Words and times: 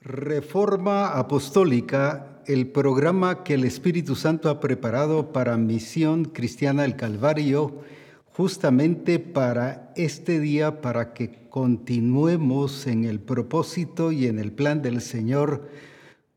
Reforma 0.00 1.18
Apostólica, 1.18 2.42
el 2.46 2.68
programa 2.68 3.42
que 3.42 3.54
el 3.54 3.64
Espíritu 3.64 4.14
Santo 4.14 4.50
ha 4.50 4.60
preparado 4.60 5.32
para 5.32 5.56
Misión 5.56 6.26
Cristiana 6.26 6.82
del 6.82 6.96
Calvario, 6.96 7.82
justamente 8.32 9.18
para 9.18 9.92
este 9.96 10.38
día, 10.38 10.80
para 10.80 11.12
que 11.12 11.48
continuemos 11.48 12.86
en 12.86 13.04
el 13.04 13.18
propósito 13.18 14.12
y 14.12 14.26
en 14.26 14.38
el 14.38 14.52
plan 14.52 14.82
del 14.82 15.00
Señor, 15.00 15.68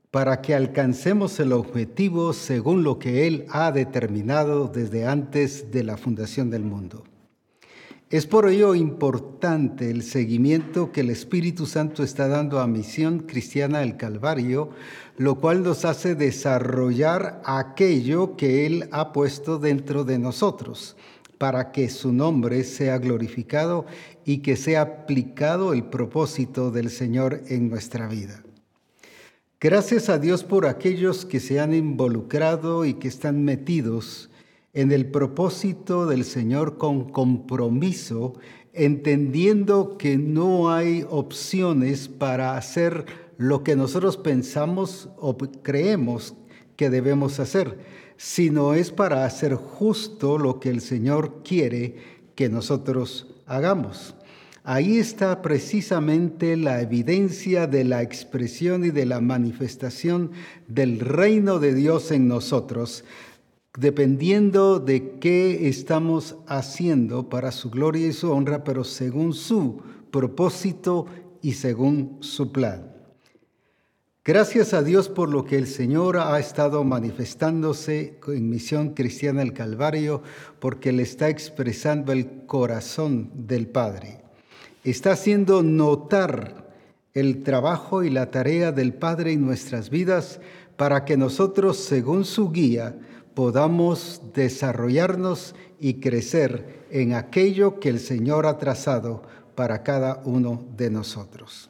para 0.09 0.41
que 0.41 0.55
alcancemos 0.55 1.39
el 1.39 1.51
objetivo 1.51 2.33
según 2.33 2.83
lo 2.83 2.97
que 2.97 3.27
Él 3.27 3.45
ha 3.49 3.71
determinado 3.71 4.67
desde 4.67 5.05
antes 5.05 5.71
de 5.71 5.83
la 5.83 5.97
fundación 5.97 6.49
del 6.49 6.63
mundo. 6.63 7.03
Es 8.11 8.25
por 8.25 8.49
ello 8.49 8.73
importante 8.73 9.91
el 9.91 10.01
seguimiento 10.01 10.91
que 10.91 11.01
el 11.01 11.11
Espíritu 11.11 11.67
Santo 11.67 12.01
está 12.01 12.27
dando 12.27 12.59
a 12.59 12.65
Misión 12.65 13.19
Cristiana 13.19 13.81
del 13.81 13.97
Calvario, 13.97 14.71
lo 15.17 15.35
cual 15.35 15.61
nos 15.61 15.85
hace 15.85 16.15
desarrollar 16.15 17.39
aquello 17.45 18.35
que 18.35 18.65
Él 18.65 18.89
ha 18.91 19.13
puesto 19.13 19.59
dentro 19.59 20.05
de 20.05 20.17
nosotros, 20.17 20.97
para 21.37 21.71
que 21.71 21.87
su 21.87 22.11
nombre 22.11 22.63
sea 22.63 22.97
glorificado 22.97 23.85
y 24.25 24.39
que 24.39 24.55
sea 24.55 24.81
aplicado 24.81 25.73
el 25.73 25.83
propósito 25.83 26.71
del 26.71 26.89
Señor 26.89 27.43
en 27.47 27.69
nuestra 27.69 28.07
vida. 28.07 28.43
Gracias 29.61 30.09
a 30.09 30.17
Dios 30.17 30.43
por 30.43 30.65
aquellos 30.65 31.25
que 31.27 31.39
se 31.39 31.59
han 31.59 31.75
involucrado 31.75 32.85
y 32.85 32.95
que 32.95 33.07
están 33.07 33.43
metidos 33.43 34.31
en 34.73 34.91
el 34.91 35.09
propósito 35.09 36.05
del 36.05 36.23
Señor 36.23 36.77
con 36.77 37.09
compromiso, 37.09 38.33
entendiendo 38.73 39.97
que 39.97 40.17
no 40.17 40.71
hay 40.71 41.05
opciones 41.09 42.07
para 42.07 42.55
hacer 42.55 43.05
lo 43.37 43.63
que 43.63 43.75
nosotros 43.75 44.17
pensamos 44.17 45.09
o 45.17 45.37
creemos 45.37 46.35
que 46.75 46.89
debemos 46.89 47.39
hacer, 47.39 47.79
sino 48.17 48.73
es 48.73 48.91
para 48.91 49.25
hacer 49.25 49.55
justo 49.55 50.37
lo 50.37 50.59
que 50.59 50.69
el 50.69 50.81
Señor 50.81 51.41
quiere 51.43 51.95
que 52.35 52.49
nosotros 52.49 53.27
hagamos. 53.47 54.15
Ahí 54.63 54.97
está 54.97 55.41
precisamente 55.41 56.55
la 56.55 56.81
evidencia 56.81 57.65
de 57.65 57.85
la 57.85 58.01
expresión 58.01 58.85
y 58.85 58.91
de 58.91 59.05
la 59.05 59.19
manifestación 59.19 60.31
del 60.67 60.99
reino 60.99 61.59
de 61.59 61.73
Dios 61.73 62.11
en 62.11 62.27
nosotros, 62.27 63.03
dependiendo 63.79 64.79
de 64.79 65.19
qué 65.19 65.69
estamos 65.69 66.35
haciendo 66.47 67.29
para 67.29 67.53
su 67.53 67.69
gloria 67.69 68.07
y 68.07 68.13
su 68.13 68.29
honra, 68.29 68.65
pero 68.65 68.83
según 68.83 69.33
su 69.33 69.81
propósito 70.11 71.05
y 71.41 71.53
según 71.53 72.17
su 72.19 72.51
plan. 72.51 72.91
Gracias 74.25 74.73
a 74.73 74.83
Dios 74.83 75.07
por 75.07 75.29
lo 75.29 75.45
que 75.45 75.57
el 75.57 75.65
Señor 75.65 76.17
ha 76.17 76.37
estado 76.39 76.83
manifestándose 76.83 78.19
en 78.27 78.49
Misión 78.49 78.89
Cristiana 78.89 79.39
del 79.39 79.53
Calvario, 79.53 80.23
porque 80.59 80.91
le 80.91 81.03
está 81.03 81.29
expresando 81.29 82.11
el 82.11 82.45
corazón 82.45 83.31
del 83.47 83.67
Padre. 83.67 84.21
Está 84.83 85.13
haciendo 85.13 85.63
notar 85.63 86.69
el 87.13 87.43
trabajo 87.43 88.03
y 88.03 88.09
la 88.09 88.29
tarea 88.29 88.73
del 88.73 88.93
Padre 88.93 89.31
en 89.31 89.45
nuestras 89.45 89.89
vidas 89.89 90.41
para 90.75 91.05
que 91.05 91.15
nosotros, 91.15 91.77
según 91.77 92.25
su 92.25 92.51
guía, 92.51 92.97
podamos 93.39 94.21
desarrollarnos 94.33 95.55
y 95.79 96.01
crecer 96.01 96.83
en 96.91 97.13
aquello 97.13 97.79
que 97.79 97.87
el 97.87 98.01
Señor 98.01 98.45
ha 98.45 98.57
trazado 98.57 99.21
para 99.55 99.81
cada 99.81 100.21
uno 100.25 100.67
de 100.75 100.89
nosotros. 100.89 101.69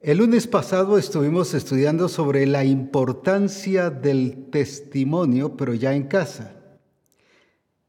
El 0.00 0.18
lunes 0.18 0.48
pasado 0.48 0.98
estuvimos 0.98 1.54
estudiando 1.54 2.08
sobre 2.08 2.46
la 2.46 2.64
importancia 2.64 3.90
del 3.90 4.46
testimonio, 4.50 5.56
pero 5.56 5.72
ya 5.72 5.94
en 5.94 6.08
casa. 6.08 6.52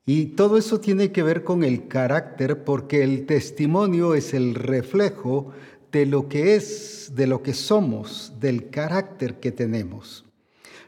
Y 0.05 0.27
todo 0.27 0.59
eso 0.59 0.79
tiene 0.79 1.11
que 1.11 1.23
ver 1.23 1.43
con 1.43 1.63
el 1.63 1.87
carácter, 1.87 2.63
porque 2.63 3.03
el 3.03 3.25
testimonio 3.25 4.13
es 4.13 4.35
el 4.35 4.53
reflejo 4.53 5.51
de 5.91 6.05
lo 6.05 6.29
que 6.29 6.53
es, 6.53 7.11
de 7.15 7.25
lo 7.25 7.41
que 7.41 7.55
somos, 7.55 8.33
del 8.39 8.69
carácter 8.69 9.39
que 9.39 9.51
tenemos. 9.51 10.28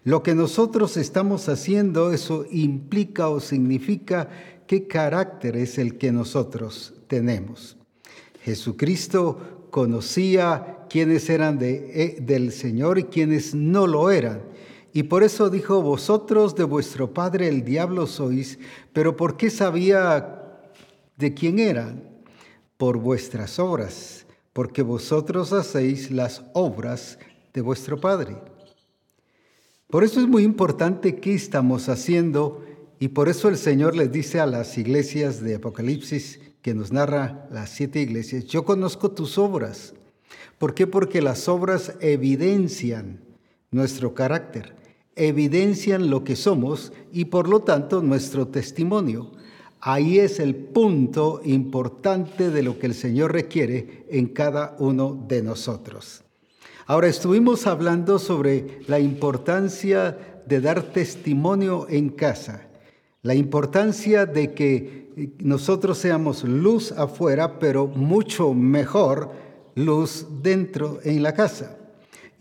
Lo 0.03 0.23
que 0.23 0.33
nosotros 0.33 0.97
estamos 0.97 1.47
haciendo, 1.47 2.11
eso 2.11 2.45
implica 2.49 3.29
o 3.29 3.39
significa 3.39 4.29
qué 4.65 4.87
carácter 4.87 5.55
es 5.57 5.77
el 5.77 5.99
que 5.99 6.11
nosotros 6.11 6.95
tenemos. 7.07 7.77
Jesucristo 8.41 9.67
conocía 9.69 10.85
quiénes 10.89 11.29
eran 11.29 11.59
eh, 11.61 12.17
del 12.19 12.51
Señor 12.51 12.97
y 12.97 13.03
quiénes 13.03 13.53
no 13.53 13.85
lo 13.85 14.09
eran. 14.09 14.41
Y 14.91 15.03
por 15.03 15.23
eso 15.23 15.49
dijo, 15.49 15.81
vosotros 15.81 16.55
de 16.55 16.63
vuestro 16.63 17.13
padre 17.13 17.47
el 17.47 17.63
diablo 17.63 18.07
sois, 18.07 18.57
pero 18.93 19.15
¿por 19.15 19.37
qué 19.37 19.49
sabía 19.49 20.59
de 21.15 21.33
quién 21.33 21.59
eran? 21.59 22.03
Por 22.77 22.97
vuestras 22.97 23.59
obras, 23.59 24.25
porque 24.51 24.81
vosotros 24.81 25.53
hacéis 25.53 26.09
las 26.09 26.43
obras 26.53 27.19
de 27.53 27.61
vuestro 27.61 28.01
padre. 28.01 28.50
Por 29.91 30.05
eso 30.05 30.21
es 30.21 30.27
muy 30.27 30.43
importante 30.43 31.17
qué 31.17 31.33
estamos 31.33 31.89
haciendo 31.89 32.63
y 32.97 33.09
por 33.09 33.27
eso 33.27 33.49
el 33.49 33.57
Señor 33.57 33.93
les 33.93 34.09
dice 34.09 34.39
a 34.39 34.45
las 34.45 34.77
iglesias 34.77 35.41
de 35.41 35.55
Apocalipsis 35.55 36.39
que 36.61 36.73
nos 36.73 36.93
narra 36.93 37.49
las 37.51 37.71
siete 37.71 37.99
iglesias, 37.99 38.45
yo 38.45 38.63
conozco 38.63 39.11
tus 39.11 39.37
obras. 39.37 39.93
¿Por 40.57 40.73
qué? 40.73 40.87
Porque 40.87 41.21
las 41.21 41.49
obras 41.49 41.93
evidencian 41.99 43.19
nuestro 43.69 44.13
carácter, 44.13 44.75
evidencian 45.17 46.09
lo 46.09 46.23
que 46.23 46.37
somos 46.37 46.93
y 47.11 47.25
por 47.25 47.49
lo 47.49 47.63
tanto 47.63 48.01
nuestro 48.01 48.47
testimonio. 48.47 49.31
Ahí 49.81 50.19
es 50.19 50.39
el 50.39 50.55
punto 50.55 51.41
importante 51.43 52.49
de 52.49 52.63
lo 52.63 52.79
que 52.79 52.85
el 52.85 52.93
Señor 52.93 53.33
requiere 53.33 54.05
en 54.09 54.27
cada 54.27 54.73
uno 54.79 55.21
de 55.27 55.43
nosotros. 55.43 56.23
Ahora 56.91 57.07
estuvimos 57.07 57.67
hablando 57.67 58.19
sobre 58.19 58.81
la 58.87 58.99
importancia 58.99 60.41
de 60.45 60.59
dar 60.59 60.91
testimonio 60.91 61.87
en 61.87 62.09
casa, 62.09 62.67
la 63.21 63.33
importancia 63.33 64.25
de 64.25 64.53
que 64.53 65.33
nosotros 65.39 65.99
seamos 65.99 66.43
luz 66.43 66.91
afuera, 66.91 67.59
pero 67.59 67.87
mucho 67.87 68.53
mejor 68.53 69.31
luz 69.73 70.27
dentro 70.41 70.99
en 71.05 71.23
la 71.23 71.33
casa. 71.33 71.77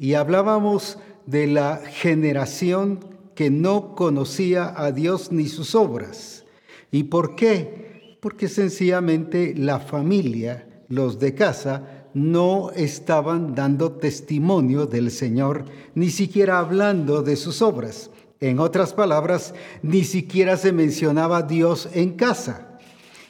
Y 0.00 0.14
hablábamos 0.14 0.98
de 1.26 1.46
la 1.46 1.76
generación 1.76 2.98
que 3.36 3.50
no 3.50 3.94
conocía 3.94 4.74
a 4.76 4.90
Dios 4.90 5.30
ni 5.30 5.46
sus 5.46 5.76
obras. 5.76 6.44
¿Y 6.90 7.04
por 7.04 7.36
qué? 7.36 8.16
Porque 8.20 8.48
sencillamente 8.48 9.54
la 9.56 9.78
familia, 9.78 10.66
los 10.88 11.20
de 11.20 11.36
casa, 11.36 11.99
no 12.14 12.70
estaban 12.72 13.54
dando 13.54 13.92
testimonio 13.92 14.86
del 14.86 15.10
Señor, 15.10 15.64
ni 15.94 16.10
siquiera 16.10 16.58
hablando 16.58 17.22
de 17.22 17.36
sus 17.36 17.62
obras. 17.62 18.10
En 18.40 18.58
otras 18.58 18.94
palabras, 18.94 19.54
ni 19.82 20.04
siquiera 20.04 20.56
se 20.56 20.72
mencionaba 20.72 21.42
Dios 21.42 21.88
en 21.92 22.12
casa. 22.12 22.78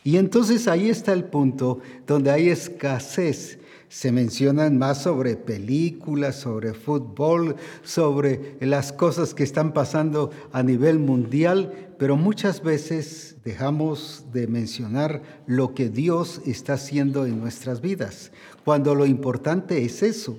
Y 0.04 0.16
entonces 0.16 0.68
ahí 0.68 0.88
está 0.88 1.12
el 1.12 1.24
punto 1.24 1.80
donde 2.06 2.30
hay 2.30 2.48
escasez. 2.48 3.58
Se 3.88 4.12
mencionan 4.12 4.78
más 4.78 5.02
sobre 5.02 5.36
películas, 5.36 6.36
sobre 6.36 6.74
fútbol, 6.74 7.56
sobre 7.82 8.56
las 8.60 8.92
cosas 8.92 9.34
que 9.34 9.42
están 9.42 9.72
pasando 9.72 10.30
a 10.52 10.62
nivel 10.62 11.00
mundial, 11.00 11.89
pero 12.00 12.16
muchas 12.16 12.62
veces 12.62 13.36
dejamos 13.44 14.24
de 14.32 14.46
mencionar 14.46 15.20
lo 15.46 15.74
que 15.74 15.90
Dios 15.90 16.40
está 16.46 16.72
haciendo 16.72 17.26
en 17.26 17.38
nuestras 17.38 17.82
vidas 17.82 18.32
cuando 18.64 18.94
lo 18.94 19.04
importante 19.04 19.84
es 19.84 20.02
eso. 20.02 20.38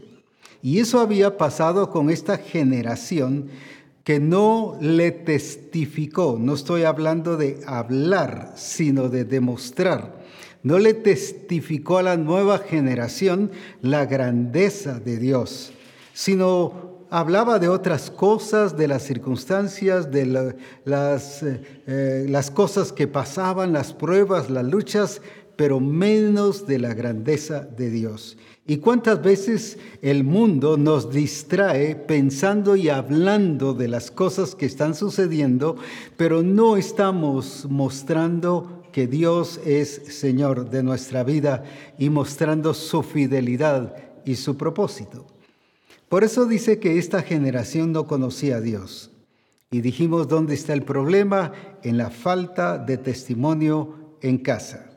Y 0.64 0.80
eso 0.80 1.00
había 1.00 1.38
pasado 1.38 1.92
con 1.92 2.10
esta 2.10 2.40
generación 2.40 3.50
que 4.04 4.20
no 4.20 4.76
le 4.82 5.12
testificó, 5.12 6.40
no 6.40 6.56
estoy 6.56 6.82
hablando 6.82 7.38
de 7.38 7.60
hablar, 7.68 8.54
sino 8.56 9.08
de 9.08 9.24
demostrar. 9.24 10.20
No 10.64 10.80
le 10.80 10.96
testificó 10.96 12.00
a 12.00 12.04
la 12.04 12.18
nueva 12.18 12.58
generación 12.58 13.52
la 13.84 14.08
grandeza 14.08 15.00
de 15.00 15.20
Dios, 15.20 15.74
sino 16.12 16.91
hablaba 17.12 17.60
de 17.60 17.68
otras 17.68 18.10
cosas, 18.10 18.78
de 18.78 18.88
las 18.88 19.04
circunstancias, 19.04 20.10
de 20.10 20.56
las, 20.86 21.44
eh, 21.44 21.62
eh, 21.86 22.26
las 22.30 22.50
cosas 22.50 22.94
que 22.94 23.06
pasaban, 23.06 23.74
las 23.74 23.92
pruebas, 23.92 24.50
las 24.50 24.64
luchas, 24.64 25.22
pero 25.58 25.82
menos 25.82 26.66
de 26.66 26.80
la 26.80 26.94
grandeza 26.94 27.60
de 27.60 27.90
Dios. 27.90 28.38
¿Y 28.66 28.78
cuántas 28.78 29.22
veces 29.22 29.78
el 30.02 30.24
mundo 30.24 30.78
nos 30.78 31.12
distrae 31.12 31.96
pensando 31.96 32.78
y 32.78 32.88
hablando 32.88 33.74
de 33.74 33.90
las 33.90 34.10
cosas 34.10 34.56
que 34.56 34.66
están 34.66 34.96
sucediendo, 34.96 35.76
pero 36.16 36.42
no 36.42 36.78
estamos 36.78 37.68
mostrando 37.70 38.84
que 38.94 39.08
Dios 39.08 39.60
es 39.66 40.02
Señor 40.18 40.70
de 40.70 40.82
nuestra 40.82 41.26
vida 41.26 41.66
y 41.98 42.10
mostrando 42.10 42.74
su 42.74 43.04
fidelidad 43.04 43.96
y 44.24 44.36
su 44.36 44.56
propósito? 44.56 45.26
Por 46.12 46.26
eso 46.26 46.46
dice 46.46 46.78
que 46.78 46.98
esta 46.98 47.22
generación 47.22 47.94
no 47.94 48.06
conocía 48.06 48.58
a 48.58 48.60
Dios. 48.62 49.12
Y 49.72 49.80
dijimos, 49.80 50.28
¿dónde 50.28 50.56
está 50.56 50.74
el 50.74 50.84
problema? 50.84 51.54
En 51.84 51.96
la 51.96 52.10
falta 52.10 52.78
de 52.78 52.98
testimonio 52.98 53.96
en 54.22 54.38
casa. 54.40 54.92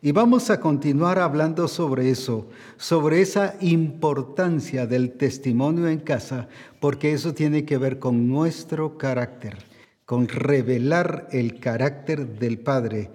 Y 0.00 0.12
vamos 0.12 0.48
a 0.48 0.60
continuar 0.60 1.18
hablando 1.18 1.68
sobre 1.68 2.08
eso, 2.08 2.48
sobre 2.78 3.20
esa 3.20 3.56
importancia 3.60 4.86
del 4.86 5.12
testimonio 5.18 5.86
en 5.86 5.98
casa, 5.98 6.48
porque 6.80 7.12
eso 7.12 7.34
tiene 7.34 7.66
que 7.66 7.76
ver 7.76 7.98
con 7.98 8.26
nuestro 8.26 8.96
carácter, 8.96 9.58
con 10.06 10.28
revelar 10.28 11.28
el 11.30 11.60
carácter 11.60 12.38
del 12.38 12.58
Padre 12.58 13.10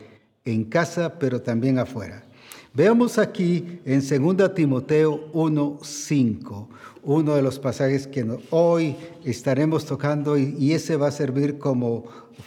en 0.45 0.65
casa, 0.65 1.17
pero 1.17 1.41
también 1.41 1.79
afuera. 1.79 2.29
Veamos 2.75 3.17
aquí 3.17 3.79
en 3.85 4.01
2 4.01 4.53
Timoteo 4.53 5.31
1:5, 5.33 6.67
uno 7.03 7.35
de 7.35 7.41
los 7.41 7.59
pasajes 7.59 8.07
que 8.07 8.25
hoy 8.49 8.95
estaremos 9.23 9.85
tocando 9.85 10.37
y 10.37 10.73
ese 10.73 10.95
va 10.95 11.07
a 11.07 11.11
servir 11.11 11.57
como 11.57 12.05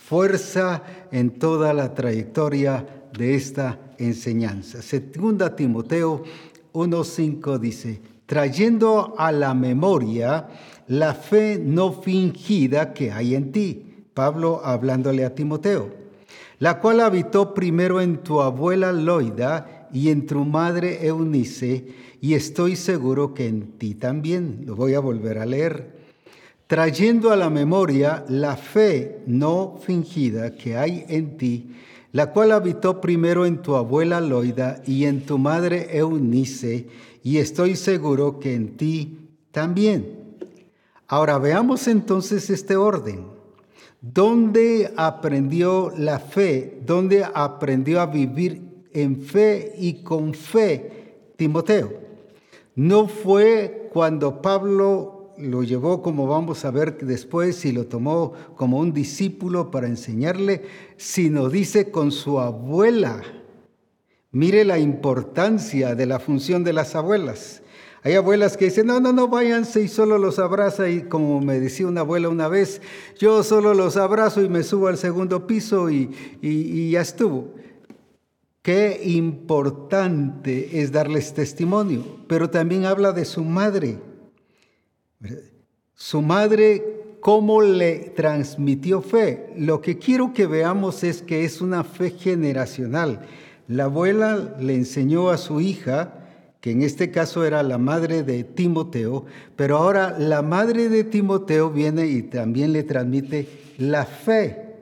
fuerza 0.09 0.83
en 1.11 1.31
toda 1.39 1.73
la 1.73 1.95
trayectoria 1.95 2.87
de 3.17 3.35
esta 3.35 3.79
enseñanza. 3.99 4.83
Segunda 4.83 5.55
Timoteo 5.55 6.23
1.5 6.73 7.59
dice, 7.59 8.01
trayendo 8.27 9.15
a 9.19 9.33
la 9.33 9.55
memoria 9.55 10.49
la 10.89 11.15
fe 11.15 11.61
no 11.63 11.93
fingida 11.93 12.93
que 12.93 13.13
hay 13.13 13.35
en 13.35 13.53
ti. 13.53 13.89
Pablo 14.15 14.61
hablándole 14.65 15.25
a 15.25 15.35
Timoteo, 15.35 15.91
la 16.59 16.81
cual 16.81 17.01
habitó 17.01 17.55
primero 17.55 18.01
en 18.01 18.19
tu 18.19 18.43
abuela 18.43 18.93
Loida 18.93 19.89
y 19.93 20.11
en 20.11 20.27
tu 20.27 20.45
madre 20.45 21.07
Eunice, 21.07 21.87
y 22.23 22.35
estoy 22.35 22.77
seguro 22.77 23.35
que 23.35 23.49
en 23.49 23.73
ti 23.79 23.97
también. 23.97 24.63
Lo 24.65 24.77
voy 24.77 24.95
a 24.95 25.01
volver 25.01 25.39
a 25.39 25.45
leer. 25.45 25.91
Trayendo 26.69 27.33
a 27.33 27.37
la 27.37 27.51
memoria 27.51 28.25
la 28.29 28.57
fe 28.57 29.25
no 29.27 29.81
fingida 29.85 30.55
que 30.55 30.77
hay 30.77 31.05
en 31.09 31.37
ti, 31.37 31.75
la 32.13 32.31
cual 32.31 32.53
habitó 32.53 33.01
primero 33.01 33.45
en 33.45 33.61
tu 33.61 33.75
abuela 33.75 34.21
Loida 34.21 34.83
y 34.87 35.07
en 35.07 35.27
tu 35.27 35.37
madre 35.37 35.99
Eunice, 35.99 36.87
y 37.25 37.39
estoy 37.39 37.75
seguro 37.75 38.39
que 38.39 38.55
en 38.55 38.77
ti 38.77 39.19
también. 39.51 40.39
Ahora 41.09 41.39
veamos 41.39 41.89
entonces 41.89 42.51
este 42.51 42.77
orden. 42.77 43.27
¿Dónde 44.01 44.93
aprendió 44.97 45.93
la 45.99 46.21
fe? 46.21 46.79
¿Dónde 46.87 47.25
aprendió 47.25 48.01
a 48.01 48.07
vivir 48.07 48.63
en 48.93 49.23
fe 49.23 49.75
y 49.77 50.05
con 50.05 50.35
fe 50.35 51.33
Timoteo? 51.37 52.02
No 52.75 53.07
fue 53.07 53.91
cuando 53.93 54.41
Pablo 54.41 55.35
lo 55.39 55.63
llevó, 55.63 56.03
como 56.03 56.27
vamos 56.27 56.65
a 56.65 56.71
ver 56.71 56.99
después, 56.99 57.65
y 57.65 57.73
lo 57.73 57.87
tomó 57.87 58.33
como 58.57 58.79
un 58.79 58.93
discípulo 58.93 59.71
para 59.71 59.89
enseñarle, 59.89 60.63
sino 60.97 61.49
dice 61.49 61.91
con 61.91 62.13
su 62.13 62.41
abuela. 62.41 63.23
Mire 64.31 64.65
la 64.65 64.79
importancia 64.79 65.95
de 65.95 66.07
la 66.07 66.19
función 66.19 66.65
de 66.65 66.73
las 66.73 66.95
abuelas. 66.95 67.63
Hay 68.05 68.15
abuelas 68.15 68.57
que 68.57 68.65
dicen, 68.65 68.87
no, 68.87 68.99
no, 68.99 69.13
no, 69.13 69.29
váyanse 69.29 69.83
y 69.83 69.89
solo 69.89 70.19
los 70.19 70.39
abraza. 70.39 70.89
Y 70.89 71.03
como 71.03 71.41
me 71.41 71.61
decía 71.61 71.87
una 71.87 72.01
abuela 72.01 72.31
una 72.31 72.49
vez, 72.49 72.81
yo 73.19 73.43
solo 73.43 73.75
los 73.75 73.97
abrazo 73.97 74.43
y 74.43 74.49
me 74.49 74.63
subo 74.63 74.89
al 74.89 74.97
segundo 74.97 75.47
piso 75.47 75.91
y, 75.91 76.11
y 76.41 76.91
ya 76.91 77.03
estuvo. 77.03 77.53
Qué 78.63 79.01
importante 79.05 80.81
es 80.81 80.93
darles 80.93 81.35
testimonio, 81.35 82.05
pero 82.29 82.49
también 82.49 82.85
habla 82.85 83.11
de 83.11 83.25
su 83.25 83.43
madre. 83.43 83.99
Su 85.97 86.23
madre, 86.23 87.17
¿cómo 87.21 87.61
le 87.61 88.13
transmitió 88.15 89.03
fe? 89.03 89.53
Lo 89.57 89.81
que 89.81 89.99
quiero 89.99 90.33
que 90.33 90.47
veamos 90.47 91.03
es 91.03 91.23
que 91.23 91.45
es 91.45 91.61
una 91.61 91.83
fe 91.83 92.11
generacional. 92.11 93.27
La 93.67 93.85
abuela 93.85 94.57
le 94.61 94.77
enseñó 94.77 95.31
a 95.31 95.39
su 95.39 95.61
hija, 95.61 96.21
que 96.61 96.71
en 96.71 96.83
este 96.83 97.11
caso 97.11 97.45
era 97.45 97.65
la 97.65 97.79
madre 97.79 98.23
de 98.23 98.45
Timoteo, 98.45 99.27
pero 99.57 99.79
ahora 99.79 100.17
la 100.17 100.43
madre 100.43 100.89
de 100.89 101.03
Timoteo 101.03 101.71
viene 101.71 102.07
y 102.07 102.23
también 102.23 102.73
le 102.73 102.85
transmite 102.85 103.49
la 103.79 104.07
fe. 104.07 104.77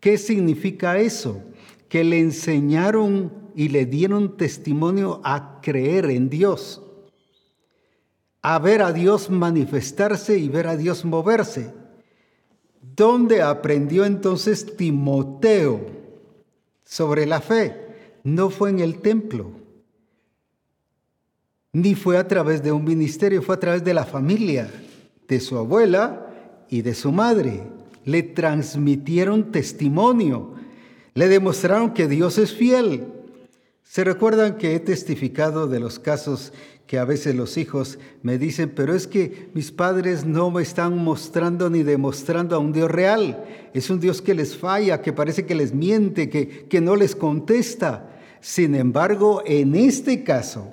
¿Qué 0.00 0.18
significa 0.18 0.98
eso? 0.98 1.40
Que 1.90 2.04
le 2.04 2.20
enseñaron 2.20 3.30
y 3.54 3.68
le 3.68 3.84
dieron 3.84 4.38
testimonio 4.38 5.20
a 5.24 5.60
creer 5.60 6.06
en 6.06 6.30
Dios 6.30 6.80
a 8.42 8.58
ver 8.58 8.82
a 8.82 8.92
Dios 8.92 9.30
manifestarse 9.30 10.38
y 10.38 10.48
ver 10.48 10.66
a 10.66 10.76
Dios 10.76 11.04
moverse. 11.04 11.72
¿Dónde 12.96 13.42
aprendió 13.42 14.04
entonces 14.04 14.76
Timoteo 14.76 15.86
sobre 16.84 17.26
la 17.26 17.40
fe? 17.40 17.76
No 18.24 18.50
fue 18.50 18.70
en 18.70 18.80
el 18.80 19.00
templo, 19.00 19.52
ni 21.72 21.94
fue 21.94 22.18
a 22.18 22.26
través 22.26 22.62
de 22.62 22.72
un 22.72 22.84
ministerio, 22.84 23.42
fue 23.42 23.54
a 23.54 23.60
través 23.60 23.84
de 23.84 23.94
la 23.94 24.04
familia, 24.04 24.70
de 25.28 25.40
su 25.40 25.56
abuela 25.56 26.26
y 26.68 26.82
de 26.82 26.94
su 26.94 27.12
madre. 27.12 27.62
Le 28.04 28.22
transmitieron 28.22 29.52
testimonio, 29.52 30.54
le 31.14 31.28
demostraron 31.28 31.92
que 31.92 32.08
Dios 32.08 32.38
es 32.38 32.52
fiel. 32.52 33.06
Se 33.82 34.04
recuerdan 34.04 34.56
que 34.56 34.74
he 34.74 34.80
testificado 34.80 35.66
de 35.66 35.80
los 35.80 35.98
casos 35.98 36.52
que 36.86 36.98
a 36.98 37.04
veces 37.04 37.36
los 37.36 37.56
hijos 37.56 37.98
me 38.22 38.36
dicen, 38.36 38.72
pero 38.74 38.94
es 38.94 39.06
que 39.06 39.48
mis 39.54 39.70
padres 39.70 40.24
no 40.24 40.50
me 40.50 40.62
están 40.62 40.98
mostrando 40.98 41.70
ni 41.70 41.84
demostrando 41.84 42.56
a 42.56 42.58
un 42.58 42.72
Dios 42.72 42.90
real. 42.90 43.44
Es 43.74 43.90
un 43.90 44.00
Dios 44.00 44.20
que 44.20 44.34
les 44.34 44.56
falla, 44.56 45.00
que 45.00 45.12
parece 45.12 45.46
que 45.46 45.54
les 45.54 45.72
miente, 45.72 46.28
que, 46.28 46.66
que 46.68 46.80
no 46.80 46.96
les 46.96 47.14
contesta. 47.14 48.10
Sin 48.40 48.74
embargo, 48.74 49.42
en 49.46 49.76
este 49.76 50.24
caso, 50.24 50.72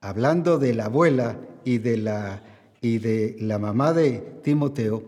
hablando 0.00 0.58
de 0.58 0.74
la 0.74 0.86
abuela 0.86 1.38
y 1.64 1.78
de 1.78 1.96
la, 1.96 2.42
y 2.82 2.98
de 2.98 3.36
la 3.40 3.58
mamá 3.58 3.94
de 3.94 4.22
Timoteo, 4.42 5.04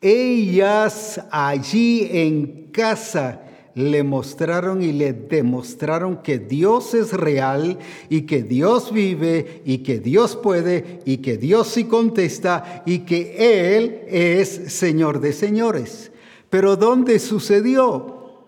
ellas 0.00 1.20
allí 1.30 2.08
en 2.10 2.70
casa 2.72 3.42
le 3.74 4.02
mostraron 4.02 4.82
y 4.82 4.92
le 4.92 5.12
demostraron 5.12 6.22
que 6.22 6.38
Dios 6.38 6.94
es 6.94 7.12
real 7.12 7.78
y 8.08 8.22
que 8.22 8.42
Dios 8.42 8.92
vive 8.92 9.62
y 9.64 9.78
que 9.78 9.98
Dios 9.98 10.36
puede 10.36 11.00
y 11.04 11.18
que 11.18 11.36
Dios 11.36 11.68
sí 11.68 11.84
contesta 11.84 12.82
y 12.86 13.00
que 13.00 13.76
Él 13.76 14.02
es 14.08 14.48
Señor 14.72 15.20
de 15.20 15.32
señores. 15.32 16.12
Pero 16.48 16.76
¿dónde 16.76 17.18
sucedió? 17.18 18.46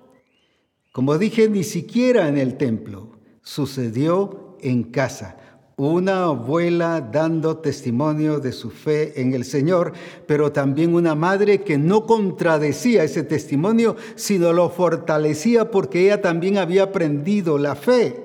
Como 0.92 1.16
dije, 1.18 1.48
ni 1.48 1.64
siquiera 1.64 2.28
en 2.28 2.36
el 2.36 2.56
templo, 2.56 3.18
sucedió 3.42 4.56
en 4.60 4.84
casa 4.84 5.36
una 5.76 6.24
abuela 6.24 7.00
dando 7.00 7.58
testimonio 7.58 8.40
de 8.40 8.52
su 8.52 8.70
fe 8.70 9.20
en 9.20 9.34
el 9.34 9.44
Señor, 9.44 9.92
pero 10.26 10.52
también 10.52 10.94
una 10.94 11.14
madre 11.14 11.62
que 11.62 11.78
no 11.78 12.06
contradecía 12.06 13.04
ese 13.04 13.22
testimonio, 13.22 13.96
sino 14.14 14.52
lo 14.52 14.70
fortalecía 14.70 15.70
porque 15.70 16.04
ella 16.04 16.20
también 16.20 16.58
había 16.58 16.84
aprendido 16.84 17.58
la 17.58 17.74
fe. 17.74 18.22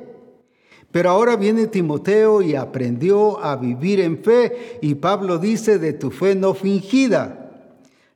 Pero 0.92 1.10
ahora 1.10 1.36
viene 1.36 1.68
Timoteo 1.68 2.42
y 2.42 2.56
aprendió 2.56 3.44
a 3.44 3.56
vivir 3.56 4.00
en 4.00 4.24
fe 4.24 4.80
y 4.82 4.96
Pablo 4.96 5.38
dice 5.38 5.80
de 5.80 5.94
tu 5.94 6.12
fe 6.12 6.36
no 6.36 6.54
fingida. 6.54 7.44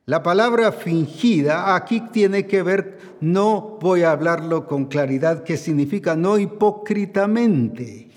La 0.04 0.22
palabra 0.22 0.72
fingida 0.72 1.76
aquí 1.76 2.02
tiene 2.12 2.46
que 2.46 2.62
ver, 2.62 2.98
no 3.20 3.78
voy 3.80 4.02
a 4.02 4.10
hablarlo 4.10 4.66
con 4.66 4.86
claridad, 4.86 5.44
que 5.44 5.56
significa 5.56 6.16
no 6.16 6.38
hipócritamente 6.38 8.11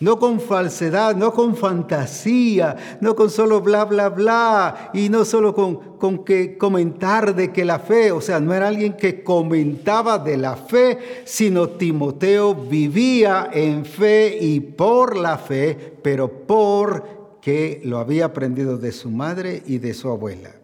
no 0.00 0.18
con 0.18 0.40
falsedad, 0.40 1.16
no 1.16 1.32
con 1.32 1.56
fantasía, 1.56 2.98
no 3.00 3.16
con 3.16 3.30
solo 3.30 3.60
bla, 3.60 3.84
bla, 3.84 4.10
bla, 4.10 4.90
y 4.92 5.08
no 5.08 5.24
solo 5.24 5.54
con, 5.54 5.96
con 5.98 6.24
que 6.24 6.58
comentar 6.58 7.34
de 7.34 7.52
que 7.52 7.64
la 7.64 7.78
fe, 7.78 8.12
o 8.12 8.20
sea, 8.20 8.38
no 8.40 8.52
era 8.52 8.68
alguien 8.68 8.94
que 8.94 9.22
comentaba 9.22 10.18
de 10.18 10.36
la 10.36 10.56
fe, 10.56 11.22
sino 11.24 11.70
Timoteo 11.70 12.54
vivía 12.54 13.48
en 13.52 13.84
fe 13.86 14.36
y 14.40 14.60
por 14.60 15.16
la 15.16 15.38
fe, 15.38 15.96
pero 16.02 16.46
por 16.46 17.38
que 17.40 17.80
lo 17.84 17.98
había 17.98 18.26
aprendido 18.26 18.76
de 18.76 18.92
su 18.92 19.10
madre 19.10 19.62
y 19.66 19.78
de 19.78 19.94
su 19.94 20.08
abuela. 20.08 20.56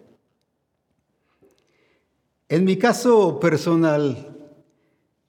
En 2.49 2.65
mi 2.65 2.77
caso 2.77 3.41
personal, 3.41 4.37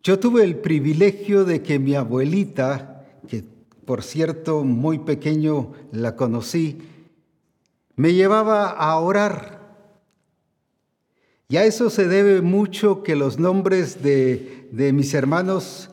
yo 0.04 0.20
tuve 0.20 0.44
el 0.44 0.58
privilegio 0.58 1.46
de 1.46 1.62
que 1.62 1.80
mi 1.80 1.96
abuelita, 1.96 2.93
por 3.86 4.04
cierto, 4.04 4.64
muy 4.64 5.00
pequeño 5.00 5.74
la 5.92 6.16
conocí, 6.16 6.82
me 7.96 8.14
llevaba 8.14 8.70
a 8.70 8.98
orar. 8.98 9.62
Y 11.50 11.58
a 11.58 11.66
eso 11.66 11.90
se 11.90 12.08
debe 12.08 12.42
mucho 12.42 13.04
que 13.04 13.16
los 13.16 13.38
nombres 13.38 14.02
de, 14.02 14.68
de 14.72 14.94
mis 14.94 15.14
hermanos 15.14 15.90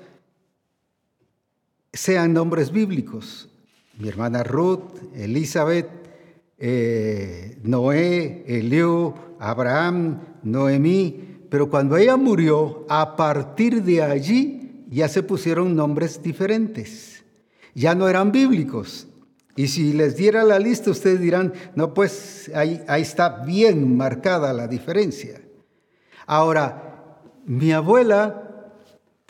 sean 1.92 2.32
nombres 2.32 2.73
bíblicos. 2.73 3.49
Mi 3.99 4.09
hermana 4.09 4.42
Ruth, 4.42 4.92
Elizabeth, 5.14 5.88
eh, 6.59 7.59
Noé, 7.62 8.44
Eliú, 8.47 9.14
Abraham, 9.38 10.20
Noemí, 10.42 11.38
pero 11.50 11.68
cuando 11.68 11.97
ella 11.97 12.16
murió, 12.16 12.87
a 12.88 13.16
partir 13.16 13.82
de 13.82 14.02
allí 14.02 14.85
ya 14.90 15.09
se 15.09 15.23
pusieron 15.23 15.75
nombres 15.75 16.23
diferentes. 16.23 17.19
Ya 17.74 17.94
no 17.94 18.08
eran 18.08 18.32
bíblicos. 18.32 19.06
Y 19.56 19.68
si 19.68 19.92
les 19.92 20.16
diera 20.16 20.44
la 20.44 20.58
lista, 20.58 20.90
ustedes 20.90 21.20
dirán, 21.20 21.52
no, 21.74 21.92
pues 21.92 22.50
ahí, 22.54 22.82
ahí 22.88 23.02
está 23.02 23.44
bien 23.44 23.96
marcada 23.96 24.52
la 24.52 24.68
diferencia. 24.68 25.40
Ahora, 26.26 27.18
mi 27.44 27.72
abuela 27.72 28.50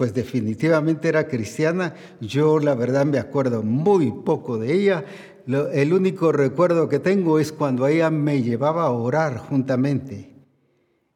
pues 0.01 0.15
definitivamente 0.15 1.11
era 1.11 1.29
cristiana. 1.29 1.95
Yo 2.23 2.59
la 2.59 2.75
verdad 2.75 3.05
me 3.05 3.19
acuerdo 3.19 3.63
muy 3.63 4.11
poco 4.11 4.57
de 4.57 4.73
ella. 4.73 5.05
el 5.47 5.93
único 5.93 6.33
recuerdo 6.33 6.89
que 6.89 6.99
tengo 6.99 7.39
es 7.39 7.53
cuando 7.53 7.87
ella 7.87 8.09
me 8.09 8.43
llevaba 8.43 8.85
a 8.85 8.93
orar 8.93 9.37
juntamente. 9.37 10.33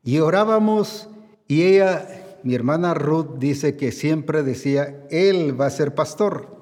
Y 0.03 0.19
orábamos 0.19 1.09
y 1.49 1.63
ella, 1.63 2.07
mi 2.43 2.55
hermana 2.55 2.93
Ruth, 2.93 3.39
dice 3.39 3.75
que 3.75 3.91
siempre 3.91 4.43
decía, 4.43 5.07
Él 5.09 5.59
va 5.59 5.65
a 5.65 5.71
ser 5.71 5.95
pastor. 5.95 6.54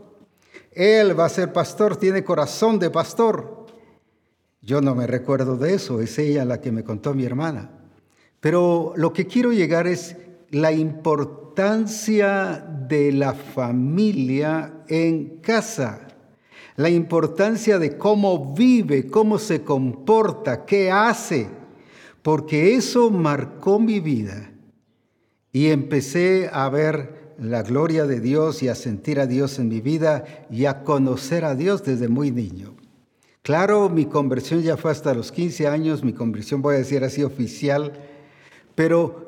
Él 0.75 1.19
va 1.19 1.27
a 1.27 1.31
ser 1.31 1.53
pastor, 1.53 1.97
tiene 1.97 2.25
corazón 2.25 2.79
de 2.79 2.91
pastor. 2.91 3.67
Yo 4.61 4.81
no 4.81 4.95
me 4.95 5.07
recuerdo 5.07 5.57
de 5.57 5.75
eso, 5.75 6.01
es 6.01 6.19
ella 6.19 6.45
la 6.45 6.61
que 6.61 6.73
me 6.73 6.85
contó 6.85 7.15
mi 7.15 7.25
hermana. 7.25 7.71
Pero 8.41 8.93
lo 8.97 9.13
que 9.13 9.27
quiero 9.27 9.53
llegar 9.53 9.87
es 9.87 10.17
la 10.51 10.73
importancia 10.73 12.65
de 12.89 13.13
la 13.13 13.35
familia 13.35 14.85
en 14.89 15.41
casa, 15.41 16.09
la 16.77 16.91
importancia 16.91 17.79
de 17.79 17.97
cómo 17.99 18.55
vive, 18.55 19.07
cómo 19.07 19.39
se 19.39 19.63
comporta, 19.63 20.65
qué 20.65 20.91
hace, 20.91 21.49
porque 22.23 22.75
eso 22.75 23.11
marcó 23.11 23.79
mi 23.79 24.01
vida 24.01 24.53
y 25.53 25.69
empecé 25.69 26.49
a 26.53 26.69
ver 26.69 27.22
la 27.43 27.63
gloria 27.63 28.07
de 28.07 28.21
Dios 28.21 28.63
y 28.63 28.69
a 28.69 28.75
sentir 28.75 29.19
a 29.19 29.27
Dios 29.27 29.59
en 29.59 29.69
mi 29.69 29.81
vida 29.81 30.47
y 30.51 30.67
a 30.67 30.85
conocer 30.85 31.45
a 31.45 31.55
Dios 31.55 31.85
desde 31.85 32.09
muy 32.09 32.31
niño. 32.31 32.75
Claro, 33.43 33.89
mi 33.89 34.07
conversión 34.07 34.63
ya 34.63 34.77
fue 34.77 34.93
hasta 34.93 35.15
los 35.15 35.33
15 35.33 35.67
años, 35.67 36.05
mi 36.05 36.13
conversión 36.13 36.63
voy 36.63 36.77
a 36.77 36.79
decir 36.79 37.03
así 37.03 37.25
oficial, 37.25 37.93
pero 38.77 39.27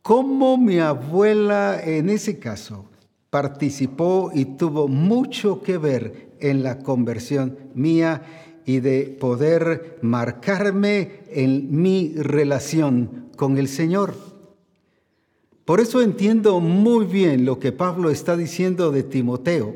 cómo 0.00 0.56
mi 0.56 0.78
abuela 0.78 1.78
en 1.84 2.08
ese 2.08 2.38
caso 2.38 2.86
participó 3.28 4.30
y 4.32 4.44
tuvo 4.56 4.88
mucho 4.88 5.60
que 5.60 5.76
ver 5.76 6.30
en 6.40 6.62
la 6.62 6.78
conversión 6.78 7.58
mía 7.74 8.22
y 8.64 8.80
de 8.80 9.16
poder 9.20 9.98
marcarme 10.00 11.20
en 11.28 11.82
mi 11.82 12.14
relación 12.16 13.28
con 13.36 13.58
el 13.58 13.68
Señor. 13.68 14.33
Por 15.64 15.80
eso 15.80 16.02
entiendo 16.02 16.60
muy 16.60 17.06
bien 17.06 17.44
lo 17.44 17.58
que 17.58 17.72
Pablo 17.72 18.10
está 18.10 18.36
diciendo 18.36 18.92
de 18.92 19.02
Timoteo, 19.02 19.74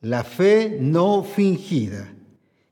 la 0.00 0.24
fe 0.24 0.78
no 0.80 1.22
fingida, 1.22 2.12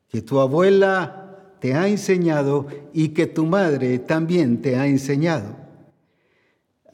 que 0.08 0.22
tu 0.22 0.40
abuela 0.40 1.56
te 1.60 1.74
ha 1.74 1.86
enseñado 1.88 2.66
y 2.92 3.08
que 3.08 3.26
tu 3.26 3.44
madre 3.44 3.98
también 3.98 4.62
te 4.62 4.76
ha 4.76 4.86
enseñado. 4.86 5.60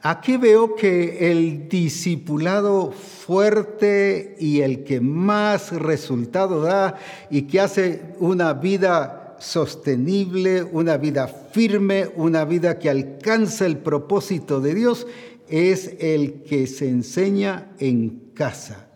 Aquí 0.01 0.37
veo 0.37 0.75
que 0.75 1.31
el 1.31 1.69
discipulado 1.69 2.91
fuerte 2.91 4.35
y 4.39 4.61
el 4.61 4.83
que 4.83 5.01
más 5.01 5.71
resultado 5.71 6.61
da 6.61 6.95
y 7.31 7.43
que 7.43 7.61
hace 7.61 8.13
una 8.19 8.53
vida 8.53 9.35
sostenible, 9.39 10.61
una 10.63 10.97
vida 10.97 11.27
firme, 11.27 12.09
una 12.15 12.45
vida 12.45 12.77
que 12.77 12.89
alcanza 12.89 13.65
el 13.65 13.77
propósito 13.77 14.61
de 14.61 14.75
Dios, 14.75 15.07
es 15.49 15.95
el 15.99 16.43
que 16.43 16.67
se 16.67 16.89
enseña 16.89 17.73
en 17.79 18.31
casa. 18.33 18.87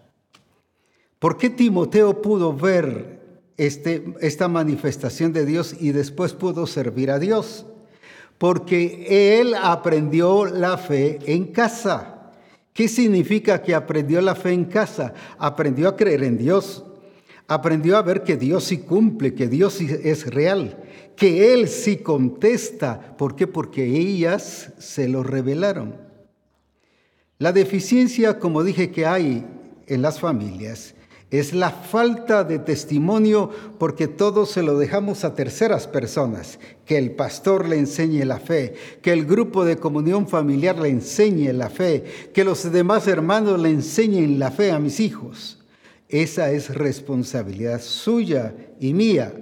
¿Por 1.20 1.38
qué 1.38 1.50
Timoteo 1.50 2.22
pudo 2.22 2.54
ver 2.54 3.20
este, 3.58 4.04
esta 4.22 4.48
manifestación 4.48 5.34
de 5.34 5.46
Dios 5.46 5.76
y 5.80 5.92
después 5.92 6.34
pudo 6.34 6.68
servir 6.68 7.12
a 7.12 7.20
Dios? 7.20 7.66
porque 8.42 9.40
él 9.40 9.54
aprendió 9.54 10.48
la 10.48 10.76
fe 10.76 11.20
en 11.28 11.52
casa. 11.52 12.32
¿Qué 12.74 12.88
significa 12.88 13.62
que 13.62 13.76
aprendió 13.76 14.20
la 14.20 14.34
fe 14.34 14.52
en 14.52 14.66
casa? 14.66 15.14
Aprendió 15.38 15.88
a 15.88 15.96
creer 15.96 16.24
en 16.24 16.40
Dios. 16.40 16.84
Aprendió 17.48 17.98
a 17.98 18.02
ver 18.02 18.24
que 18.24 18.38
Dios 18.38 18.64
sí 18.64 18.80
cumple, 18.80 19.36
que 19.36 19.48
Dios 19.48 19.74
sí 19.74 19.88
es 20.04 20.26
real, 20.26 20.76
que 21.16 21.54
Él 21.54 21.68
sí 21.68 21.98
contesta. 21.98 23.16
¿Por 23.16 23.36
qué? 23.36 23.46
Porque 23.46 23.86
ellas 23.86 24.74
se 24.80 25.08
lo 25.08 25.22
revelaron. 25.22 25.96
La 27.42 27.52
deficiencia, 27.52 28.38
como 28.38 28.64
dije, 28.64 28.92
que 28.92 29.08
hay 29.08 29.44
en 29.88 30.04
las 30.04 30.20
familias 30.20 30.94
es 31.32 31.54
la 31.56 31.72
falta 31.72 32.44
de 32.44 32.60
testimonio 32.60 33.50
porque 33.80 34.08
todo 34.08 34.46
se 34.46 34.62
lo 34.62 34.78
dejamos 34.78 35.24
a 35.24 35.34
terceras 35.34 35.88
personas, 35.88 36.60
que 36.86 37.00
el 37.00 37.14
pastor 37.14 37.68
le 37.68 37.80
enseñe 37.80 38.26
la 38.26 38.38
fe, 38.38 38.76
que 39.02 39.12
el 39.12 39.26
grupo 39.26 39.66
de 39.66 39.78
comunión 39.78 40.28
familiar 40.28 40.78
le 40.78 40.90
enseñe 40.90 41.52
la 41.52 41.72
fe, 41.72 42.04
que 42.32 42.44
los 42.44 42.72
demás 42.72 43.08
hermanos 43.08 43.60
le 43.60 43.70
enseñen 43.70 44.38
la 44.38 44.52
fe 44.52 44.72
a 44.72 44.78
mis 44.78 45.00
hijos. 45.00 45.58
Esa 46.10 46.52
es 46.52 46.70
responsabilidad 46.70 47.82
suya 47.82 48.54
y 48.80 48.94
mía. 48.94 49.34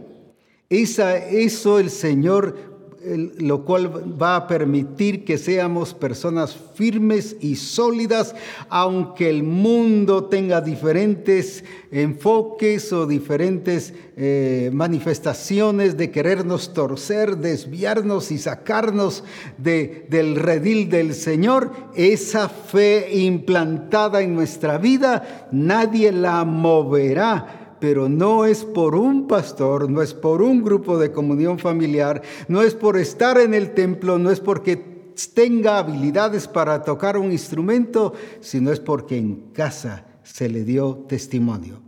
Esa, 0.69 1.17
eso 1.17 1.79
el 1.79 1.89
Señor 1.89 2.78
lo 3.03 3.63
cual 3.63 4.21
va 4.21 4.35
a 4.35 4.47
permitir 4.47 5.23
que 5.23 5.37
seamos 5.37 5.93
personas 5.93 6.55
firmes 6.75 7.37
y 7.39 7.55
sólidas, 7.55 8.35
aunque 8.69 9.29
el 9.29 9.43
mundo 9.43 10.25
tenga 10.25 10.61
diferentes 10.61 11.63
enfoques 11.91 12.91
o 12.91 13.07
diferentes 13.07 13.93
eh, 14.17 14.69
manifestaciones 14.73 15.97
de 15.97 16.11
querernos 16.11 16.73
torcer, 16.73 17.37
desviarnos 17.37 18.31
y 18.31 18.37
sacarnos 18.37 19.23
del 19.57 20.35
redil 20.35 20.89
del 20.89 21.13
Señor. 21.13 21.71
Esa 21.95 22.49
fe 22.49 23.17
implantada 23.17 24.21
en 24.21 24.35
nuestra 24.35 24.77
vida, 24.77 25.47
nadie 25.51 26.11
la 26.11 26.43
moverá 26.43 27.68
pero 27.79 28.09
no 28.09 28.45
es 28.45 28.63
por 28.65 28.95
un 28.95 29.27
pastor, 29.27 29.89
no 29.89 30.01
es 30.01 30.13
por 30.13 30.41
un 30.41 30.63
grupo 30.63 30.97
de 30.97 31.11
comunión 31.11 31.59
familiar, 31.59 32.21
no 32.47 32.61
es 32.61 32.75
por 32.75 32.97
estar 32.97 33.39
en 33.39 33.53
el 33.53 33.73
templo, 33.73 34.17
no 34.17 34.31
es 34.31 34.39
porque 34.39 34.99
tenga 35.33 35.77
habilidades 35.77 36.47
para 36.47 36.83
tocar 36.83 37.17
un 37.17 37.31
instrumento, 37.31 38.13
sino 38.39 38.71
es 38.71 38.79
porque 38.79 39.17
en 39.17 39.51
casa 39.53 40.05
se 40.23 40.49
le 40.49 40.63
dio 40.63 41.05
testimonio. 41.07 41.81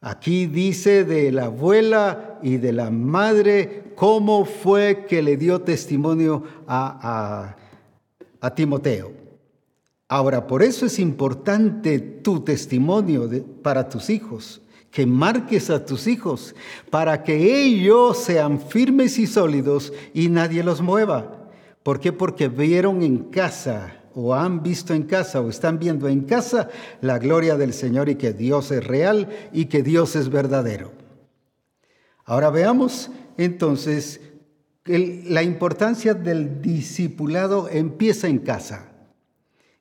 Aquí 0.00 0.46
dice 0.46 1.04
de 1.04 1.32
la 1.32 1.46
abuela 1.46 2.38
y 2.42 2.58
de 2.58 2.72
la 2.72 2.90
madre 2.90 3.92
cómo 3.94 4.44
fue 4.44 5.06
que 5.08 5.22
le 5.22 5.36
dio 5.36 5.62
testimonio 5.62 6.42
a, 6.66 7.56
Timoteo. 8.54 9.10
Ahora, 10.06 10.46
por 10.46 10.62
eso 10.62 10.84
es 10.84 10.98
importante 10.98 11.98
tu 11.98 12.40
testimonio 12.40 13.26
para 13.62 13.88
tus 13.88 14.10
hijos 14.10 14.60
que 14.94 15.06
marques 15.06 15.70
a 15.70 15.84
tus 15.84 16.06
hijos 16.06 16.54
para 16.88 17.24
que 17.24 17.64
ellos 17.64 18.16
sean 18.16 18.60
firmes 18.60 19.18
y 19.18 19.26
sólidos 19.26 19.92
y 20.14 20.28
nadie 20.28 20.62
los 20.62 20.80
mueva. 20.80 21.50
¿Por 21.82 21.98
qué? 21.98 22.12
Porque 22.12 22.46
vieron 22.46 23.02
en 23.02 23.24
casa 23.24 24.04
o 24.14 24.36
han 24.36 24.62
visto 24.62 24.94
en 24.94 25.02
casa 25.02 25.40
o 25.40 25.50
están 25.50 25.80
viendo 25.80 26.06
en 26.06 26.20
casa 26.20 26.68
la 27.00 27.18
gloria 27.18 27.56
del 27.56 27.74
Señor 27.74 28.08
y 28.08 28.14
que 28.14 28.32
Dios 28.32 28.70
es 28.70 28.86
real 28.86 29.28
y 29.52 29.64
que 29.64 29.82
Dios 29.82 30.14
es 30.14 30.28
verdadero. 30.28 30.92
Ahora 32.24 32.50
veamos 32.50 33.10
entonces 33.36 34.20
la 34.84 35.42
importancia 35.42 36.14
del 36.14 36.62
discipulado 36.62 37.68
empieza 37.68 38.28
en 38.28 38.38
casa. 38.38 38.92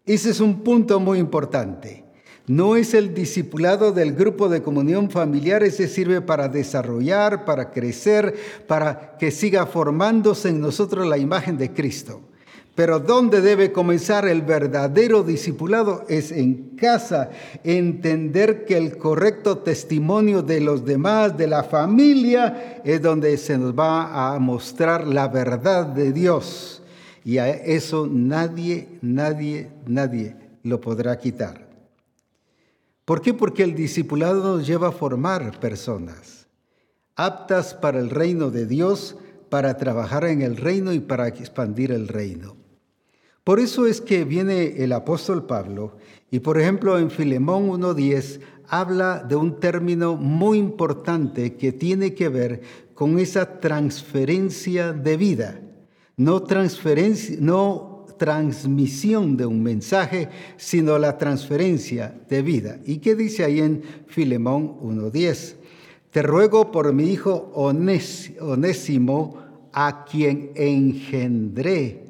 Ese 0.05 0.31
es 0.31 0.39
un 0.39 0.63
punto 0.63 0.99
muy 0.99 1.19
importante. 1.19 2.02
No 2.45 2.75
es 2.75 2.93
el 2.93 3.13
discipulado 3.13 3.93
del 3.93 4.13
grupo 4.13 4.49
de 4.49 4.61
comunión 4.61 5.09
familiar, 5.09 5.63
ese 5.63 5.87
sirve 5.87 6.19
para 6.19 6.49
desarrollar, 6.49 7.45
para 7.45 7.71
crecer, 7.71 8.35
para 8.67 9.17
que 9.17 9.31
siga 9.31 9.65
formándose 9.65 10.49
en 10.49 10.59
nosotros 10.59 11.07
la 11.07 11.17
imagen 11.17 11.57
de 11.57 11.71
Cristo. 11.71 12.19
Pero 12.75 12.99
¿dónde 12.99 13.39
debe 13.39 13.71
comenzar 13.71 14.27
el 14.27 14.41
verdadero 14.41 15.23
discipulado? 15.23 16.05
Es 16.09 16.31
en 16.31 16.75
casa, 16.75 17.29
entender 17.63 18.65
que 18.65 18.75
el 18.75 18.97
correcto 18.97 19.59
testimonio 19.59 20.41
de 20.41 20.59
los 20.59 20.83
demás, 20.83 21.37
de 21.37 21.47
la 21.47 21.63
familia, 21.63 22.81
es 22.83 23.01
donde 23.01 23.37
se 23.37 23.57
nos 23.57 23.77
va 23.77 24.33
a 24.33 24.39
mostrar 24.39 25.07
la 25.07 25.27
verdad 25.27 25.85
de 25.85 26.11
Dios. 26.11 26.81
Y 27.23 27.37
a 27.37 27.47
eso 27.49 28.07
nadie, 28.11 28.89
nadie, 29.01 29.69
nadie 29.85 30.35
lo 30.63 30.81
podrá 30.81 31.17
quitar. 31.19 31.62
¿Por 33.05 33.21
qué? 33.21 33.33
Porque 33.33 33.63
el 33.63 33.75
discipulado 33.75 34.57
nos 34.57 34.67
lleva 34.67 34.89
a 34.89 34.91
formar 34.91 35.59
personas. 35.59 36.47
aptas 37.15 37.75
para 37.75 37.99
el 37.99 38.09
reino 38.09 38.49
de 38.49 38.65
Dios, 38.65 39.17
para 39.49 39.77
trabajar 39.77 40.25
en 40.25 40.41
el 40.41 40.57
reino 40.57 40.93
y 40.93 40.99
para 40.99 41.27
expandir 41.27 41.91
el 41.91 42.07
reino. 42.07 42.55
Por 43.43 43.59
eso 43.59 43.85
es 43.85 44.01
que 44.01 44.23
viene 44.23 44.83
el 44.83 44.93
apóstol 44.93 45.45
Pablo 45.45 45.97
y 46.31 46.39
por 46.39 46.59
ejemplo 46.59 46.97
en 46.97 47.11
Filemón 47.11 47.69
1.10 47.69 48.39
habla 48.67 49.19
de 49.19 49.35
un 49.35 49.59
término 49.59 50.15
muy 50.15 50.57
importante 50.57 51.55
que 51.55 51.71
tiene 51.71 52.15
que 52.15 52.29
ver 52.29 52.61
con 52.95 53.19
esa 53.19 53.59
transferencia 53.59 54.93
de 54.93 55.17
vida, 55.17 55.61
no 56.17 56.41
transferencia, 56.41 57.37
no 57.39 57.92
transmisión 58.17 59.37
de 59.37 59.45
un 59.45 59.61
mensaje, 59.63 60.29
sino 60.57 60.97
la 60.97 61.17
transferencia 61.17 62.13
de 62.29 62.41
vida. 62.41 62.79
¿Y 62.85 62.97
qué 62.97 63.15
dice 63.15 63.43
ahí 63.43 63.59
en 63.59 63.83
Filemón 64.07 64.79
1.10? 64.81 65.55
Te 66.11 66.21
ruego 66.21 66.71
por 66.71 66.93
mi 66.93 67.11
hijo 67.11 67.51
Onésimo, 67.53 69.41
a 69.73 70.05
quien 70.05 70.51
engendré 70.55 72.03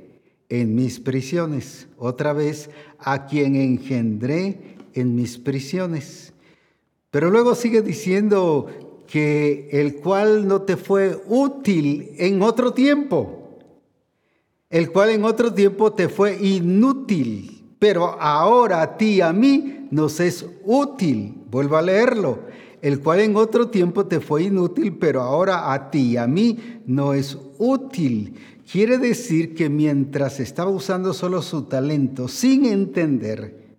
en 0.49 0.75
mis 0.75 0.99
prisiones. 0.99 1.87
Otra 1.97 2.33
vez, 2.33 2.69
a 2.99 3.25
quien 3.25 3.55
engendré 3.55 4.75
en 4.93 5.15
mis 5.15 5.37
prisiones. 5.37 6.33
Pero 7.11 7.29
luego 7.29 7.55
sigue 7.55 7.81
diciendo 7.81 8.67
que 9.07 9.69
el 9.71 9.95
cual 9.97 10.47
no 10.47 10.63
te 10.63 10.75
fue 10.77 11.21
útil 11.27 12.11
en 12.17 12.41
otro 12.41 12.73
tiempo, 12.73 13.42
el 14.73 14.91
cual 14.91 15.11
en 15.11 15.23
otro 15.23 15.53
tiempo 15.53 15.93
te 15.93 16.09
fue 16.09 16.35
inútil, 16.41 17.63
pero 17.77 18.19
ahora 18.19 18.81
a 18.81 18.97
ti 18.97 19.15
y 19.15 19.21
a 19.21 19.31
mí 19.31 19.87
nos 19.91 20.19
es 20.19 20.45
útil. 20.65 21.43
Vuelvo 21.49 21.77
a 21.77 21.81
leerlo 21.81 22.39
el 22.83 22.99
cual 22.99 23.21
en 23.21 23.37
otro 23.37 23.69
tiempo 23.69 24.07
te 24.07 24.19
fue 24.19 24.43
inútil, 24.43 24.97
pero 24.97 25.21
ahora 25.21 25.71
a 25.71 25.89
ti 25.89 26.01
y 26.01 26.17
a 26.17 26.27
mí 26.27 26.81
no 26.85 27.13
es 27.13 27.37
útil. 27.57 28.33
Quiere 28.69 28.97
decir 28.97 29.55
que 29.55 29.69
mientras 29.69 30.41
estaba 30.41 30.69
usando 30.69 31.13
solo 31.13 31.41
su 31.41 31.63
talento, 31.63 32.27
sin 32.27 32.65
entender 32.65 33.77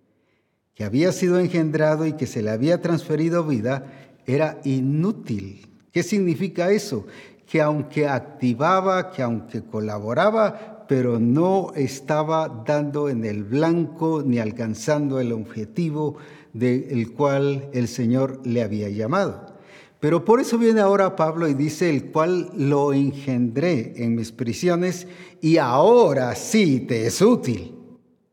que 0.73 0.83
había 0.83 1.11
sido 1.11 1.39
engendrado 1.39 2.07
y 2.07 2.13
que 2.13 2.25
se 2.25 2.41
le 2.41 2.49
había 2.49 2.81
transferido 2.81 3.43
vida, 3.43 4.09
era 4.25 4.59
inútil. 4.63 5.67
¿Qué 5.91 6.01
significa 6.01 6.71
eso? 6.71 7.05
Que 7.45 7.61
aunque 7.61 8.07
activaba, 8.07 9.11
que 9.11 9.21
aunque 9.21 9.61
colaboraba, 9.61 10.74
pero 10.87 11.19
no 11.19 11.71
estaba 11.75 12.63
dando 12.65 13.09
en 13.09 13.25
el 13.25 13.43
blanco 13.43 14.23
ni 14.25 14.39
alcanzando 14.39 15.19
el 15.19 15.31
objetivo 15.31 16.17
del 16.53 17.11
cual 17.13 17.69
el 17.73 17.87
Señor 17.87 18.41
le 18.45 18.61
había 18.63 18.89
llamado. 18.89 19.55
Pero 19.99 20.23
por 20.23 20.39
eso 20.39 20.57
viene 20.57 20.81
ahora 20.81 21.15
Pablo 21.15 21.47
y 21.47 21.53
dice, 21.53 21.89
el 21.89 22.11
cual 22.11 22.51
lo 22.55 22.93
engendré 22.93 23.93
en 23.97 24.15
mis 24.15 24.31
prisiones 24.31 25.07
y 25.41 25.57
ahora 25.57 26.35
sí 26.35 26.81
te 26.81 27.07
es 27.07 27.21
útil. 27.21 27.73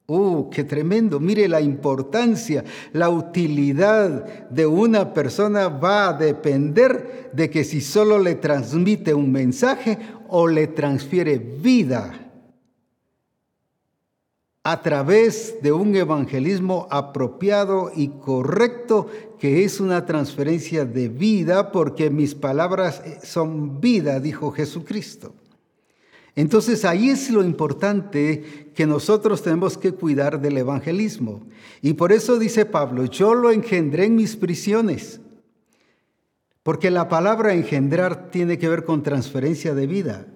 ¡Uh, 0.07 0.51
qué 0.51 0.65
tremendo! 0.65 1.21
Mire 1.21 1.49
la 1.49 1.61
importancia, 1.61 2.65
la 2.93 3.09
utilidad 3.09 4.51
de 4.51 4.67
una 4.67 5.15
persona 5.15 5.69
va 5.69 6.09
a 6.09 6.13
depender 6.13 7.31
de 7.33 7.49
que 7.49 7.65
si 7.65 7.81
solo 7.81 8.19
le 8.19 8.35
transmite 8.35 9.15
un 9.15 9.33
mensaje 9.33 9.99
o 10.29 10.49
le 10.49 10.67
transfiere 10.67 11.39
vida 11.39 12.22
a 14.65 14.81
través 14.81 15.57
de 15.61 15.73
un 15.73 15.95
evangelismo 15.97 16.87
apropiado 16.91 17.91
y 17.95 18.09
correcto, 18.09 19.09
que 19.39 19.65
es 19.65 19.81
una 19.81 20.07
transferencia 20.07 20.85
de 20.85 21.09
vida, 21.09 21.73
porque 21.73 22.11
mis 22.11 22.37
palabras 22.37 23.03
son 23.25 23.81
vida, 23.81 24.21
dijo 24.21 24.53
Jesucristo. 24.53 25.35
Entonces 26.37 26.85
ahí 26.85 27.11
es 27.11 27.31
lo 27.31 27.45
importante 27.45 28.71
que 28.75 28.87
nosotros 28.87 29.43
tenemos 29.43 29.77
que 29.77 29.93
cuidar 29.93 30.41
del 30.41 30.57
evangelismo. 30.57 31.43
Y 31.83 31.95
por 31.95 32.13
eso 32.13 32.39
dice 32.39 32.65
Pablo, 32.65 33.05
yo 33.05 33.35
lo 33.35 33.51
engendré 33.51 34.07
en 34.07 34.15
mis 34.15 34.37
prisiones, 34.37 35.21
porque 36.63 36.91
la 36.91 37.09
palabra 37.09 37.53
engendrar 37.53 38.31
tiene 38.31 38.59
que 38.59 38.69
ver 38.69 38.85
con 38.85 39.03
transferencia 39.03 39.75
de 39.75 39.87
vida. 39.89 40.27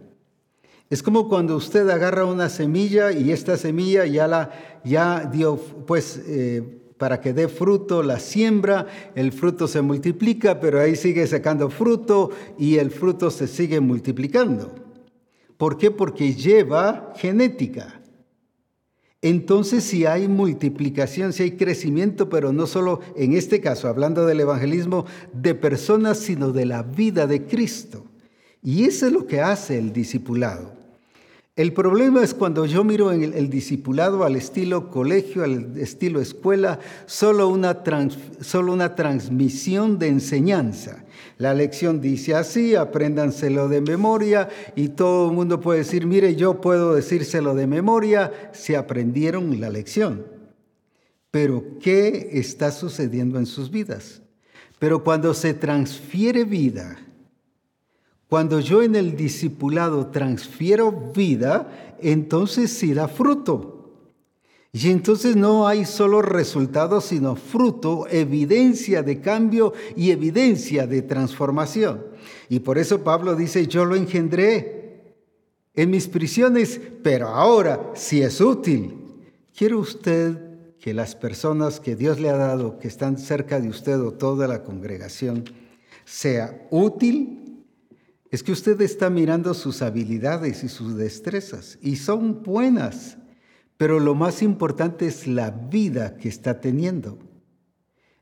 Es 0.88 1.02
como 1.02 1.28
cuando 1.28 1.56
usted 1.56 1.88
agarra 1.90 2.24
una 2.24 2.48
semilla 2.48 3.10
y 3.10 3.32
esta 3.32 3.56
semilla 3.56 4.06
ya 4.06 4.28
la 4.28 4.52
ya 4.86 5.24
dio, 5.24 5.56
pues 5.56 6.22
eh, 6.26 6.62
para 6.96 7.20
que 7.20 7.32
dé 7.32 7.48
fruto, 7.48 8.02
la 8.02 8.20
siembra, 8.20 8.86
el 9.14 9.32
fruto 9.32 9.66
se 9.66 9.82
multiplica, 9.82 10.60
pero 10.60 10.80
ahí 10.80 10.94
sigue 10.94 11.26
sacando 11.26 11.68
fruto 11.70 12.30
y 12.56 12.76
el 12.76 12.90
fruto 12.90 13.30
se 13.30 13.48
sigue 13.48 13.80
multiplicando. 13.80 14.72
¿Por 15.56 15.76
qué? 15.76 15.90
Porque 15.90 16.34
lleva 16.34 17.12
genética. 17.16 18.00
Entonces, 19.22 19.82
si 19.82 20.06
hay 20.06 20.28
multiplicación, 20.28 21.32
si 21.32 21.42
hay 21.42 21.52
crecimiento, 21.52 22.28
pero 22.28 22.52
no 22.52 22.66
solo 22.66 23.00
en 23.16 23.32
este 23.32 23.60
caso, 23.60 23.88
hablando 23.88 24.24
del 24.24 24.40
evangelismo, 24.40 25.04
de 25.32 25.54
personas, 25.54 26.18
sino 26.18 26.52
de 26.52 26.66
la 26.66 26.82
vida 26.82 27.26
de 27.26 27.44
Cristo. 27.44 28.04
Y 28.62 28.84
eso 28.84 29.06
es 29.06 29.12
lo 29.12 29.26
que 29.26 29.40
hace 29.40 29.78
el 29.78 29.92
discipulado. 29.92 30.75
El 31.56 31.72
problema 31.72 32.22
es 32.22 32.34
cuando 32.34 32.66
yo 32.66 32.84
miro 32.84 33.10
en 33.12 33.32
el, 33.32 33.48
discipulado 33.48 34.24
al 34.24 34.36
estilo 34.36 34.90
colegio, 34.90 35.42
al 35.42 35.78
estilo 35.78 36.20
escuela, 36.20 36.80
solo 37.06 37.48
una, 37.48 37.82
solo 38.42 38.74
una 38.74 38.94
transmisión 38.94 39.98
de 39.98 40.08
enseñanza. 40.08 41.06
La 41.38 41.54
lección 41.54 42.02
dice 42.02 42.34
así, 42.34 42.74
apréndanselo 42.74 43.70
de 43.70 43.80
memoria 43.80 44.50
y 44.74 44.88
todo 44.88 45.30
el 45.30 45.34
mundo 45.34 45.58
puede 45.58 45.78
decir, 45.78 46.06
mire, 46.06 46.36
yo 46.36 46.60
puedo 46.60 46.94
decírselo 46.94 47.54
de 47.54 47.66
memoria 47.66 48.50
si 48.52 48.74
aprendieron 48.74 49.58
la 49.58 49.70
lección. 49.70 50.26
Pero, 51.30 51.78
¿qué 51.80 52.32
está 52.32 52.70
sucediendo 52.70 53.38
en 53.38 53.46
sus 53.46 53.70
vidas? 53.70 54.20
Pero 54.78 55.02
cuando 55.02 55.32
se 55.32 55.54
transfiere 55.54 56.44
vida, 56.44 56.98
cuando 58.28 58.58
yo 58.60 58.82
en 58.82 58.96
el 58.96 59.16
discipulado 59.16 60.08
transfiero 60.08 61.12
vida, 61.14 61.96
entonces 62.00 62.72
sí 62.72 62.92
da 62.92 63.08
fruto. 63.08 63.72
Y 64.72 64.90
entonces 64.90 65.36
no 65.36 65.66
hay 65.66 65.84
solo 65.84 66.20
resultados, 66.20 67.06
sino 67.06 67.36
fruto, 67.36 68.06
evidencia 68.10 69.02
de 69.02 69.20
cambio 69.20 69.72
y 69.96 70.10
evidencia 70.10 70.86
de 70.86 71.02
transformación. 71.02 72.04
Y 72.48 72.60
por 72.60 72.76
eso 72.76 73.02
Pablo 73.02 73.36
dice, 73.36 73.66
yo 73.68 73.84
lo 73.84 73.96
engendré 73.96 75.14
en 75.74 75.90
mis 75.90 76.08
prisiones, 76.08 76.80
pero 77.02 77.28
ahora 77.28 77.92
si 77.94 78.20
es 78.22 78.40
útil. 78.40 78.94
¿Quiere 79.56 79.76
usted 79.76 80.38
que 80.78 80.92
las 80.92 81.14
personas 81.14 81.80
que 81.80 81.96
Dios 81.96 82.20
le 82.20 82.28
ha 82.28 82.36
dado, 82.36 82.78
que 82.78 82.88
están 82.88 83.18
cerca 83.18 83.60
de 83.60 83.68
usted 83.68 83.98
o 84.00 84.12
toda 84.12 84.46
la 84.46 84.62
congregación, 84.62 85.44
sea 86.04 86.66
útil 86.70 87.45
es 88.30 88.42
que 88.42 88.52
usted 88.52 88.80
está 88.80 89.10
mirando 89.10 89.54
sus 89.54 89.82
habilidades 89.82 90.64
y 90.64 90.68
sus 90.68 90.96
destrezas 90.96 91.78
y 91.80 91.96
son 91.96 92.42
buenas, 92.42 93.18
pero 93.76 94.00
lo 94.00 94.14
más 94.14 94.42
importante 94.42 95.06
es 95.06 95.26
la 95.26 95.50
vida 95.50 96.16
que 96.16 96.28
está 96.28 96.60
teniendo, 96.60 97.18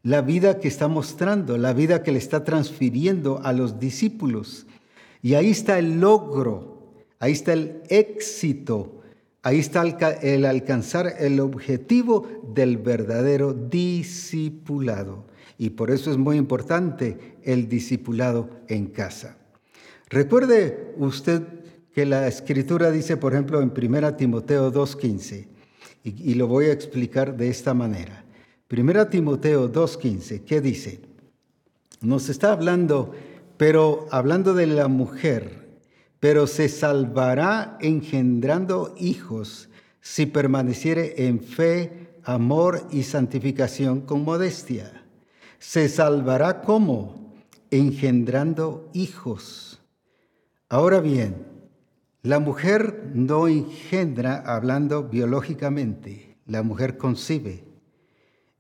la 0.02 0.20
vida 0.20 0.60
que 0.60 0.68
está 0.68 0.88
mostrando, 0.88 1.56
la 1.56 1.72
vida 1.72 2.02
que 2.02 2.12
le 2.12 2.18
está 2.18 2.44
transfiriendo 2.44 3.40
a 3.42 3.52
los 3.52 3.78
discípulos. 3.78 4.66
Y 5.22 5.34
ahí 5.34 5.50
está 5.50 5.78
el 5.78 6.00
logro, 6.00 6.92
ahí 7.18 7.32
está 7.32 7.54
el 7.54 7.80
éxito, 7.88 9.00
ahí 9.42 9.60
está 9.60 9.82
el 10.20 10.44
alcanzar 10.44 11.14
el 11.18 11.40
objetivo 11.40 12.28
del 12.54 12.76
verdadero 12.76 13.54
discipulado. 13.54 15.26
Y 15.56 15.70
por 15.70 15.90
eso 15.90 16.10
es 16.10 16.18
muy 16.18 16.36
importante 16.36 17.38
el 17.42 17.68
discipulado 17.68 18.50
en 18.68 18.86
casa. 18.86 19.38
Recuerde 20.14 20.94
usted 20.96 21.42
que 21.92 22.07
la 22.07 22.29
escritura 22.29 22.92
dice, 22.92 23.16
por 23.16 23.33
ejemplo, 23.33 23.61
en 23.61 23.72
1 23.77 24.14
Timoteo 24.14 24.72
2.15, 24.72 25.48
y, 26.05 26.35
lo 26.35 26.46
voy 26.46 26.66
a 26.66 26.72
explicar 26.72 27.37
de 27.37 27.48
esta 27.48 27.74
manera. 27.74 28.24
1 28.70 29.09
Timoteo 29.09 29.72
2.15, 29.72 30.44
¿qué 30.44 30.61
dice? 30.61 31.00
Nos 32.00 32.29
está 32.29 32.53
hablando, 32.53 33.11
pero 33.57 34.07
hablando 34.12 34.55
de 34.55 34.68
la 34.68 34.87
mujer, 34.87 35.81
pero 36.20 36.46
se 36.46 36.68
salvará 36.68 37.77
engendrando 37.81 38.94
hijos 38.96 39.68
si 40.00 40.27
permaneciere 40.27 41.27
en 41.27 41.40
fe, 41.40 42.20
amor 42.22 42.87
y 42.92 43.03
santificación 43.03 44.03
con 44.03 44.22
modestia. 44.22 45.07
Se 45.59 45.88
salvará 45.88 46.61
como? 46.61 47.35
Engendrando 47.72 48.88
hijos 48.92 49.73
Ahora 50.74 50.98
bien, 50.98 51.46
la 52.22 52.40
mujer 52.40 53.12
no 53.14 53.46
engendra 53.46 54.42
hablando 54.44 55.04
biológicamente, 55.04 56.37
la 56.46 56.64
mujer 56.64 56.96
concibe. 56.96 57.62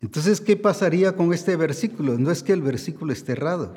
Entonces, 0.00 0.40
¿qué 0.40 0.56
pasaría 0.56 1.16
con 1.16 1.32
este 1.32 1.56
versículo? 1.56 2.16
No 2.16 2.30
es 2.30 2.44
que 2.44 2.52
el 2.52 2.62
versículo 2.62 3.12
esté 3.12 3.32
errado, 3.32 3.74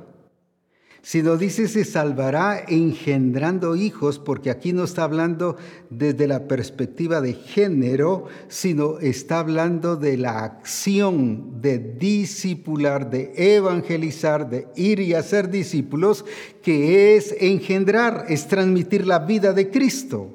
sino 1.08 1.38
dice 1.38 1.70
se 1.70 1.86
salvará 1.86 2.66
engendrando 2.68 3.78
hijos, 3.78 4.20
porque 4.20 4.50
aquí 4.50 4.74
no 4.74 4.84
está 4.84 5.06
hablando 5.06 5.56
desde 5.90 6.28
la 6.28 6.50
perspectiva 6.50 7.22
de 7.22 7.32
género, 7.34 8.26
sino 8.50 9.00
está 9.00 9.40
hablando 9.40 9.96
de 9.96 10.18
la 10.18 10.44
acción 10.44 11.62
de 11.62 11.80
discipular, 11.80 13.10
de 13.10 13.32
evangelizar, 13.56 14.50
de 14.50 14.68
ir 14.76 15.00
y 15.00 15.14
hacer 15.14 15.50
discípulos, 15.50 16.26
que 16.62 17.16
es 17.16 17.34
engendrar, 17.40 18.26
es 18.28 18.50
transmitir 18.50 19.08
la 19.08 19.20
vida 19.20 19.54
de 19.54 19.70
Cristo. 19.70 20.34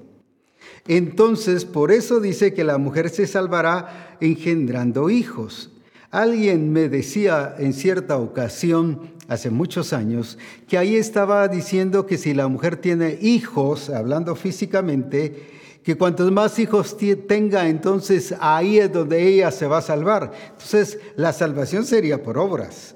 Entonces, 0.88 1.66
por 1.66 1.92
eso 1.92 2.18
dice 2.18 2.54
que 2.54 2.64
la 2.64 2.78
mujer 2.78 3.11
se 3.11 3.26
salvará 3.26 4.16
engendrando 4.22 5.11
hijos. 5.11 5.71
Alguien 6.12 6.70
me 6.70 6.90
decía 6.90 7.55
en 7.59 7.72
cierta 7.72 8.18
ocasión, 8.18 9.12
hace 9.29 9.48
muchos 9.48 9.94
años, 9.94 10.37
que 10.68 10.77
ahí 10.77 10.96
estaba 10.96 11.48
diciendo 11.48 12.05
que 12.05 12.18
si 12.18 12.35
la 12.35 12.48
mujer 12.48 12.77
tiene 12.77 13.18
hijos, 13.22 13.88
hablando 13.88 14.37
físicamente, 14.37 15.81
que 15.83 15.96
cuantos 15.96 16.31
más 16.31 16.59
hijos 16.59 16.98
tenga, 17.27 17.66
entonces 17.66 18.35
ahí 18.40 18.79
es 18.79 18.92
donde 18.92 19.27
ella 19.27 19.51
se 19.51 19.66
va 19.66 19.79
a 19.79 19.83
salvar. 19.83 20.33
Entonces, 20.51 20.98
la 21.16 21.33
salvación 21.33 21.87
sería 21.87 22.22
por 22.22 22.37
obras. 22.37 22.94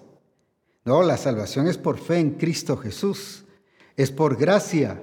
No, 0.85 1.03
la 1.03 1.17
salvación 1.17 1.69
es 1.69 1.79
por 1.79 1.97
fe 1.97 2.19
en 2.19 2.33
Cristo 2.33 2.77
Jesús. 2.77 3.47
Es 3.97 4.11
por 4.11 4.37
gracia, 4.37 5.01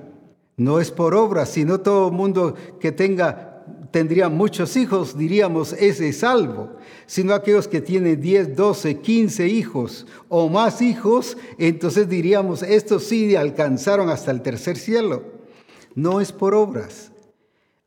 no 0.56 0.80
es 0.80 0.92
por 0.92 1.16
obras, 1.16 1.50
sino 1.50 1.80
todo 1.80 2.12
mundo 2.12 2.54
que 2.80 2.92
tenga 2.92 3.53
tendría 3.94 4.28
muchos 4.28 4.76
hijos, 4.76 5.16
diríamos, 5.16 5.74
ese 5.74 6.10
es 6.10 6.22
salvo, 6.22 6.78
sino 7.06 7.36
aquellos 7.36 7.68
que 7.68 7.80
tienen 7.80 8.20
10, 8.20 8.56
12, 8.56 9.02
15 9.02 9.48
hijos 9.48 10.08
o 10.30 10.50
más 10.50 10.82
hijos, 10.82 11.38
entonces 11.60 12.10
diríamos, 12.10 12.64
estos 12.64 13.04
sí 13.04 13.36
alcanzaron 13.36 14.10
hasta 14.10 14.32
el 14.32 14.42
tercer 14.42 14.78
cielo. 14.78 15.24
No 15.94 16.22
es 16.22 16.32
por 16.32 16.56
obras. 16.56 17.12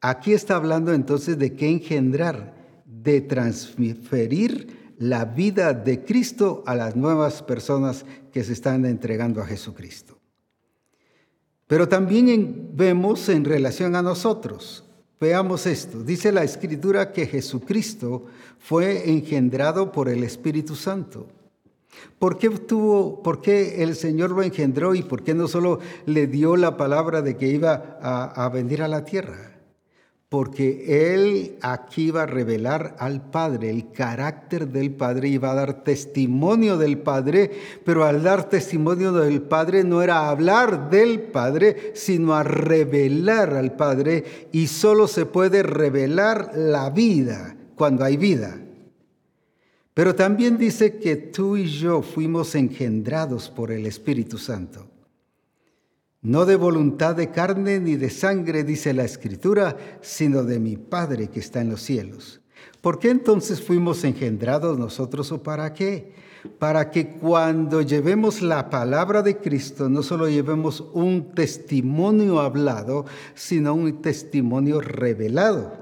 Aquí 0.01 0.33
está 0.33 0.55
hablando 0.55 0.93
entonces 0.93 1.41
de 1.41 1.55
qué 1.55 1.69
engendrar, 1.69 2.55
de 2.85 3.21
transferir 3.21 4.95
la 4.99 5.25
vida 5.25 5.75
de 5.75 6.05
Cristo 6.05 6.63
a 6.67 6.77
las 6.77 6.95
nuevas 6.95 7.43
personas 7.43 8.07
que 8.33 8.45
se 8.45 8.53
están 8.53 8.87
entregando 8.87 9.43
a 9.43 9.47
Jesucristo. 9.47 10.17
Pero 11.67 11.89
también 11.89 12.71
vemos 12.75 13.29
en 13.29 13.45
relación 13.45 13.97
a 13.97 14.03
nosotros, 14.03 14.86
Veamos 15.21 15.67
esto. 15.67 16.03
Dice 16.03 16.31
la 16.31 16.45
escritura 16.45 17.13
que 17.13 17.27
Jesucristo 17.27 18.27
fue 18.59 19.11
engendrado 19.11 19.91
por 19.93 20.09
el 20.09 20.23
Espíritu 20.23 20.77
Santo. 20.77 21.27
¿Por 22.19 22.37
qué, 22.39 22.51
tuvo, 22.51 23.23
¿Por 23.23 23.41
qué 23.41 23.83
el 23.83 23.97
Señor 23.97 24.31
lo 24.31 24.43
engendró 24.43 24.95
y 24.95 25.03
por 25.03 25.23
qué 25.23 25.35
no 25.35 25.49
solo 25.49 25.81
le 26.05 26.27
dio 26.27 26.57
la 26.57 26.77
palabra 26.77 27.23
de 27.23 27.37
que 27.37 27.49
iba 27.49 27.99
a, 28.03 28.45
a 28.45 28.49
venir 28.51 28.83
a 28.83 28.89
la 28.89 29.05
tierra? 29.05 29.56
Porque 30.29 31.15
Él 31.15 31.57
aquí 31.61 32.11
va 32.11 32.23
a 32.23 32.27
revelar 32.27 32.97
al 32.99 33.31
Padre, 33.31 33.71
el 33.71 33.93
carácter 33.93 34.69
del 34.69 34.93
Padre, 34.93 35.29
y 35.29 35.39
va 35.39 35.53
a 35.53 35.55
dar 35.55 35.85
testimonio 35.85 36.77
del 36.77 36.99
Padre, 36.99 37.51
pero 37.85 38.05
al 38.05 38.25
dar 38.25 38.49
testimonio 38.49 39.13
del 39.13 39.43
Padre 39.43 39.85
no 39.85 40.03
era 40.03 40.29
hablar 40.29 40.91
del 40.91 41.21
Padre, 41.21 41.93
sino 41.95 42.35
a 42.35 42.43
revelar 42.43 43.55
al 43.55 43.77
Padre, 43.77 44.49
y 44.51 44.67
solo 44.67 45.07
se 45.07 45.27
puede 45.27 45.63
revelar 45.63 46.51
la 46.57 46.91
vida 46.91 47.57
cuando 47.77 48.05
hay 48.05 48.17
vida. 48.17 48.61
Pero 49.95 50.15
también 50.17 50.59
dice 50.59 50.99
que 50.99 51.17
tú 51.17 51.57
y 51.57 51.67
yo 51.67 52.03
fuimos 52.03 52.55
engendrados 52.57 53.49
por 53.49 53.71
el 53.71 53.87
Espíritu 53.87 54.39
Santo 54.39 54.96
no 56.27 56.45
de 56.45 56.57
voluntad 56.57 57.15
de 57.15 57.31
carne 57.31 57.79
ni 57.79 57.95
de 57.95 58.11
sangre, 58.11 58.65
dice 58.65 58.93
la 58.93 59.05
Escritura, 59.05 59.77
sino 60.01 60.43
de 60.43 60.59
mi 60.59 60.77
Padre 60.77 61.29
que 61.29 61.39
está 61.39 61.61
en 61.61 61.71
los 61.71 61.81
cielos. 61.83 62.41
¿Por 62.81 62.99
qué 62.99 63.11
entonces 63.11 63.63
fuimos 63.63 64.03
engendrados 64.03 64.77
nosotros 64.77 65.31
o 65.31 65.41
para 65.41 65.73
qué? 65.73 66.15
Para 66.59 66.91
que 66.91 67.11
cuando 67.11 67.81
llevemos 67.81 68.43
la 68.43 68.71
palabra 68.71 69.23
de 69.23 69.37
Cristo, 69.37 69.89
no 69.89 70.03
solo 70.03 70.29
llevemos 70.29 70.81
un 70.95 71.33
testimonio 71.33 72.41
hablado, 72.41 73.05
sino 73.37 73.75
un 73.75 74.03
testimonio 74.03 74.81
revelado, 74.81 75.75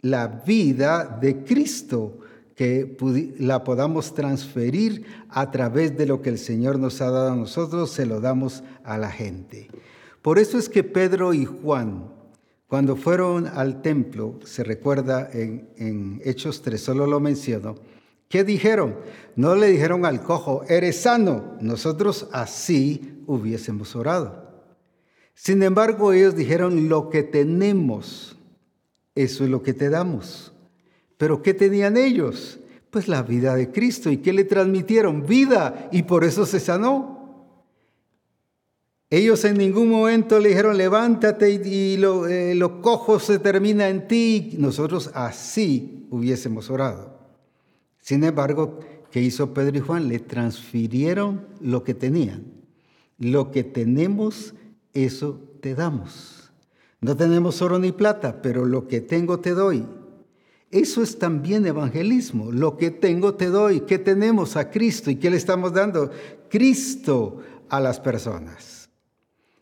la 0.00 0.26
vida 0.26 1.18
de 1.20 1.44
Cristo 1.44 2.20
que 2.56 2.96
la 3.38 3.64
podamos 3.64 4.14
transferir 4.14 5.04
a 5.28 5.50
través 5.50 5.96
de 5.96 6.06
lo 6.06 6.22
que 6.22 6.30
el 6.30 6.38
Señor 6.38 6.78
nos 6.78 7.02
ha 7.02 7.10
dado 7.10 7.32
a 7.32 7.36
nosotros, 7.36 7.90
se 7.90 8.06
lo 8.06 8.20
damos 8.20 8.64
a 8.82 8.96
la 8.96 9.10
gente. 9.10 9.68
Por 10.22 10.38
eso 10.38 10.58
es 10.58 10.70
que 10.70 10.82
Pedro 10.82 11.34
y 11.34 11.44
Juan, 11.44 12.10
cuando 12.66 12.96
fueron 12.96 13.46
al 13.46 13.82
templo, 13.82 14.40
se 14.44 14.64
recuerda 14.64 15.28
en, 15.32 16.20
Hechos 16.24 16.62
3, 16.62 16.80
solo 16.80 17.06
lo 17.06 17.20
menciono, 17.20 17.76
¿qué 18.28 18.42
dijeron? 18.42 18.96
No 19.36 19.54
le 19.54 19.68
dijeron 19.68 20.06
al 20.06 20.22
cojo, 20.22 20.64
eres 20.66 21.02
sano, 21.02 21.58
nosotros 21.60 22.26
así 22.32 23.22
hubiésemos 23.26 23.94
orado. 23.94 24.64
Sin 25.34 25.62
embargo, 25.62 26.14
ellos 26.14 26.34
dijeron, 26.34 26.88
lo 26.88 27.10
que 27.10 27.22
tenemos, 27.22 28.38
eso 29.14 29.44
es 29.44 29.50
lo 29.50 29.62
que 29.62 29.74
te 29.74 29.90
damos. 29.90 30.55
Pero 31.16 31.42
¿qué 31.42 31.54
tenían 31.54 31.96
ellos? 31.96 32.58
Pues 32.90 33.08
la 33.08 33.22
vida 33.22 33.54
de 33.54 33.70
Cristo. 33.70 34.10
¿Y 34.10 34.18
qué 34.18 34.32
le 34.32 34.44
transmitieron? 34.44 35.26
Vida. 35.26 35.88
Y 35.92 36.02
por 36.02 36.24
eso 36.24 36.46
se 36.46 36.60
sanó. 36.60 37.16
Ellos 39.08 39.44
en 39.44 39.56
ningún 39.56 39.88
momento 39.88 40.38
le 40.40 40.48
dijeron, 40.48 40.76
levántate 40.76 41.50
y, 41.64 41.96
lo, 41.96 42.26
eh, 42.26 42.58
cojo 42.82 43.20
se 43.20 43.38
termina 43.38 43.88
en 43.88 44.08
ti. 44.08 44.56
Nosotros 44.58 45.10
así 45.14 46.06
hubiésemos 46.10 46.70
orado. 46.70 47.16
Sin 48.00 48.24
embargo, 48.24 48.80
¿qué 49.10 49.20
hizo 49.20 49.54
Pedro 49.54 49.78
y 49.78 49.80
Juan? 49.80 50.08
Le 50.08 50.18
transfirieron 50.18 51.46
lo 51.60 51.84
que 51.84 51.94
tenían. 51.94 52.44
Lo 53.18 53.52
que 53.52 53.62
tenemos, 53.62 54.54
eso 54.92 55.40
te 55.60 55.74
damos. 55.74 56.50
No 57.00 57.16
tenemos 57.16 57.62
oro 57.62 57.78
ni 57.78 57.92
plata, 57.92 58.42
pero 58.42 58.64
lo 58.64 58.88
que 58.88 59.00
tengo 59.00 59.38
te 59.38 59.50
doy. 59.50 59.86
Eso 60.70 61.02
es 61.02 61.18
también 61.18 61.66
evangelismo. 61.66 62.50
Lo 62.50 62.76
que 62.76 62.90
tengo 62.90 63.34
te 63.34 63.46
doy. 63.46 63.80
¿Qué 63.80 63.98
tenemos 63.98 64.56
a 64.56 64.70
Cristo? 64.70 65.10
¿Y 65.10 65.16
qué 65.16 65.30
le 65.30 65.36
estamos 65.36 65.72
dando? 65.72 66.10
Cristo 66.48 67.40
a 67.68 67.80
las 67.80 68.00
personas. 68.00 68.88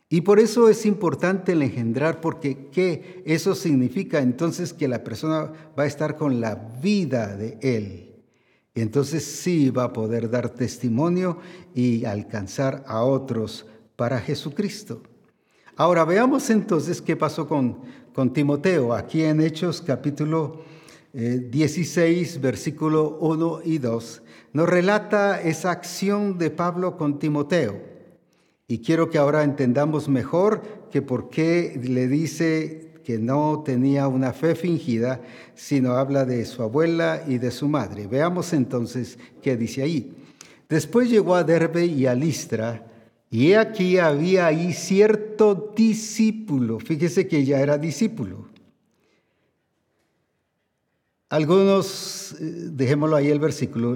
Y 0.09 0.21
por 0.21 0.39
eso 0.39 0.69
es 0.69 0.85
importante 0.85 1.53
el 1.53 1.61
engendrar, 1.63 2.21
porque 2.21 2.69
¿qué? 2.71 3.23
Eso 3.25 3.55
significa 3.55 4.19
entonces 4.19 4.71
que 4.71 4.87
la 4.87 5.03
persona 5.03 5.51
va 5.77 5.83
a 5.83 5.87
estar 5.87 6.15
con 6.15 6.39
la 6.39 6.55
vida 6.81 7.35
de 7.35 7.57
Él. 7.61 8.15
Entonces 8.75 9.23
sí 9.23 9.69
va 9.71 9.85
a 9.85 9.93
poder 9.93 10.29
dar 10.29 10.49
testimonio 10.49 11.39
y 11.73 12.05
alcanzar 12.05 12.83
a 12.87 13.03
otros 13.03 13.65
para 13.95 14.19
Jesucristo. 14.19 15.01
Ahora 15.75 16.05
veamos 16.05 16.49
entonces 16.49 17.01
qué 17.01 17.15
pasó 17.15 17.47
con, 17.47 17.79
con 18.13 18.31
Timoteo. 18.31 18.93
Aquí 18.93 19.23
en 19.23 19.41
Hechos 19.41 19.81
capítulo 19.81 20.61
16, 21.15 22.35
eh, 22.35 22.39
versículo 22.39 23.17
1 23.21 23.61
y 23.63 23.77
2, 23.77 24.21
nos 24.51 24.67
relata 24.67 25.41
esa 25.41 25.71
acción 25.71 26.37
de 26.37 26.49
Pablo 26.49 26.97
con 26.97 27.19
Timoteo. 27.19 27.81
Y 28.67 28.79
quiero 28.79 29.09
que 29.09 29.17
ahora 29.17 29.43
entendamos 29.43 30.09
mejor 30.09 30.61
que 30.91 31.01
por 31.01 31.29
qué 31.29 31.79
le 31.81 32.09
dice 32.09 32.95
que 33.05 33.17
no 33.17 33.63
tenía 33.63 34.09
una 34.09 34.33
fe 34.33 34.55
fingida, 34.55 35.21
sino 35.53 35.93
habla 35.93 36.25
de 36.25 36.43
su 36.43 36.63
abuela 36.63 37.23
y 37.25 37.37
de 37.37 37.51
su 37.51 37.69
madre. 37.69 38.07
Veamos 38.07 38.51
entonces 38.51 39.17
qué 39.41 39.55
dice 39.55 39.83
ahí. 39.83 40.11
Después 40.67 41.09
llegó 41.09 41.35
a 41.35 41.43
Derbe 41.45 41.85
y 41.85 42.07
a 42.07 42.15
Listra, 42.15 42.87
y 43.29 43.53
aquí 43.53 43.99
había 43.99 44.47
ahí 44.47 44.73
cierto 44.73 45.73
discípulo. 45.75 46.79
Fíjese 46.79 47.27
que 47.27 47.45
ya 47.45 47.61
era 47.61 47.77
discípulo 47.77 48.54
algunos, 51.29 52.33
eh, 52.33 52.69
dejémoslo 52.71 53.15
ahí 53.15 53.29
el 53.29 53.39
versículo, 53.39 53.95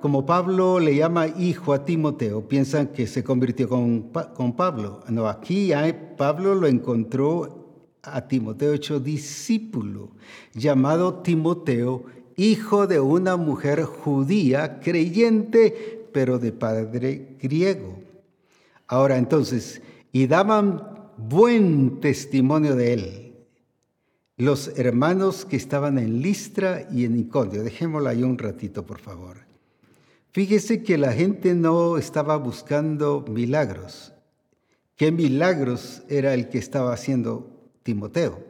como 0.00 0.24
Pablo 0.24 0.78
le 0.78 0.94
llama 0.94 1.26
hijo 1.26 1.72
a 1.72 1.84
Timoteo, 1.84 2.46
piensan 2.46 2.88
que 2.88 3.06
se 3.06 3.24
convirtió 3.24 3.68
con, 3.68 4.10
con 4.34 4.54
Pablo. 4.54 5.00
No, 5.08 5.26
aquí 5.26 5.72
Pablo 6.16 6.54
lo 6.54 6.66
encontró 6.66 7.88
a 8.02 8.28
Timoteo 8.28 8.72
hecho 8.72 9.00
discípulo, 9.00 10.12
llamado 10.54 11.14
Timoteo, 11.22 12.04
hijo 12.36 12.86
de 12.86 13.00
una 13.00 13.36
mujer 13.36 13.82
judía, 13.82 14.80
creyente, 14.80 16.08
pero 16.12 16.38
de 16.38 16.52
padre 16.52 17.36
griego. 17.40 17.98
Ahora 18.86 19.18
entonces, 19.18 19.82
y 20.12 20.26
daban 20.26 21.10
buen 21.16 22.00
testimonio 22.00 22.74
de 22.74 22.92
él 22.92 23.29
los 24.40 24.72
hermanos 24.78 25.44
que 25.44 25.56
estaban 25.56 25.98
en 25.98 26.22
Listra 26.22 26.88
y 26.90 27.04
en 27.04 27.18
Iconio. 27.18 27.62
Dejémoslo 27.62 28.08
ahí 28.08 28.22
un 28.22 28.38
ratito, 28.38 28.86
por 28.86 28.98
favor. 28.98 29.36
Fíjese 30.32 30.82
que 30.82 30.96
la 30.96 31.12
gente 31.12 31.54
no 31.54 31.98
estaba 31.98 32.36
buscando 32.36 33.22
milagros. 33.28 34.12
¿Qué 34.96 35.12
milagros 35.12 36.02
era 36.08 36.32
el 36.32 36.48
que 36.48 36.56
estaba 36.56 36.94
haciendo 36.94 37.50
Timoteo? 37.82 38.42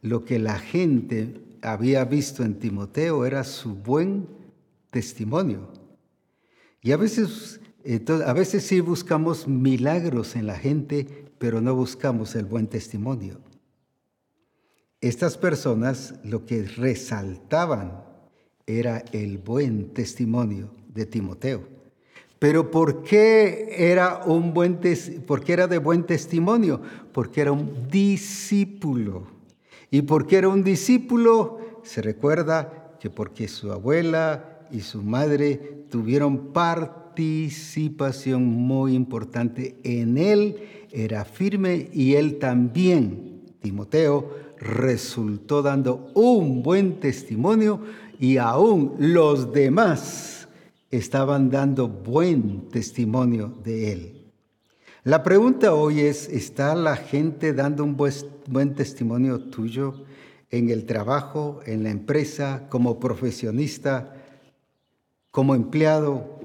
Lo 0.00 0.24
que 0.24 0.38
la 0.38 0.58
gente 0.58 1.40
había 1.60 2.04
visto 2.04 2.44
en 2.44 2.60
Timoteo 2.60 3.26
era 3.26 3.42
su 3.42 3.74
buen 3.74 4.28
testimonio. 4.90 5.72
Y 6.82 6.92
a 6.92 6.96
veces, 6.96 7.60
a 8.24 8.32
veces 8.32 8.62
sí 8.62 8.80
buscamos 8.80 9.48
milagros 9.48 10.36
en 10.36 10.46
la 10.46 10.56
gente, 10.56 11.26
pero 11.38 11.60
no 11.60 11.74
buscamos 11.74 12.36
el 12.36 12.44
buen 12.44 12.68
testimonio. 12.68 13.49
Estas 15.00 15.38
personas 15.38 16.14
lo 16.24 16.44
que 16.44 16.62
resaltaban 16.62 18.04
era 18.66 19.02
el 19.12 19.38
buen 19.38 19.94
testimonio 19.94 20.74
de 20.88 21.06
Timoteo. 21.06 21.66
Pero 22.38 22.70
¿por 22.70 23.02
qué 23.02 23.68
era 23.78 24.22
un 24.26 24.52
buen 24.52 24.78
era 25.46 25.66
de 25.66 25.78
buen 25.78 26.04
testimonio? 26.04 26.82
Porque 27.12 27.40
era 27.40 27.52
un 27.52 27.88
discípulo. 27.90 29.26
¿Y 29.90 30.02
por 30.02 30.26
qué 30.26 30.36
era 30.36 30.48
un 30.48 30.62
discípulo? 30.62 31.80
Se 31.82 32.02
recuerda 32.02 32.96
que 33.00 33.08
porque 33.08 33.48
su 33.48 33.72
abuela 33.72 34.66
y 34.70 34.80
su 34.80 35.02
madre 35.02 35.84
tuvieron 35.90 36.52
participación 36.52 38.44
muy 38.44 38.94
importante 38.94 39.76
en 39.82 40.18
él, 40.18 40.56
era 40.92 41.24
firme 41.24 41.88
y 41.92 42.16
él 42.16 42.38
también, 42.38 43.42
Timoteo, 43.60 44.49
resultó 44.60 45.62
dando 45.62 46.10
un 46.14 46.62
buen 46.62 47.00
testimonio 47.00 47.80
y 48.18 48.36
aún 48.36 48.94
los 48.98 49.52
demás 49.52 50.48
estaban 50.90 51.50
dando 51.50 51.88
buen 51.88 52.68
testimonio 52.68 53.54
de 53.64 53.92
él. 53.92 54.32
La 55.02 55.22
pregunta 55.22 55.72
hoy 55.72 56.00
es, 56.00 56.28
¿está 56.28 56.74
la 56.74 56.96
gente 56.96 57.54
dando 57.54 57.84
un 57.84 57.96
buen 57.96 58.74
testimonio 58.74 59.40
tuyo 59.40 60.04
en 60.50 60.68
el 60.68 60.84
trabajo, 60.84 61.60
en 61.64 61.84
la 61.84 61.90
empresa, 61.90 62.66
como 62.68 63.00
profesionista, 63.00 64.14
como 65.30 65.54
empleado, 65.54 66.38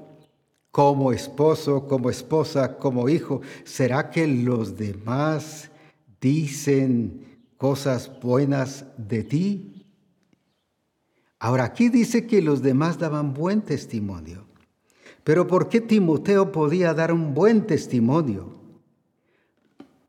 como 0.70 1.12
esposo, 1.12 1.86
como 1.86 2.08
esposa, 2.08 2.78
como 2.78 3.10
hijo? 3.10 3.42
¿Será 3.64 4.10
que 4.10 4.26
los 4.26 4.78
demás 4.78 5.70
dicen 6.18 7.35
cosas 7.56 8.10
buenas 8.20 8.84
de 8.96 9.24
ti? 9.24 9.86
Ahora 11.38 11.64
aquí 11.64 11.88
dice 11.88 12.26
que 12.26 12.42
los 12.42 12.62
demás 12.62 12.98
daban 12.98 13.34
buen 13.34 13.62
testimonio. 13.62 14.46
Pero 15.22 15.46
¿por 15.46 15.68
qué 15.68 15.80
Timoteo 15.80 16.52
podía 16.52 16.94
dar 16.94 17.12
un 17.12 17.34
buen 17.34 17.66
testimonio? 17.66 18.54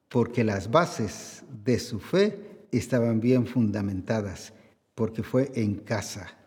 Porque 0.10 0.44
las 0.44 0.70
bases 0.70 1.44
de 1.64 1.80
su 1.80 2.00
fe 2.00 2.66
estaban 2.72 3.20
bien 3.20 3.46
fundamentadas, 3.46 4.54
porque 4.96 5.24
fue 5.24 5.52
en 5.56 5.76
casa. 5.76 6.38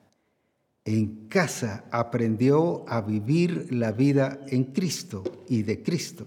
En 0.85 1.29
casa 1.29 1.85
aprendió 1.91 2.85
a 2.89 3.01
vivir 3.03 3.73
la 3.73 3.93
vida 3.93 4.41
en 4.49 4.65
Cristo 4.65 5.25
y 5.49 5.63
de 5.63 5.83
Cristo. 5.83 6.27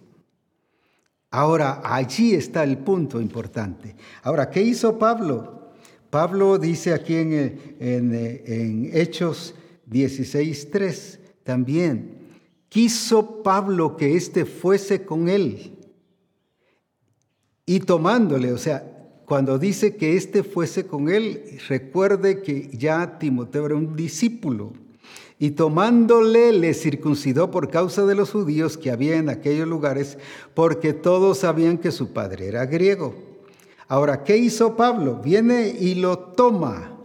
Ahora, 1.34 1.82
allí 1.84 2.36
está 2.36 2.64
el 2.64 2.78
punto 2.78 3.20
importante. 3.20 3.96
Ahora, 4.22 4.52
¿qué 4.52 4.62
hizo 4.62 5.00
Pablo? 5.00 5.72
Pablo 6.12 6.60
dice 6.60 6.94
aquí 6.94 7.16
en, 7.16 7.76
en, 7.80 8.92
Hechos 8.94 9.56
16.3 9.90 11.18
también, 11.42 12.20
quiso 12.70 13.42
Pablo 13.42 13.98
que 13.98 14.16
éste 14.16 14.46
fuese 14.46 15.06
con 15.06 15.28
él 15.28 15.76
y 17.66 17.80
tomándole, 17.80 18.54
o 18.54 18.60
sea, 18.60 18.86
cuando 19.26 19.58
dice 19.58 19.96
que 19.96 20.16
éste 20.16 20.44
fuese 20.44 20.86
con 20.86 21.10
él, 21.10 21.58
recuerde 21.68 22.44
que 22.44 22.70
ya 22.78 23.18
Timoteo 23.18 23.66
era 23.66 23.76
un 23.76 23.96
discípulo. 23.96 24.74
Y 25.40 25.52
tomándole 25.52 26.54
le 26.54 26.74
circuncidó 26.74 27.52
por 27.52 27.70
causa 27.70 28.06
de 28.06 28.16
los 28.16 28.32
judíos 28.32 28.78
que 28.78 28.92
había 28.92 29.18
en 29.18 29.30
aquellos 29.30 29.68
lugares, 29.68 30.18
porque 30.54 30.94
todos 30.94 31.40
sabían 31.40 31.78
que 31.78 31.92
su 31.92 32.14
padre 32.14 32.48
era 32.48 32.66
griego. 32.66 33.16
Ahora, 33.88 34.24
¿qué 34.24 34.38
hizo 34.38 34.76
Pablo? 34.76 35.22
Viene 35.24 35.76
y 35.80 35.96
lo 35.96 36.18
toma. 36.18 36.98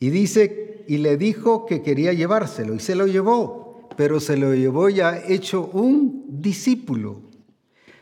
Y 0.00 0.10
dice, 0.10 0.84
y 0.88 0.98
le 0.98 1.16
dijo 1.16 1.66
que 1.66 1.82
quería 1.82 2.12
llevárselo, 2.12 2.74
y 2.74 2.80
se 2.80 2.94
lo 2.94 3.06
llevó, 3.06 3.88
pero 3.96 4.20
se 4.20 4.36
lo 4.36 4.54
llevó 4.54 4.88
ya 4.88 5.18
hecho 5.18 5.68
un 5.72 6.24
discípulo. 6.28 7.22